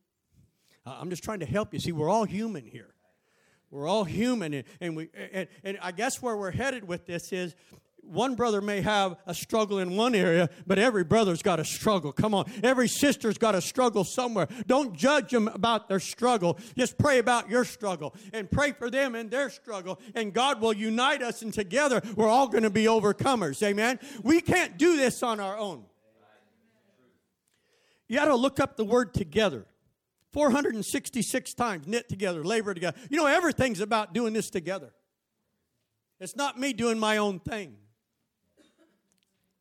I'm 0.86 1.10
just 1.10 1.22
trying 1.22 1.40
to 1.40 1.46
help 1.46 1.74
you. 1.74 1.80
See, 1.80 1.92
we're 1.92 2.08
all 2.08 2.24
human 2.24 2.64
here. 2.64 2.94
We're 3.70 3.86
all 3.86 4.04
human, 4.04 4.54
and, 4.54 4.64
and 4.80 4.96
we 4.96 5.10
and, 5.14 5.46
and 5.62 5.78
I 5.82 5.92
guess 5.92 6.22
where 6.22 6.34
we're 6.34 6.50
headed 6.50 6.84
with 6.84 7.04
this 7.04 7.32
is 7.32 7.54
one 8.08 8.34
brother 8.34 8.60
may 8.60 8.80
have 8.80 9.16
a 9.26 9.34
struggle 9.34 9.78
in 9.78 9.96
one 9.96 10.14
area, 10.14 10.48
but 10.66 10.78
every 10.78 11.04
brother's 11.04 11.42
got 11.42 11.60
a 11.60 11.64
struggle. 11.64 12.12
Come 12.12 12.34
on. 12.34 12.50
Every 12.62 12.88
sister's 12.88 13.38
got 13.38 13.54
a 13.54 13.60
struggle 13.60 14.04
somewhere. 14.04 14.48
Don't 14.66 14.96
judge 14.96 15.30
them 15.30 15.48
about 15.48 15.88
their 15.88 16.00
struggle. 16.00 16.58
Just 16.76 16.98
pray 16.98 17.18
about 17.18 17.48
your 17.48 17.64
struggle 17.64 18.14
and 18.32 18.50
pray 18.50 18.72
for 18.72 18.90
them 18.90 19.14
in 19.14 19.28
their 19.28 19.50
struggle, 19.50 20.00
and 20.14 20.32
God 20.32 20.60
will 20.60 20.72
unite 20.72 21.22
us, 21.22 21.42
and 21.42 21.52
together 21.52 22.02
we're 22.16 22.28
all 22.28 22.48
going 22.48 22.64
to 22.64 22.70
be 22.70 22.84
overcomers. 22.84 23.62
Amen. 23.62 23.98
We 24.22 24.40
can't 24.40 24.78
do 24.78 24.96
this 24.96 25.22
on 25.22 25.40
our 25.40 25.56
own. 25.56 25.84
You 28.08 28.16
got 28.16 28.26
to 28.26 28.36
look 28.36 28.58
up 28.58 28.76
the 28.76 28.84
word 28.84 29.12
together. 29.12 29.66
466 30.32 31.54
times 31.54 31.86
knit 31.86 32.08
together, 32.08 32.44
labor 32.44 32.74
together. 32.74 32.98
You 33.10 33.16
know, 33.16 33.26
everything's 33.26 33.80
about 33.80 34.12
doing 34.12 34.32
this 34.32 34.50
together. 34.50 34.92
It's 36.20 36.36
not 36.36 36.58
me 36.58 36.72
doing 36.72 36.98
my 36.98 37.16
own 37.16 37.38
thing. 37.38 37.76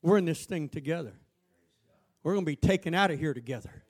We're 0.07 0.17
in 0.17 0.23
this 0.23 0.45
thing 0.45 0.69
together. 0.69 1.11
We're 2.23 2.31
going 2.31 2.45
to 2.45 2.49
be 2.49 2.55
taken 2.55 2.93
out 2.93 3.11
of 3.11 3.19
here 3.19 3.33
together. 3.33 3.83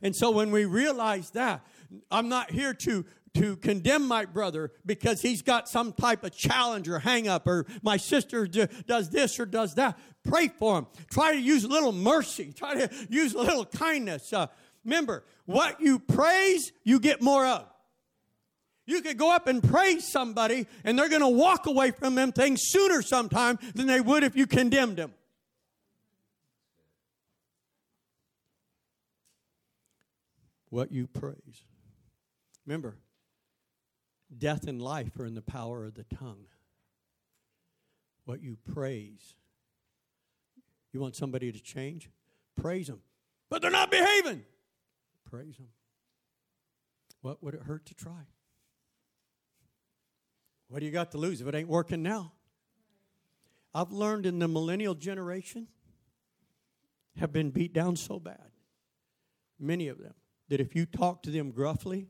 And 0.00 0.14
so 0.14 0.30
when 0.30 0.52
we 0.52 0.64
realize 0.64 1.30
that, 1.30 1.66
I'm 2.08 2.28
not 2.28 2.52
here 2.52 2.72
to 2.72 3.04
to 3.34 3.56
condemn 3.56 4.06
my 4.08 4.24
brother 4.24 4.72
because 4.84 5.22
he's 5.22 5.42
got 5.42 5.68
some 5.68 5.92
type 5.92 6.24
of 6.24 6.32
challenge 6.32 6.88
or 6.88 6.98
hang 7.00 7.28
up 7.28 7.46
or 7.46 7.64
my 7.80 7.96
sister 7.96 8.46
does 8.46 9.10
this 9.10 9.38
or 9.38 9.46
does 9.46 9.74
that. 9.74 9.98
Pray 10.24 10.48
for 10.48 10.78
him. 10.78 10.86
Try 11.12 11.34
to 11.34 11.40
use 11.40 11.62
a 11.62 11.68
little 11.68 11.92
mercy. 11.92 12.52
Try 12.52 12.74
to 12.74 12.90
use 13.08 13.34
a 13.34 13.38
little 13.38 13.64
kindness. 13.64 14.32
Uh, 14.32 14.48
remember, 14.84 15.24
what 15.46 15.80
you 15.80 16.00
praise, 16.00 16.72
you 16.82 16.98
get 16.98 17.22
more 17.22 17.46
of. 17.46 17.66
You 18.86 19.00
could 19.00 19.16
go 19.16 19.32
up 19.32 19.46
and 19.46 19.62
praise 19.62 20.10
somebody 20.10 20.66
and 20.84 20.98
they're 20.98 21.08
going 21.08 21.22
to 21.22 21.28
walk 21.28 21.66
away 21.66 21.90
from 21.92 22.16
them 22.16 22.32
things 22.32 22.60
sooner 22.64 23.02
sometime 23.02 23.58
than 23.74 23.86
they 23.86 24.00
would 24.00 24.24
if 24.24 24.36
you 24.36 24.46
condemned 24.46 24.96
them. 24.96 25.12
What 30.70 30.92
you 30.92 31.06
praise. 31.06 31.64
Remember, 32.64 32.96
death 34.36 34.66
and 34.66 34.80
life 34.80 35.18
are 35.18 35.26
in 35.26 35.34
the 35.34 35.42
power 35.42 35.84
of 35.84 35.94
the 35.94 36.04
tongue. 36.04 36.46
What 38.24 38.42
you 38.42 38.56
praise. 38.72 39.34
You 40.92 41.00
want 41.00 41.16
somebody 41.16 41.50
to 41.52 41.60
change? 41.60 42.08
Praise 42.56 42.86
them. 42.86 43.00
But 43.48 43.62
they're 43.62 43.70
not 43.70 43.90
behaving. 43.90 44.44
Praise 45.28 45.56
them. 45.56 45.68
What 47.22 47.42
would 47.42 47.54
it 47.54 47.62
hurt 47.62 47.86
to 47.86 47.94
try? 47.94 48.26
What 50.68 50.80
do 50.80 50.86
you 50.86 50.92
got 50.92 51.10
to 51.12 51.18
lose 51.18 51.40
if 51.40 51.46
it 51.48 51.54
ain't 51.54 51.68
working 51.68 52.02
now? 52.02 52.32
I've 53.74 53.90
learned 53.90 54.26
in 54.26 54.38
the 54.38 54.48
millennial 54.48 54.94
generation 54.94 55.66
have 57.18 57.32
been 57.32 57.50
beat 57.50 57.72
down 57.72 57.96
so 57.96 58.20
bad. 58.20 58.50
Many 59.58 59.88
of 59.88 59.98
them 59.98 60.14
that 60.50 60.60
if 60.60 60.74
you 60.74 60.84
talk 60.84 61.22
to 61.22 61.30
them 61.30 61.52
gruffly, 61.52 62.08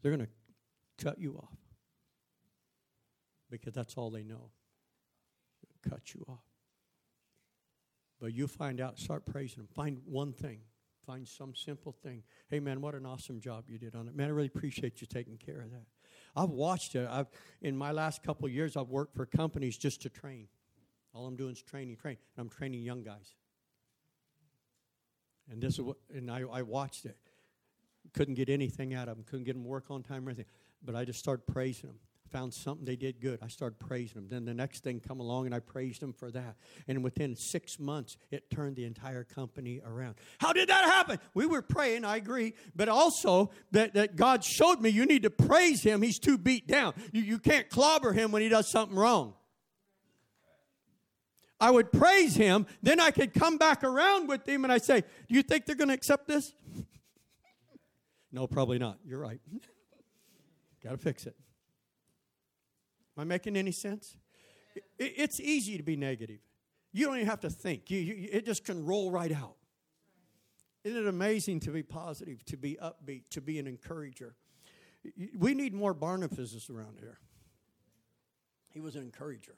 they're 0.00 0.12
going 0.12 0.26
to 0.26 1.04
cut 1.04 1.20
you 1.20 1.36
off. 1.36 1.58
Because 3.50 3.74
that's 3.74 3.96
all 3.96 4.10
they 4.10 4.22
know. 4.22 4.50
Cut 5.88 6.14
you 6.14 6.24
off. 6.28 6.44
But 8.20 8.32
you 8.32 8.46
find 8.46 8.80
out, 8.80 8.98
start 8.98 9.26
praising 9.26 9.58
them. 9.58 9.68
Find 9.74 9.98
one 10.04 10.32
thing. 10.32 10.60
Find 11.06 11.26
some 11.26 11.54
simple 11.54 11.92
thing. 11.92 12.22
Hey, 12.48 12.60
man, 12.60 12.80
what 12.80 12.94
an 12.94 13.06
awesome 13.06 13.40
job 13.40 13.64
you 13.68 13.78
did 13.78 13.94
on 13.94 14.06
it. 14.08 14.14
Man, 14.14 14.28
I 14.28 14.30
really 14.30 14.48
appreciate 14.48 15.00
you 15.00 15.06
taking 15.06 15.36
care 15.36 15.60
of 15.60 15.70
that. 15.70 15.86
I've 16.36 16.50
watched 16.50 16.94
it. 16.94 17.08
I've, 17.10 17.28
in 17.62 17.76
my 17.76 17.92
last 17.92 18.22
couple 18.22 18.48
years, 18.48 18.76
I've 18.76 18.88
worked 18.88 19.16
for 19.16 19.24
companies 19.24 19.76
just 19.76 20.02
to 20.02 20.10
train. 20.10 20.48
All 21.14 21.26
I'm 21.26 21.36
doing 21.36 21.52
is 21.52 21.62
training, 21.62 21.96
training. 21.96 22.18
And 22.36 22.44
I'm 22.44 22.50
training 22.50 22.82
young 22.82 23.02
guys. 23.02 23.34
And 25.50 25.62
this 25.62 25.74
is 25.74 25.80
what, 25.80 25.96
and 26.14 26.30
I, 26.30 26.42
I 26.52 26.62
watched 26.62 27.06
it 27.06 27.16
couldn't 28.12 28.34
get 28.34 28.48
anything 28.48 28.94
out 28.94 29.08
of 29.08 29.16
them, 29.16 29.24
couldn't 29.24 29.44
get 29.44 29.54
them 29.54 29.64
work 29.64 29.90
on 29.90 30.02
time 30.02 30.26
or 30.26 30.30
anything. 30.30 30.46
But 30.84 30.94
I 30.94 31.04
just 31.04 31.18
started 31.18 31.46
praising 31.46 31.90
them. 31.90 31.98
Found 32.32 32.52
something 32.52 32.84
they 32.84 32.96
did 32.96 33.22
good. 33.22 33.38
I 33.42 33.48
started 33.48 33.78
praising 33.78 34.16
them. 34.16 34.28
Then 34.28 34.44
the 34.44 34.52
next 34.52 34.84
thing 34.84 35.00
come 35.00 35.18
along 35.18 35.46
and 35.46 35.54
I 35.54 35.60
praised 35.60 36.02
them 36.02 36.12
for 36.12 36.30
that. 36.30 36.56
And 36.86 37.02
within 37.02 37.34
six 37.34 37.78
months, 37.78 38.18
it 38.30 38.50
turned 38.50 38.76
the 38.76 38.84
entire 38.84 39.24
company 39.24 39.80
around. 39.82 40.16
How 40.38 40.52
did 40.52 40.68
that 40.68 40.84
happen? 40.84 41.18
We 41.32 41.46
were 41.46 41.62
praying, 41.62 42.04
I 42.04 42.16
agree, 42.16 42.52
but 42.76 42.90
also 42.90 43.50
that, 43.70 43.94
that 43.94 44.16
God 44.16 44.44
showed 44.44 44.82
me 44.82 44.90
you 44.90 45.06
need 45.06 45.22
to 45.22 45.30
praise 45.30 45.82
him. 45.82 46.02
He's 46.02 46.18
too 46.18 46.36
beat 46.36 46.66
down. 46.66 46.92
You, 47.12 47.22
you 47.22 47.38
can't 47.38 47.70
clobber 47.70 48.12
him 48.12 48.30
when 48.30 48.42
he 48.42 48.50
does 48.50 48.70
something 48.70 48.96
wrong. 48.96 49.32
I 51.60 51.70
would 51.70 51.90
praise 51.90 52.36
him, 52.36 52.66
then 52.82 53.00
I 53.00 53.10
could 53.10 53.34
come 53.34 53.56
back 53.56 53.82
around 53.82 54.28
with 54.28 54.48
him 54.48 54.64
and 54.64 54.72
I 54.72 54.78
say, 54.78 55.00
Do 55.00 55.34
you 55.34 55.42
think 55.42 55.66
they're 55.66 55.74
going 55.74 55.88
to 55.88 55.94
accept 55.94 56.28
this? 56.28 56.54
No, 58.32 58.46
probably 58.46 58.78
not. 58.78 58.98
You're 59.04 59.20
right. 59.20 59.40
Got 60.82 60.90
to 60.90 60.98
fix 60.98 61.26
it. 61.26 61.36
Am 63.16 63.22
I 63.22 63.24
making 63.24 63.56
any 63.56 63.72
sense? 63.72 64.16
It, 64.98 65.14
it's 65.16 65.40
easy 65.40 65.76
to 65.76 65.82
be 65.82 65.96
negative. 65.96 66.38
You 66.92 67.06
don't 67.06 67.16
even 67.16 67.28
have 67.28 67.40
to 67.40 67.50
think. 67.50 67.90
You, 67.90 67.98
you, 67.98 68.28
it 68.30 68.46
just 68.46 68.64
can 68.64 68.84
roll 68.84 69.10
right 69.10 69.32
out. 69.32 69.56
Isn't 70.84 71.02
it 71.02 71.08
amazing 71.08 71.60
to 71.60 71.70
be 71.70 71.82
positive, 71.82 72.44
to 72.46 72.56
be 72.56 72.78
upbeat, 72.82 73.28
to 73.30 73.40
be 73.40 73.58
an 73.58 73.66
encourager? 73.66 74.36
We 75.36 75.54
need 75.54 75.74
more 75.74 75.94
Barnabases 75.94 76.70
around 76.70 76.98
here. 77.00 77.18
He 78.72 78.80
was 78.80 78.94
an 78.94 79.02
encourager, 79.02 79.56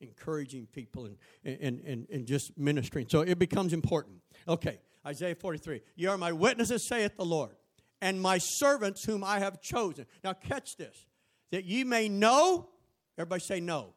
encouraging 0.00 0.66
people 0.72 1.06
and, 1.06 1.16
and, 1.44 1.80
and, 1.80 2.06
and 2.10 2.26
just 2.26 2.56
ministering. 2.56 3.06
So 3.08 3.20
it 3.20 3.38
becomes 3.38 3.72
important. 3.72 4.16
Okay, 4.48 4.78
Isaiah 5.06 5.34
43. 5.34 5.82
You 5.96 6.10
are 6.10 6.18
my 6.18 6.32
witnesses, 6.32 6.82
saith 6.86 7.16
the 7.16 7.24
Lord 7.24 7.57
and 8.00 8.20
my 8.20 8.38
servants 8.38 9.04
whom 9.04 9.24
I 9.24 9.38
have 9.40 9.60
chosen. 9.60 10.06
Now, 10.22 10.32
catch 10.32 10.76
this 10.76 11.06
that 11.50 11.64
ye 11.64 11.84
may 11.84 12.08
know, 12.08 12.68
everybody 13.16 13.40
say 13.40 13.60
no, 13.60 13.80
no. 13.80 13.92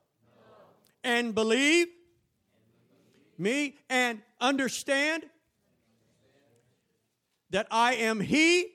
And, 1.04 1.36
believe 1.36 1.88
me 3.38 3.76
and 3.90 4.22
understand 4.40 5.24
that 7.50 7.68
I 7.70 7.96
am 7.96 8.20
He. 8.20 8.68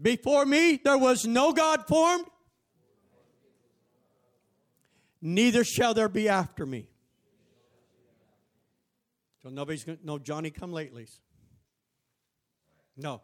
Before 0.00 0.44
me 0.44 0.78
there 0.82 0.98
was 0.98 1.24
no 1.26 1.52
God 1.52 1.86
formed, 1.88 2.26
neither 5.22 5.64
shall 5.64 5.94
there 5.94 6.08
be 6.08 6.28
after 6.28 6.66
me. 6.66 6.88
So 9.42 9.48
nobody's 9.48 9.84
going 9.84 9.98
to, 9.98 10.06
no 10.06 10.18
Johnny 10.18 10.50
come 10.50 10.72
latelys. 10.72 11.20
No. 12.96 13.22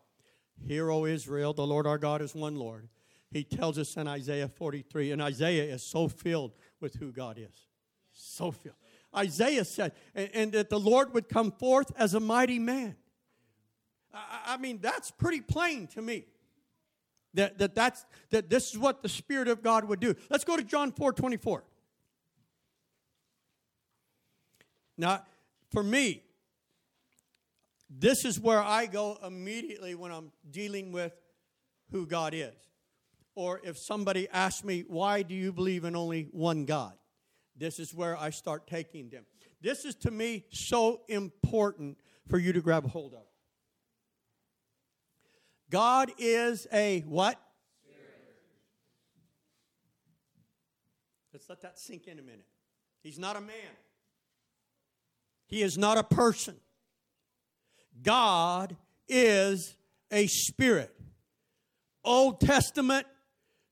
Hear, 0.67 0.91
O 0.91 1.05
Israel, 1.05 1.53
the 1.53 1.67
Lord 1.67 1.87
our 1.87 1.99
God 1.99 2.23
is 2.23 2.35
one 2.35 2.57
Lord. 2.57 2.89
He 3.31 3.45
tells 3.45 3.79
us 3.79 3.97
in 3.97 4.07
Isaiah 4.07 4.49
43, 4.49 5.13
and 5.13 5.23
Isaiah 5.23 5.65
is 5.65 5.83
so 5.83 6.09
filled 6.09 6.53
with 6.81 6.97
who 6.97 7.13
God 7.13 7.39
is. 7.39 7.67
So 8.13 8.51
filled. 8.51 8.77
Isaiah 9.17 9.65
said, 9.65 9.93
and, 10.15 10.31
and 10.35 10.53
that 10.53 10.71
the 10.71 10.79
Lord 10.79 11.15
would 11.15 11.29
come 11.29 11.51
forth 11.51 11.91
as 11.97 12.15
a 12.15 12.21
mighty 12.21 12.59
man. 12.59 12.97
I, 14.13 14.55
I 14.55 14.57
mean, 14.59 14.79
that's 14.81 15.11
pretty 15.11 15.41
plain 15.41 15.87
to 15.89 16.03
me. 16.03 16.27
That, 17.35 17.59
that, 17.59 17.75
that's, 17.75 18.05
that 18.31 18.51
this 18.51 18.71
is 18.71 18.79
what 18.79 19.03
the 19.03 19.09
Spirit 19.09 19.49
of 19.49 19.63
God 19.63 19.85
would 19.85 20.01
do. 20.01 20.15
Let's 20.29 20.45
go 20.45 20.57
to 20.57 20.63
John 20.63 20.93
4 20.93 21.15
24. 21.15 21.65
Now, 24.99 25.25
for 25.71 25.83
me, 25.83 26.23
this 27.99 28.25
is 28.25 28.41
where 28.41 28.63
I 28.63 28.87
go 28.87 29.19
immediately 29.25 29.95
when 29.95 30.13
I'm 30.13 30.33
dealing 30.51 30.93
with 30.93 31.13
who 31.91 32.07
God 32.07 32.33
is. 32.33 32.55
Or 33.35 33.61
if 33.63 33.77
somebody 33.79 34.29
asks 34.31 34.65
me, 34.65 34.85
why 34.89 35.23
do 35.23 35.35
you 35.35 35.53
believe 35.53 35.85
in 35.85 35.95
only 35.95 36.29
one 36.33 36.65
God? 36.65 36.95
This 37.57 37.79
is 37.79 37.95
where 37.95 38.17
I 38.17 38.31
start 38.31 38.67
taking 38.67 39.11
them. 39.11 39.25
This 39.61 39.85
is 39.85 39.95
to 39.97 40.11
me 40.11 40.47
so 40.51 41.03
important 41.09 41.99
for 42.29 42.39
you 42.39 42.53
to 42.55 42.61
grab 42.61 42.89
hold 42.89 43.13
of. 43.13 43.25
God 45.71 46.11
is 46.19 46.67
a 46.73 47.01
what? 47.01 47.41
Let's 51.33 51.49
let 51.49 51.61
that 51.63 51.79
sink 51.79 52.07
in 52.07 52.19
a 52.19 52.23
minute. 52.23 52.47
He's 53.03 53.19
not 53.19 53.37
a 53.37 53.41
man. 53.41 53.77
He 55.47 55.63
is 55.63 55.77
not 55.77 55.99
a 55.99 56.05
person. 56.05 56.57
God 58.03 58.77
is 59.09 59.77
a 60.11 60.27
spirit. 60.27 60.95
Old 62.05 62.41
Testament, 62.41 63.07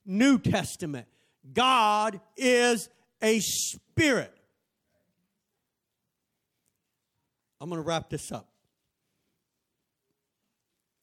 New 0.05 0.39
Testament. 0.39 1.07
God 1.53 2.21
is 2.37 2.89
a 3.23 3.41
spirit. 3.41 4.35
I'm 7.61 7.69
going 7.69 7.83
to 7.83 7.87
wrap 7.87 8.09
this 8.09 8.33
up. 8.33 8.49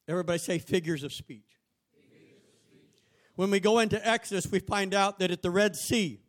Everybody 0.08 0.38
say 0.38 0.58
figures 0.58 1.04
of 1.04 1.12
speech. 1.12 1.44
When 3.36 3.50
we 3.50 3.60
go 3.60 3.78
into 3.78 4.04
Exodus, 4.06 4.50
we 4.50 4.58
find 4.58 4.94
out 4.94 5.20
that 5.20 5.30
at 5.30 5.42
the 5.42 5.50
Red 5.50 5.76
Sea, 5.76 6.20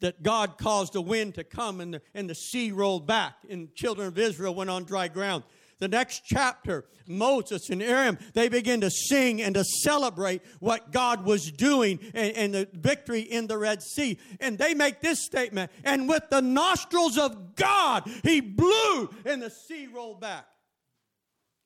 that 0.00 0.22
God 0.22 0.58
caused 0.58 0.94
the 0.94 1.02
wind 1.02 1.34
to 1.36 1.44
come 1.44 1.80
and 1.80 1.94
the, 1.94 2.02
and 2.14 2.28
the 2.28 2.34
sea 2.34 2.72
rolled 2.72 3.06
back, 3.06 3.34
and 3.48 3.74
children 3.74 4.08
of 4.08 4.18
Israel 4.18 4.54
went 4.54 4.70
on 4.70 4.84
dry 4.84 5.08
ground. 5.08 5.44
The 5.78 5.88
next 5.88 6.22
chapter, 6.24 6.84
Moses 7.08 7.68
and 7.68 7.82
Aaron, 7.82 8.16
they 8.34 8.48
begin 8.48 8.82
to 8.82 8.90
sing 8.90 9.42
and 9.42 9.56
to 9.56 9.64
celebrate 9.64 10.42
what 10.60 10.92
God 10.92 11.24
was 11.24 11.50
doing 11.50 11.98
and, 12.14 12.36
and 12.36 12.54
the 12.54 12.68
victory 12.72 13.22
in 13.22 13.48
the 13.48 13.58
Red 13.58 13.82
Sea. 13.82 14.18
And 14.38 14.56
they 14.56 14.74
make 14.74 15.00
this 15.00 15.24
statement, 15.24 15.72
and 15.82 16.08
with 16.08 16.30
the 16.30 16.40
nostrils 16.40 17.18
of 17.18 17.56
God, 17.56 18.08
he 18.22 18.40
blew 18.40 19.10
and 19.24 19.42
the 19.42 19.50
sea 19.50 19.88
rolled 19.92 20.20
back. 20.20 20.46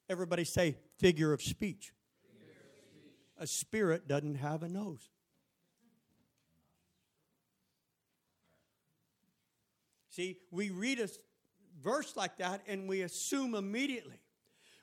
Everybody 0.08 0.44
say, 0.44 0.76
figure 0.98 1.34
of 1.34 1.42
speech. 1.42 1.92
A 3.38 3.46
spirit 3.46 4.08
doesn't 4.08 4.36
have 4.36 4.62
a 4.62 4.68
nose. 4.68 5.10
See, 10.16 10.38
we 10.50 10.70
read 10.70 10.98
a 10.98 11.10
verse 11.84 12.16
like 12.16 12.38
that 12.38 12.62
and 12.66 12.88
we 12.88 13.02
assume 13.02 13.54
immediately. 13.54 14.18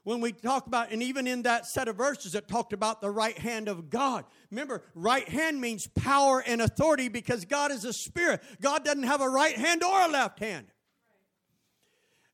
When 0.04 0.22
we 0.22 0.32
talk 0.32 0.68
about, 0.68 0.92
and 0.92 1.02
even 1.02 1.26
in 1.26 1.42
that 1.42 1.66
set 1.66 1.88
of 1.88 1.96
verses 1.96 2.34
that 2.34 2.48
talked 2.48 2.72
about 2.72 3.02
the 3.02 3.10
right 3.10 3.36
hand 3.36 3.68
of 3.68 3.90
God. 3.90 4.26
Remember, 4.52 4.84
right 4.94 5.28
hand 5.28 5.60
means 5.60 5.88
power 5.88 6.44
and 6.46 6.62
authority 6.62 7.08
because 7.08 7.46
God 7.46 7.72
is 7.72 7.84
a 7.84 7.94
spirit. 7.94 8.44
God 8.62 8.86
doesn't 8.86 9.04
have 9.04 9.22
a 9.22 9.30
right 9.30 9.56
hand 9.56 9.82
or 9.82 10.02
a 10.02 10.08
left 10.08 10.38
hand. 10.38 10.68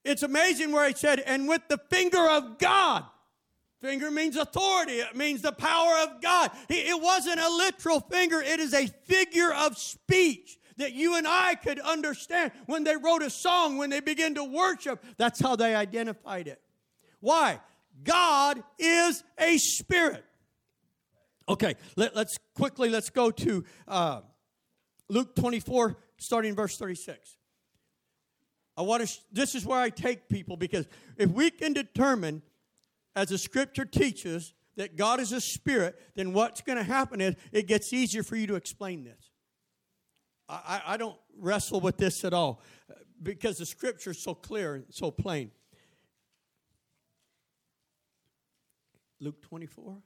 It's 0.03 0.23
amazing 0.23 0.73
where 0.73 0.85
he 0.85 0.93
said, 0.93 1.21
and 1.21 1.47
with 1.47 1.61
the 1.69 1.77
finger 1.89 2.27
of 2.29 2.57
God. 2.57 3.05
Finger 3.81 4.11
means 4.11 4.35
authority. 4.35 4.95
It 4.95 5.15
means 5.15 5.41
the 5.41 5.53
power 5.53 5.99
of 5.99 6.21
God. 6.21 6.51
It 6.67 7.01
wasn't 7.01 7.39
a 7.39 7.49
literal 7.49 8.01
finger. 8.01 8.41
It 8.41 8.59
is 8.59 8.73
a 8.73 8.87
figure 8.87 9.53
of 9.53 9.77
speech 9.77 10.58
that 10.79 10.93
you 10.93 11.15
and 11.15 11.27
I 11.27 11.55
could 11.55 11.79
understand. 11.79 12.51
When 12.65 12.83
they 12.83 12.95
wrote 12.97 13.21
a 13.21 13.29
song, 13.29 13.77
when 13.77 13.89
they 13.89 13.99
began 13.99 14.35
to 14.35 14.43
worship, 14.43 15.03
that's 15.17 15.39
how 15.39 15.55
they 15.55 15.75
identified 15.75 16.47
it. 16.47 16.61
Why? 17.19 17.59
God 18.03 18.63
is 18.77 19.23
a 19.37 19.57
spirit. 19.57 20.25
Okay, 21.47 21.75
let, 21.95 22.15
us 22.15 22.37
quickly 22.55 22.89
let's 22.89 23.09
go 23.09 23.31
to 23.31 23.63
uh, 23.87 24.21
Luke 25.09 25.35
24, 25.35 25.97
starting 26.17 26.55
verse 26.55 26.77
36. 26.77 27.37
I 28.77 28.81
want 28.83 29.05
to. 29.05 29.17
This 29.31 29.55
is 29.55 29.65
where 29.65 29.79
I 29.79 29.89
take 29.89 30.29
people 30.29 30.55
because 30.55 30.87
if 31.17 31.29
we 31.31 31.49
can 31.49 31.73
determine, 31.73 32.41
as 33.15 33.29
the 33.29 33.37
Scripture 33.37 33.83
teaches, 33.83 34.53
that 34.77 34.95
God 34.95 35.19
is 35.19 35.33
a 35.33 35.41
spirit, 35.41 35.99
then 36.15 36.31
what's 36.31 36.61
going 36.61 36.77
to 36.77 36.83
happen 36.83 37.19
is 37.19 37.35
it 37.51 37.67
gets 37.67 37.91
easier 37.91 38.23
for 38.23 38.37
you 38.37 38.47
to 38.47 38.55
explain 38.55 39.03
this. 39.03 39.28
I, 40.49 40.81
I 40.87 40.97
don't 40.97 41.17
wrestle 41.37 41.79
with 41.79 41.97
this 41.97 42.25
at 42.25 42.33
all 42.33 42.61
because 43.21 43.57
the 43.57 43.65
Scripture 43.65 44.11
is 44.11 44.19
so 44.19 44.33
clear 44.33 44.75
and 44.75 44.85
so 44.89 45.11
plain. 45.11 45.51
Luke 49.19 49.41
24. 49.41 49.97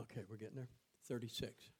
Okay, 0.00 0.22
we're 0.28 0.36
getting 0.36 0.56
there. 0.56 0.68
36. 1.08 1.70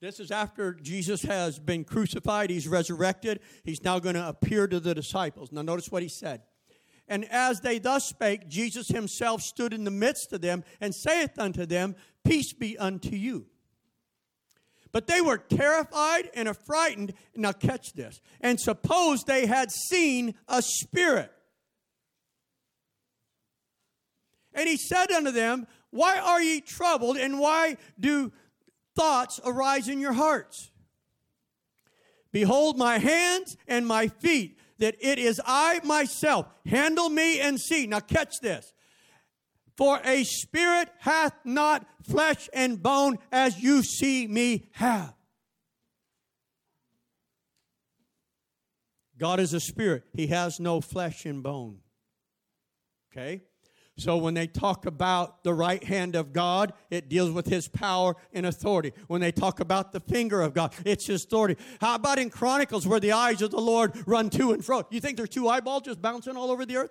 This 0.00 0.18
is 0.18 0.30
after 0.30 0.72
Jesus 0.72 1.22
has 1.22 1.58
been 1.58 1.84
crucified, 1.84 2.48
he's 2.48 2.66
resurrected. 2.66 3.40
He's 3.64 3.84
now 3.84 3.98
going 3.98 4.14
to 4.14 4.26
appear 4.26 4.66
to 4.66 4.80
the 4.80 4.94
disciples. 4.94 5.52
Now, 5.52 5.60
notice 5.60 5.92
what 5.92 6.02
he 6.02 6.08
said. 6.08 6.42
And 7.06 7.26
as 7.30 7.60
they 7.60 7.78
thus 7.78 8.06
spake, 8.06 8.48
Jesus 8.48 8.88
himself 8.88 9.42
stood 9.42 9.74
in 9.74 9.84
the 9.84 9.90
midst 9.90 10.32
of 10.32 10.40
them 10.40 10.64
and 10.80 10.94
saith 10.94 11.38
unto 11.38 11.66
them, 11.66 11.96
Peace 12.24 12.52
be 12.52 12.78
unto 12.78 13.14
you. 13.14 13.46
But 14.92 15.06
they 15.06 15.20
were 15.20 15.38
terrified 15.38 16.30
and 16.34 16.48
affrighted. 16.48 17.14
Now, 17.36 17.52
catch 17.52 17.92
this. 17.92 18.20
And 18.40 18.60
suppose 18.60 19.22
they 19.22 19.46
had 19.46 19.70
seen 19.70 20.34
a 20.48 20.62
spirit. 20.62 21.32
And 24.52 24.68
he 24.68 24.76
said 24.76 25.12
unto 25.12 25.30
them, 25.30 25.66
Why 25.90 26.18
are 26.18 26.42
ye 26.42 26.60
troubled, 26.60 27.16
and 27.16 27.38
why 27.38 27.76
do 27.98 28.32
thoughts 28.96 29.40
arise 29.44 29.88
in 29.88 30.00
your 30.00 30.12
hearts. 30.12 30.70
Behold 32.32 32.78
my 32.78 32.98
hands 32.98 33.56
and 33.66 33.86
my 33.86 34.08
feet, 34.08 34.58
that 34.78 34.94
it 35.00 35.18
is 35.18 35.40
I 35.44 35.80
myself. 35.84 36.46
Handle 36.66 37.08
me 37.08 37.40
and 37.40 37.60
see. 37.60 37.86
Now, 37.86 38.00
catch 38.00 38.40
this. 38.40 38.72
For 39.80 39.98
a 40.04 40.24
spirit 40.24 40.90
hath 40.98 41.32
not 41.42 41.86
flesh 42.06 42.50
and 42.52 42.82
bone 42.82 43.16
as 43.32 43.62
you 43.62 43.82
see 43.82 44.26
me 44.26 44.68
have. 44.72 45.14
God 49.16 49.40
is 49.40 49.54
a 49.54 49.60
spirit, 49.60 50.02
He 50.12 50.26
has 50.26 50.60
no 50.60 50.82
flesh 50.82 51.24
and 51.24 51.42
bone. 51.42 51.78
Okay? 53.10 53.40
So 53.96 54.18
when 54.18 54.34
they 54.34 54.46
talk 54.46 54.84
about 54.84 55.44
the 55.44 55.54
right 55.54 55.82
hand 55.82 56.14
of 56.14 56.34
God, 56.34 56.74
it 56.90 57.08
deals 57.08 57.30
with 57.30 57.46
his 57.46 57.66
power 57.66 58.16
and 58.34 58.44
authority. 58.44 58.92
When 59.08 59.22
they 59.22 59.32
talk 59.32 59.60
about 59.60 59.92
the 59.92 60.00
finger 60.00 60.42
of 60.42 60.52
God, 60.52 60.74
it's 60.84 61.06
his 61.06 61.24
authority. 61.24 61.56
How 61.80 61.94
about 61.94 62.18
in 62.18 62.28
Chronicles 62.28 62.86
where 62.86 63.00
the 63.00 63.12
eyes 63.12 63.40
of 63.40 63.50
the 63.50 63.60
Lord 63.60 63.92
run 64.06 64.28
to 64.30 64.52
and 64.52 64.62
fro? 64.64 64.84
You 64.90 65.00
think 65.00 65.16
there's 65.16 65.30
two 65.30 65.48
eyeballs 65.48 65.82
just 65.82 66.02
bouncing 66.02 66.36
all 66.36 66.50
over 66.50 66.66
the 66.66 66.76
earth? 66.76 66.90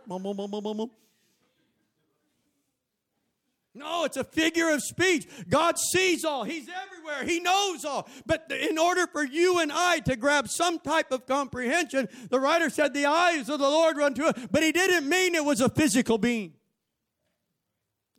No, 3.75 4.03
it's 4.03 4.17
a 4.17 4.23
figure 4.23 4.69
of 4.71 4.81
speech. 4.81 5.27
God 5.47 5.77
sees 5.77 6.25
all. 6.25 6.43
He's 6.43 6.67
everywhere. 6.67 7.23
He 7.23 7.39
knows 7.39 7.85
all. 7.85 8.09
But 8.25 8.51
in 8.51 8.77
order 8.77 9.05
for 9.07 9.23
you 9.23 9.59
and 9.59 9.71
I 9.71 9.99
to 9.99 10.15
grab 10.15 10.47
some 10.47 10.79
type 10.79 11.11
of 11.11 11.27
comprehension, 11.27 12.09
the 12.29 12.39
writer 12.39 12.69
said 12.69 12.93
the 12.93 13.05
eyes 13.05 13.47
of 13.47 13.59
the 13.59 13.69
Lord 13.69 13.97
run 13.97 14.15
to 14.15 14.29
it, 14.29 14.51
but 14.51 14.63
he 14.63 14.71
didn't 14.71 15.07
mean 15.07 15.35
it 15.35 15.45
was 15.45 15.61
a 15.61 15.69
physical 15.69 16.17
being. 16.17 16.53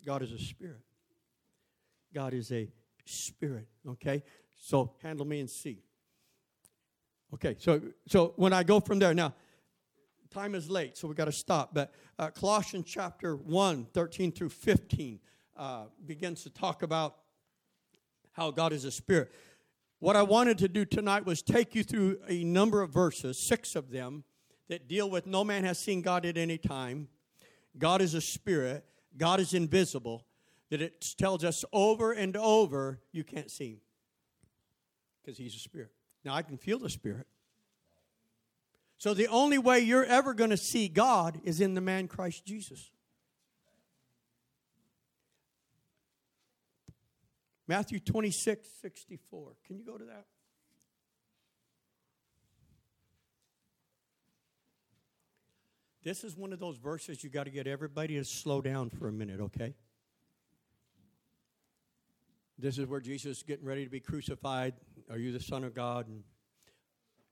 God 0.06 0.22
is 0.22 0.32
a 0.32 0.38
spirit. 0.38 0.82
God 2.14 2.32
is 2.32 2.52
a 2.52 2.68
spirit, 3.04 3.66
okay? 3.88 4.22
So 4.56 4.92
handle 5.02 5.26
me 5.26 5.40
and 5.40 5.50
see. 5.50 5.82
Okay, 7.34 7.56
so 7.58 7.80
so 8.08 8.34
when 8.36 8.52
I 8.52 8.62
go 8.62 8.80
from 8.80 8.98
there, 8.98 9.14
now 9.14 9.34
time 10.30 10.54
is 10.54 10.68
late, 10.68 10.96
so 10.96 11.06
we 11.06 11.14
got 11.14 11.26
to 11.26 11.32
stop. 11.32 11.70
But 11.72 11.92
uh, 12.18 12.30
Colossians 12.30 12.86
chapter 12.88 13.36
1, 13.36 13.86
13 13.92 14.32
through 14.32 14.48
15 14.48 15.20
uh, 15.60 15.84
begins 16.06 16.42
to 16.42 16.50
talk 16.50 16.82
about 16.82 17.16
how 18.32 18.50
God 18.50 18.72
is 18.72 18.86
a 18.86 18.90
spirit. 18.90 19.30
What 19.98 20.16
I 20.16 20.22
wanted 20.22 20.56
to 20.58 20.68
do 20.68 20.86
tonight 20.86 21.26
was 21.26 21.42
take 21.42 21.74
you 21.74 21.84
through 21.84 22.18
a 22.26 22.42
number 22.42 22.80
of 22.80 22.90
verses, 22.90 23.38
six 23.38 23.76
of 23.76 23.90
them, 23.90 24.24
that 24.68 24.88
deal 24.88 25.10
with 25.10 25.26
no 25.26 25.44
man 25.44 25.64
has 25.64 25.78
seen 25.78 26.00
God 26.00 26.24
at 26.24 26.38
any 26.38 26.56
time. 26.56 27.08
God 27.76 28.00
is 28.00 28.14
a 28.14 28.22
spirit. 28.22 28.86
God 29.18 29.38
is 29.38 29.52
invisible, 29.52 30.24
that 30.70 30.80
it 30.80 31.14
tells 31.18 31.44
us 31.44 31.62
over 31.74 32.12
and 32.12 32.36
over 32.38 33.00
you 33.12 33.22
can't 33.22 33.50
see 33.50 33.72
him 33.72 33.80
because 35.20 35.36
he's 35.36 35.54
a 35.54 35.58
spirit. 35.58 35.90
Now, 36.24 36.34
I 36.34 36.40
can 36.40 36.56
feel 36.56 36.78
the 36.78 36.88
spirit. 36.88 37.26
So, 38.96 39.12
the 39.12 39.28
only 39.28 39.58
way 39.58 39.80
you're 39.80 40.04
ever 40.04 40.32
going 40.32 40.50
to 40.50 40.56
see 40.56 40.88
God 40.88 41.40
is 41.44 41.60
in 41.60 41.74
the 41.74 41.80
man 41.82 42.08
Christ 42.08 42.46
Jesus. 42.46 42.90
Matthew 47.70 48.00
26, 48.00 48.68
64. 48.82 49.52
Can 49.64 49.78
you 49.78 49.84
go 49.84 49.96
to 49.96 50.04
that? 50.06 50.24
This 56.02 56.24
is 56.24 56.36
one 56.36 56.52
of 56.52 56.58
those 56.58 56.78
verses 56.78 57.22
you 57.22 57.30
got 57.30 57.44
to 57.44 57.50
get 57.50 57.68
everybody 57.68 58.16
to 58.16 58.24
slow 58.24 58.60
down 58.60 58.90
for 58.90 59.06
a 59.06 59.12
minute, 59.12 59.38
okay? 59.38 59.74
This 62.58 62.76
is 62.76 62.88
where 62.88 62.98
Jesus 62.98 63.36
is 63.36 63.42
getting 63.44 63.64
ready 63.64 63.84
to 63.84 63.90
be 63.90 64.00
crucified. 64.00 64.74
Are 65.08 65.18
you 65.18 65.30
the 65.30 65.38
Son 65.38 65.62
of 65.62 65.72
God? 65.72 66.08
And 66.08 66.24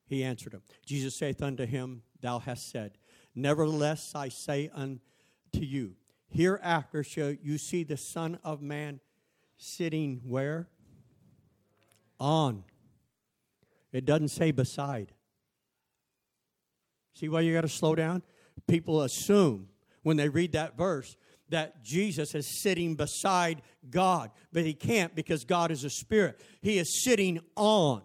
he 0.07 0.23
answered 0.23 0.53
him. 0.53 0.63
Jesus 0.87 1.17
saith 1.17 1.43
unto 1.43 1.67
him, 1.67 2.03
Thou 2.21 2.39
hast 2.39 2.71
said, 2.71 2.93
Nevertheless 3.35 4.13
I 4.15 4.29
say 4.29 4.71
unto 4.73 5.01
you, 5.55 5.97
hereafter 6.29 7.03
shall 7.03 7.33
you 7.33 7.59
see 7.59 7.83
the 7.83 7.97
Son 7.97 8.39
of 8.45 8.63
Man 8.63 9.01
sitting 9.59 10.21
where? 10.25 10.69
On. 12.19 12.65
It 13.93 14.05
doesn't 14.05 14.29
say 14.29 14.51
beside. 14.51 15.13
See 17.15 17.29
why 17.29 17.41
you 17.41 17.53
got 17.53 17.63
to 17.63 17.69
slow 17.69 17.95
down? 17.95 18.23
People 18.67 19.03
assume 19.03 19.69
when 20.03 20.17
they 20.17 20.29
read 20.29 20.53
that 20.53 20.77
verse 20.77 21.17
that 21.49 21.83
Jesus 21.83 22.35
is 22.35 22.63
sitting 22.63 22.95
beside 22.95 23.63
God, 23.91 24.31
but 24.53 24.65
he 24.65 24.75
can't 24.75 25.15
because 25.15 25.45
God 25.45 25.71
is 25.71 25.85
a 25.85 25.91
spirit. 25.91 26.41
He 26.61 26.79
is 26.79 27.03
sitting 27.03 27.41
on. 27.57 28.03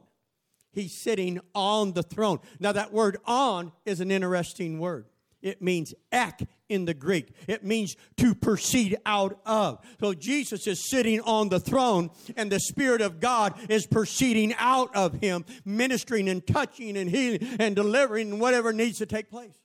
He's 0.71 1.01
sitting 1.03 1.39
on 1.53 1.93
the 1.93 2.03
throne. 2.03 2.39
Now, 2.59 2.71
that 2.71 2.91
word 2.91 3.17
on 3.25 3.71
is 3.85 3.99
an 3.99 4.09
interesting 4.09 4.79
word. 4.79 5.05
It 5.41 5.61
means 5.61 5.93
ek 6.11 6.41
in 6.73 6.85
the 6.85 6.93
Greek. 6.93 7.31
It 7.47 7.63
means 7.63 7.95
to 8.17 8.35
proceed 8.35 8.97
out 9.05 9.39
of. 9.45 9.79
So 9.99 10.13
Jesus 10.13 10.67
is 10.67 10.89
sitting 10.89 11.21
on 11.21 11.49
the 11.49 11.59
throne, 11.59 12.09
and 12.35 12.51
the 12.51 12.59
Spirit 12.59 13.01
of 13.01 13.19
God 13.19 13.53
is 13.69 13.85
proceeding 13.85 14.53
out 14.57 14.95
of 14.95 15.21
him, 15.21 15.45
ministering 15.63 16.27
and 16.27 16.45
touching 16.45 16.97
and 16.97 17.09
healing 17.09 17.39
and 17.59 17.75
delivering 17.75 18.39
whatever 18.39 18.73
needs 18.73 18.97
to 18.97 19.05
take 19.05 19.29
place. 19.29 19.55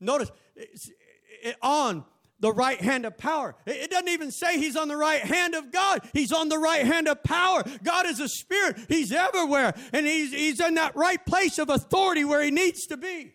Notice, 0.00 0.30
on 1.62 2.04
the 2.40 2.52
right 2.52 2.80
hand 2.80 3.04
of 3.04 3.18
power. 3.18 3.54
It 3.66 3.90
doesn't 3.90 4.08
even 4.08 4.30
say 4.30 4.58
he's 4.58 4.76
on 4.76 4.88
the 4.88 4.96
right 4.96 5.20
hand 5.20 5.54
of 5.54 5.70
God. 5.70 6.00
He's 6.12 6.32
on 6.32 6.48
the 6.48 6.58
right 6.58 6.84
hand 6.84 7.06
of 7.06 7.22
power. 7.22 7.62
God 7.82 8.06
is 8.06 8.18
a 8.18 8.28
spirit. 8.28 8.78
He's 8.88 9.12
everywhere. 9.12 9.74
And 9.92 10.06
he's, 10.06 10.32
he's 10.32 10.58
in 10.58 10.74
that 10.74 10.96
right 10.96 11.24
place 11.24 11.58
of 11.58 11.68
authority 11.68 12.24
where 12.24 12.42
he 12.42 12.50
needs 12.50 12.86
to 12.86 12.96
be. 12.96 13.34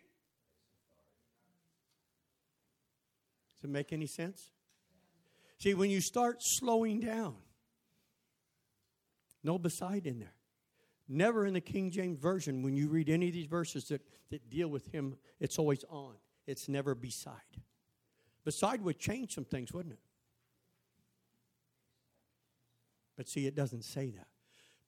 Does 3.65 3.71
it 3.71 3.73
make 3.73 3.93
any 3.93 4.05
sense? 4.05 4.51
See, 5.57 5.73
when 5.73 5.89
you 5.89 5.99
start 5.99 6.43
slowing 6.43 6.99
down, 6.99 7.33
no 9.43 9.57
beside 9.57 10.05
in 10.05 10.19
there. 10.19 10.35
Never 11.07 11.47
in 11.47 11.55
the 11.55 11.61
King 11.61 11.89
James 11.89 12.19
Version, 12.19 12.61
when 12.61 12.75
you 12.75 12.89
read 12.89 13.09
any 13.09 13.27
of 13.27 13.33
these 13.33 13.47
verses 13.47 13.87
that, 13.87 14.01
that 14.29 14.51
deal 14.51 14.67
with 14.67 14.91
him, 14.91 15.17
it's 15.39 15.57
always 15.57 15.83
on. 15.89 16.13
It's 16.45 16.69
never 16.69 16.93
beside. 16.93 17.33
Beside 18.43 18.83
would 18.83 18.99
change 18.99 19.33
some 19.33 19.45
things, 19.45 19.73
wouldn't 19.73 19.93
it? 19.93 19.99
But 23.17 23.27
see, 23.27 23.47
it 23.47 23.55
doesn't 23.55 23.83
say 23.83 24.11
that. 24.11 24.27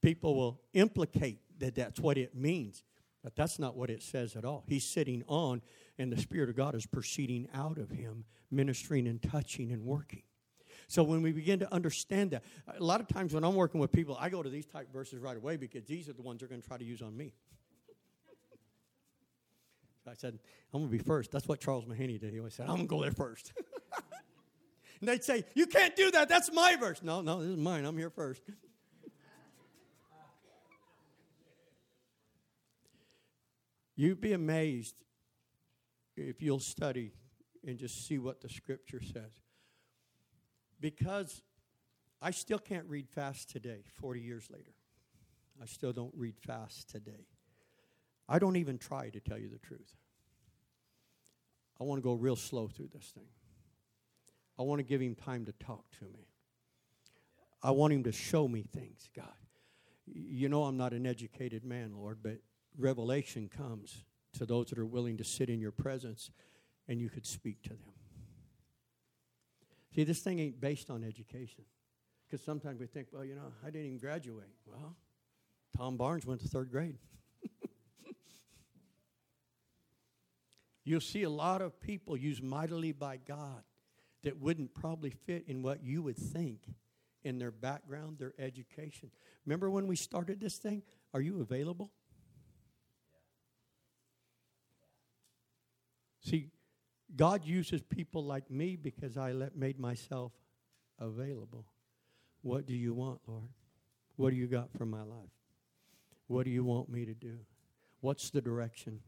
People 0.04 0.36
will 0.36 0.62
implicate 0.74 1.40
that 1.58 1.74
that's 1.74 2.00
what 2.00 2.20
it 2.20 2.36
means, 2.36 2.84
but 3.24 3.36
that's 3.36 3.58
not 3.58 3.76
what 3.76 3.90
it 3.90 4.04
says 4.04 4.36
at 4.36 4.46
all. 4.46 4.66
He's 4.68 4.86
sitting 4.86 5.24
on, 5.26 5.64
and 5.98 6.12
the 6.12 6.18
Spirit 6.18 6.50
of 6.50 6.56
God 6.56 6.76
is 6.76 6.86
proceeding 6.86 7.48
out 7.54 7.78
of 7.78 7.90
him, 7.90 8.26
ministering 8.52 9.08
and 9.08 9.22
touching 9.22 9.72
and 9.72 9.84
working. 9.84 10.24
So 10.88 11.04
when 11.04 11.22
we 11.22 11.32
begin 11.32 11.60
to 11.60 11.74
understand 11.74 12.32
that, 12.32 12.44
a 12.68 12.84
lot 12.84 13.02
of 13.02 13.08
times 13.08 13.34
when 13.34 13.44
I'm 13.44 13.56
working 13.56 13.82
with 13.82 13.92
people, 13.92 14.18
I 14.20 14.30
go 14.30 14.42
to 14.42 14.50
these 14.50 14.66
type 14.66 14.92
verses 14.94 15.20
right 15.20 15.36
away 15.36 15.58
because 15.58 15.84
these 15.86 16.08
are 16.08 16.14
the 16.14 16.22
ones 16.22 16.40
they're 16.40 16.48
going 16.48 16.62
to 16.62 16.68
try 16.68 16.78
to 16.78 16.86
use 16.86 17.02
on 17.02 17.16
me. 17.16 17.34
I 20.10 20.14
said, 20.14 20.40
I'm 20.74 20.80
going 20.80 20.90
to 20.90 20.98
be 20.98 21.04
first. 21.04 21.32
That's 21.34 21.50
what 21.50 21.60
Charles 21.60 21.84
Mahaney 21.84 22.18
did. 22.20 22.32
He 22.32 22.40
always 22.40 22.54
said, 22.54 22.70
I'm 22.70 22.76
going 22.76 22.88
to 22.88 22.96
go 22.96 23.02
there 23.02 23.12
first. 23.12 23.52
and 25.02 25.10
they'd 25.10 25.22
say, 25.24 25.44
You 25.54 25.66
can't 25.66 25.98
do 25.98 26.12
that. 26.12 26.30
That's 26.30 26.50
my 26.54 26.78
verse. 26.78 27.04
No, 27.04 27.20
no, 27.22 27.42
this 27.42 27.50
is 27.50 27.58
mine. 27.58 27.84
I'm 27.84 27.98
here 27.98 28.10
first. 28.10 28.42
You'd 33.98 34.22
be 34.22 34.32
amazed 34.32 34.96
if 36.18 36.42
you'll 36.42 36.60
study 36.60 37.14
and 37.66 37.78
just 37.78 38.08
see 38.08 38.18
what 38.18 38.42
the 38.42 38.50
scripture 38.50 39.02
says. 39.02 39.32
Because 40.80 41.42
I 42.22 42.32
still 42.32 42.60
can't 42.60 42.86
read 42.88 43.10
fast 43.10 43.50
today, 43.50 43.84
40 44.02 44.22
years 44.22 44.50
later. 44.52 44.74
I 45.62 45.66
still 45.66 45.94
don't 45.94 46.14
read 46.16 46.36
fast 46.40 46.90
today. 46.90 47.28
I 48.30 48.40
don't 48.40 48.58
even 48.58 48.78
try 48.78 49.10
to 49.10 49.20
tell 49.20 49.38
you 49.38 49.50
the 49.50 49.60
truth. 49.60 49.96
I 51.80 51.84
want 51.84 52.00
to 52.00 52.04
go 52.04 52.14
real 52.14 52.36
slow 52.36 52.68
through 52.68 52.90
this 52.94 53.12
thing. 53.14 53.28
I 54.60 54.64
want 54.64 54.80
to 54.80 54.84
give 54.84 55.02
him 55.02 55.16
time 55.16 55.46
to 55.46 55.52
talk 55.54 55.86
to 56.00 56.06
me. 56.06 56.28
I 57.62 57.72
want 57.72 57.94
him 57.94 58.04
to 58.04 58.12
show 58.12 58.48
me 58.48 58.64
things, 58.64 59.10
God. 59.16 59.26
You 60.06 60.50
know, 60.50 60.64
I'm 60.64 60.78
not 60.78 60.94
an 60.94 61.06
educated 61.06 61.64
man, 61.64 61.94
Lord, 61.96 62.20
but 62.24 62.38
revelation 62.78 63.50
comes 63.50 64.04
to 64.38 64.46
those 64.46 64.68
that 64.68 64.80
are 64.80 64.86
willing 64.86 65.18
to 65.18 65.24
sit 65.24 65.50
in 65.50 65.60
your 65.60 65.72
presence 65.72 66.32
and 66.88 67.00
you 67.00 67.10
could 67.10 67.26
speak 67.26 67.62
to 67.64 67.70
them. 67.70 67.94
See, 69.96 70.04
this 70.04 70.20
thing 70.20 70.40
ain't 70.40 70.62
based 70.62 70.90
on 70.90 71.04
education. 71.04 71.66
Because 72.28 72.44
sometimes 72.44 72.80
we 72.80 72.88
think, 72.88 73.08
well, 73.12 73.24
you 73.24 73.36
know, 73.36 73.54
I 73.64 73.68
didn't 73.68 73.88
even 73.88 73.98
graduate. 74.00 74.50
Well, 74.66 74.96
Tom 75.78 75.98
Barnes 75.98 76.26
went 76.26 76.42
to 76.42 76.48
third 76.48 76.70
grade. 76.72 76.98
You'll 80.84 81.00
see 81.00 81.24
a 81.24 81.30
lot 81.30 81.62
of 81.62 81.80
people 81.80 82.18
used 82.18 82.44
mightily 82.44 82.92
by 82.92 83.18
God 83.18 83.64
that 84.24 84.38
wouldn't 84.40 84.74
probably 84.74 85.12
fit 85.12 85.46
in 85.48 85.62
what 85.62 85.84
you 85.84 86.02
would 86.02 86.18
think 86.18 86.60
in 87.24 87.40
their 87.40 87.52
background, 87.52 88.18
their 88.20 88.34
education. 88.38 89.10
Remember 89.46 89.70
when 89.70 89.88
we 89.88 89.96
started 89.96 90.40
this 90.42 90.58
thing? 90.58 90.84
Are 91.14 91.22
you 91.22 91.40
available? 91.42 91.92
See, 96.28 96.50
God 97.16 97.46
uses 97.46 97.82
people 97.82 98.22
like 98.22 98.52
me 98.52 98.76
because 98.76 99.16
I 99.16 99.32
let, 99.32 99.56
made 99.56 99.80
myself 99.80 100.34
available. 101.00 101.66
What 102.42 102.66
do 102.66 102.74
you 102.74 102.94
want, 102.94 103.22
Lord? 103.28 103.48
What 104.18 104.32
do 104.32 104.36
you 104.36 104.48
got 104.48 104.70
for 104.78 104.86
my 104.86 105.04
life? 105.04 105.30
What 106.28 106.44
do 106.44 106.52
you 106.52 106.66
want 106.66 106.90
me 106.90 107.06
to 107.06 107.14
do? 107.14 107.38
What's 108.02 108.30
the 108.30 108.42
direction? 108.42 109.00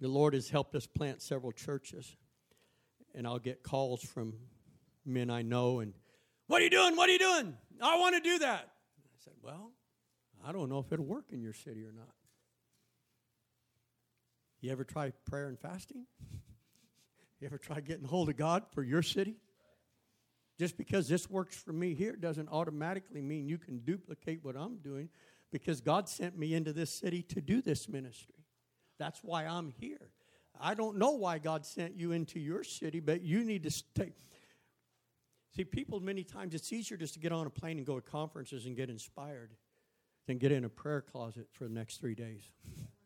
The 0.00 0.08
Lord 0.08 0.34
has 0.34 0.50
helped 0.50 0.74
us 0.74 0.84
plant 0.84 1.22
several 1.22 1.52
churches, 1.52 2.16
and 3.14 3.24
I'll 3.24 3.38
get 3.38 3.62
calls 3.62 4.02
from 4.02 4.34
men 5.06 5.30
I 5.30 5.42
know 5.42 5.78
and, 5.78 5.94
What 6.48 6.60
are 6.60 6.64
you 6.64 6.70
doing? 6.70 6.96
What 6.96 7.08
are 7.08 7.12
you 7.12 7.20
doing? 7.20 7.56
I 7.80 7.98
want 8.00 8.16
to 8.16 8.20
do 8.20 8.40
that. 8.40 8.68
I 8.98 9.16
said, 9.22 9.34
Well, 9.40 9.70
I 10.44 10.50
don't 10.50 10.68
know 10.68 10.80
if 10.80 10.92
it'll 10.92 11.04
work 11.04 11.26
in 11.30 11.40
your 11.40 11.54
city 11.54 11.84
or 11.84 11.92
not. 11.92 12.10
You 14.62 14.70
ever 14.70 14.84
try 14.84 15.12
prayer 15.26 15.48
and 15.48 15.58
fasting? 15.58 16.06
You 17.40 17.46
ever 17.46 17.58
try 17.58 17.80
getting 17.80 18.04
hold 18.04 18.28
of 18.28 18.36
God 18.36 18.62
for 18.70 18.84
your 18.84 19.02
city? 19.02 19.34
Just 20.60 20.76
because 20.76 21.08
this 21.08 21.28
works 21.28 21.56
for 21.56 21.72
me 21.72 21.92
here 21.92 22.14
doesn't 22.14 22.48
automatically 22.48 23.20
mean 23.20 23.48
you 23.48 23.58
can 23.58 23.80
duplicate 23.80 24.44
what 24.44 24.54
I'm 24.54 24.76
doing 24.76 25.08
because 25.50 25.80
God 25.80 26.08
sent 26.08 26.38
me 26.38 26.54
into 26.54 26.72
this 26.72 26.94
city 26.94 27.20
to 27.22 27.40
do 27.40 27.60
this 27.60 27.88
ministry. 27.88 28.46
That's 28.96 29.24
why 29.24 29.44
I'm 29.44 29.72
here. 29.80 30.12
I 30.60 30.74
don't 30.74 30.98
know 30.98 31.10
why 31.10 31.38
God 31.38 31.66
sent 31.66 31.98
you 31.98 32.12
into 32.12 32.38
your 32.38 32.62
city, 32.62 33.00
but 33.00 33.22
you 33.22 33.42
need 33.42 33.64
to 33.64 33.72
stay. 33.72 34.12
See, 35.56 35.64
people, 35.64 35.98
many 35.98 36.22
times 36.22 36.54
it's 36.54 36.72
easier 36.72 36.96
just 36.96 37.14
to 37.14 37.18
get 37.18 37.32
on 37.32 37.48
a 37.48 37.50
plane 37.50 37.78
and 37.78 37.84
go 37.84 37.98
to 37.98 38.08
conferences 38.08 38.66
and 38.66 38.76
get 38.76 38.88
inspired 38.88 39.50
than 40.28 40.38
get 40.38 40.52
in 40.52 40.64
a 40.64 40.68
prayer 40.68 41.00
closet 41.00 41.48
for 41.50 41.64
the 41.64 41.74
next 41.74 42.00
three 42.00 42.14
days. 42.14 42.44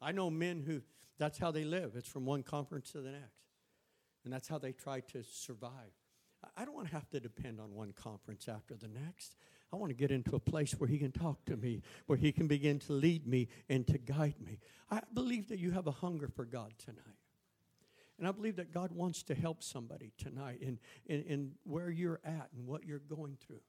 I 0.00 0.12
know 0.12 0.30
men 0.30 0.62
who 0.66 0.82
that's 1.18 1.38
how 1.38 1.50
they 1.50 1.64
live. 1.64 1.92
It's 1.96 2.08
from 2.08 2.24
one 2.24 2.42
conference 2.42 2.92
to 2.92 3.02
the 3.02 3.10
next. 3.10 3.50
And 4.24 4.32
that's 4.32 4.48
how 4.48 4.58
they 4.58 4.72
try 4.72 5.00
to 5.12 5.22
survive. 5.22 5.92
I 6.56 6.64
don't 6.64 6.74
want 6.74 6.88
to 6.88 6.94
have 6.94 7.10
to 7.10 7.20
depend 7.20 7.60
on 7.60 7.74
one 7.74 7.92
conference 7.92 8.48
after 8.48 8.74
the 8.74 8.88
next. 8.88 9.36
I 9.70 9.76
want 9.76 9.90
to 9.90 9.94
get 9.94 10.10
into 10.10 10.34
a 10.34 10.40
place 10.40 10.72
where 10.72 10.88
He 10.88 10.98
can 10.98 11.12
talk 11.12 11.44
to 11.44 11.56
me, 11.56 11.82
where 12.06 12.16
He 12.16 12.32
can 12.32 12.48
begin 12.48 12.78
to 12.80 12.94
lead 12.94 13.26
me 13.26 13.48
and 13.68 13.86
to 13.88 13.98
guide 13.98 14.36
me. 14.44 14.58
I 14.90 15.02
believe 15.12 15.48
that 15.48 15.58
you 15.58 15.72
have 15.72 15.86
a 15.86 15.92
hunger 15.92 16.28
for 16.28 16.46
God 16.46 16.72
tonight. 16.78 17.04
And 18.18 18.26
I 18.26 18.32
believe 18.32 18.56
that 18.56 18.72
God 18.72 18.92
wants 18.92 19.22
to 19.24 19.34
help 19.34 19.62
somebody 19.62 20.12
tonight 20.16 20.60
in, 20.60 20.78
in, 21.06 21.22
in 21.22 21.52
where 21.64 21.90
you're 21.90 22.20
at 22.24 22.48
and 22.56 22.66
what 22.66 22.84
you're 22.84 22.98
going 22.98 23.36
through. 23.46 23.60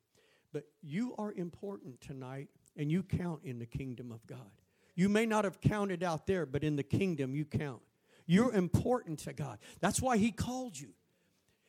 But 0.54 0.66
you 0.82 1.16
are 1.18 1.32
important 1.34 2.02
tonight, 2.02 2.50
and 2.76 2.92
you 2.92 3.04
count 3.04 3.42
in 3.44 3.60
the 3.60 3.66
kingdom 3.66 4.12
of 4.12 4.26
God. 4.28 4.61
You 4.96 5.10
may 5.10 5.26
not 5.26 5.46
have 5.46 5.62
counted 5.62 6.04
out 6.04 6.28
there, 6.28 6.46
but 6.46 6.64
in 6.64 6.76
the 6.76 6.84
kingdom, 6.84 7.36
you 7.36 7.46
count. 7.46 7.82
You're 8.26 8.54
important 8.54 9.20
to 9.20 9.34
God. 9.34 9.60
That's 9.80 10.02
why 10.02 10.18
He 10.18 10.32
called 10.32 10.80
you, 10.80 10.90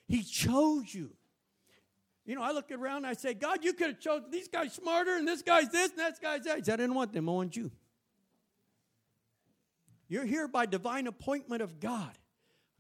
He 0.07 0.23
chose 0.23 0.93
you. 0.95 1.13
You 2.25 2.37
know, 2.37 2.43
I 2.43 2.53
look 2.53 2.71
around 2.71 2.99
and 2.99 3.07
I 3.09 3.15
say, 3.15 3.35
God, 3.35 3.65
you 3.65 3.73
could 3.73 3.89
have 3.89 4.01
chosen 4.01 4.31
these 4.31 4.47
guys 4.47 4.73
smarter 4.73 5.17
and 5.17 5.27
this 5.27 5.43
guy's 5.43 5.71
this 5.71 5.91
and 5.91 5.99
that 5.99 6.21
guy's 6.23 6.45
that. 6.45 6.59
He 6.59 6.63
said, 6.63 6.75
I 6.75 6.77
didn't 6.77 6.95
want 6.95 7.13
them, 7.13 7.29
I 7.29 7.33
want 7.33 7.57
you. 7.57 7.73
You're 10.09 10.25
here 10.25 10.47
by 10.47 10.67
divine 10.67 11.07
appointment 11.07 11.63
of 11.63 11.81
God. 11.81 12.17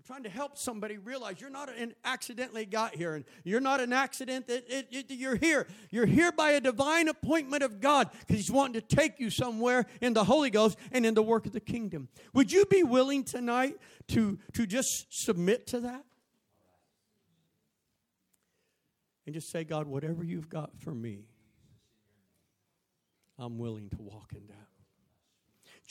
Trying 0.04 0.24
to 0.24 0.28
help 0.28 0.58
somebody 0.58 0.98
realize 0.98 1.40
you're 1.40 1.48
not 1.48 1.68
an 1.68 1.94
accidentally 2.04 2.66
got 2.66 2.96
here 2.96 3.14
and 3.14 3.24
you're 3.44 3.60
not 3.60 3.80
an 3.80 3.92
accident 3.92 4.48
that 4.48 4.64
it, 4.68 4.88
it, 4.90 5.10
you're 5.10 5.36
here. 5.36 5.68
You're 5.90 6.06
here 6.06 6.32
by 6.32 6.52
a 6.52 6.60
divine 6.60 7.06
appointment 7.06 7.62
of 7.62 7.80
God 7.80 8.10
because 8.20 8.36
He's 8.36 8.50
wanting 8.50 8.80
to 8.80 8.80
take 8.80 9.20
you 9.20 9.30
somewhere 9.30 9.86
in 10.00 10.12
the 10.12 10.24
Holy 10.24 10.50
Ghost 10.50 10.76
and 10.90 11.06
in 11.06 11.14
the 11.14 11.22
work 11.22 11.46
of 11.46 11.52
the 11.52 11.60
kingdom. 11.60 12.08
Would 12.34 12.50
you 12.50 12.64
be 12.64 12.82
willing 12.82 13.22
tonight 13.22 13.76
to, 14.08 14.40
to 14.54 14.66
just 14.66 15.06
submit 15.10 15.68
to 15.68 15.80
that? 15.80 16.04
And 19.24 19.34
just 19.34 19.50
say, 19.50 19.62
God, 19.62 19.86
whatever 19.86 20.24
you've 20.24 20.48
got 20.48 20.70
for 20.80 20.92
me, 20.92 21.26
I'm 23.38 23.58
willing 23.58 23.88
to 23.90 24.02
walk 24.02 24.32
in 24.34 24.48
that. 24.48 24.71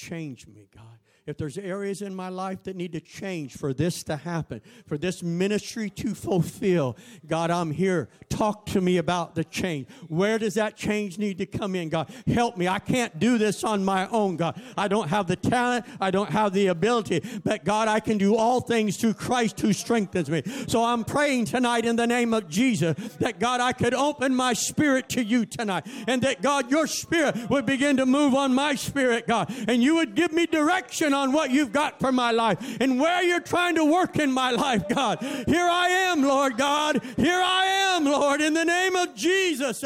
Change 0.09 0.47
me, 0.47 0.67
God. 0.75 0.97
If 1.27 1.37
there's 1.37 1.59
areas 1.59 2.01
in 2.01 2.15
my 2.15 2.29
life 2.29 2.63
that 2.63 2.75
need 2.75 2.93
to 2.93 2.99
change 2.99 3.55
for 3.55 3.75
this 3.75 4.01
to 4.05 4.15
happen, 4.15 4.59
for 4.87 4.97
this 4.97 5.21
ministry 5.21 5.87
to 5.91 6.15
fulfill, 6.15 6.97
God, 7.27 7.51
I'm 7.51 7.69
here. 7.69 8.09
Talk 8.29 8.65
to 8.67 8.81
me 8.81 8.97
about 8.97 9.35
the 9.35 9.43
change. 9.43 9.87
Where 10.07 10.39
does 10.39 10.55
that 10.55 10.75
change 10.75 11.19
need 11.19 11.37
to 11.37 11.45
come 11.45 11.75
in, 11.75 11.89
God? 11.89 12.09
Help 12.25 12.57
me. 12.57 12.67
I 12.67 12.79
can't 12.79 13.19
do 13.19 13.37
this 13.37 13.63
on 13.63 13.85
my 13.85 14.07
own, 14.07 14.35
God. 14.35 14.59
I 14.75 14.87
don't 14.87 15.09
have 15.09 15.27
the 15.27 15.35
talent, 15.35 15.85
I 15.99 16.09
don't 16.09 16.31
have 16.31 16.53
the 16.53 16.67
ability, 16.67 17.23
but 17.43 17.63
God, 17.63 17.87
I 17.87 17.99
can 17.99 18.17
do 18.17 18.35
all 18.35 18.59
things 18.59 18.97
through 18.97 19.13
Christ 19.13 19.59
who 19.59 19.73
strengthens 19.73 20.29
me. 20.29 20.41
So 20.67 20.83
I'm 20.83 21.03
praying 21.03 21.45
tonight 21.45 21.85
in 21.85 21.97
the 21.97 22.07
name 22.07 22.33
of 22.33 22.49
Jesus 22.49 22.97
that 23.19 23.39
God, 23.39 23.61
I 23.61 23.73
could 23.73 23.93
open 23.93 24.35
my 24.35 24.53
spirit 24.53 25.07
to 25.09 25.23
you 25.23 25.45
tonight, 25.45 25.85
and 26.07 26.23
that 26.23 26.41
God, 26.41 26.71
your 26.71 26.87
spirit 26.87 27.47
would 27.51 27.67
begin 27.67 27.97
to 27.97 28.07
move 28.07 28.33
on 28.33 28.55
my 28.55 28.73
spirit, 28.73 29.27
God, 29.27 29.53
and 29.67 29.83
you 29.91 29.97
would 29.97 30.15
give 30.15 30.31
me 30.31 30.45
direction 30.45 31.13
on 31.13 31.33
what 31.33 31.51
you've 31.51 31.73
got 31.73 31.99
for 31.99 32.13
my 32.13 32.31
life 32.31 32.77
and 32.79 32.97
where 32.97 33.21
you're 33.21 33.41
trying 33.41 33.75
to 33.75 33.83
work 33.83 34.17
in 34.17 34.31
my 34.31 34.49
life, 34.49 34.87
God. 34.87 35.19
Here 35.21 35.67
I 35.67 35.89
am, 35.89 36.23
Lord 36.23 36.57
God. 36.57 37.03
Here 37.17 37.41
I 37.43 37.65
am, 37.93 38.05
Lord, 38.05 38.39
in 38.39 38.53
the 38.53 38.63
name 38.63 38.95
of 38.95 39.13
Jesus. 39.15 39.83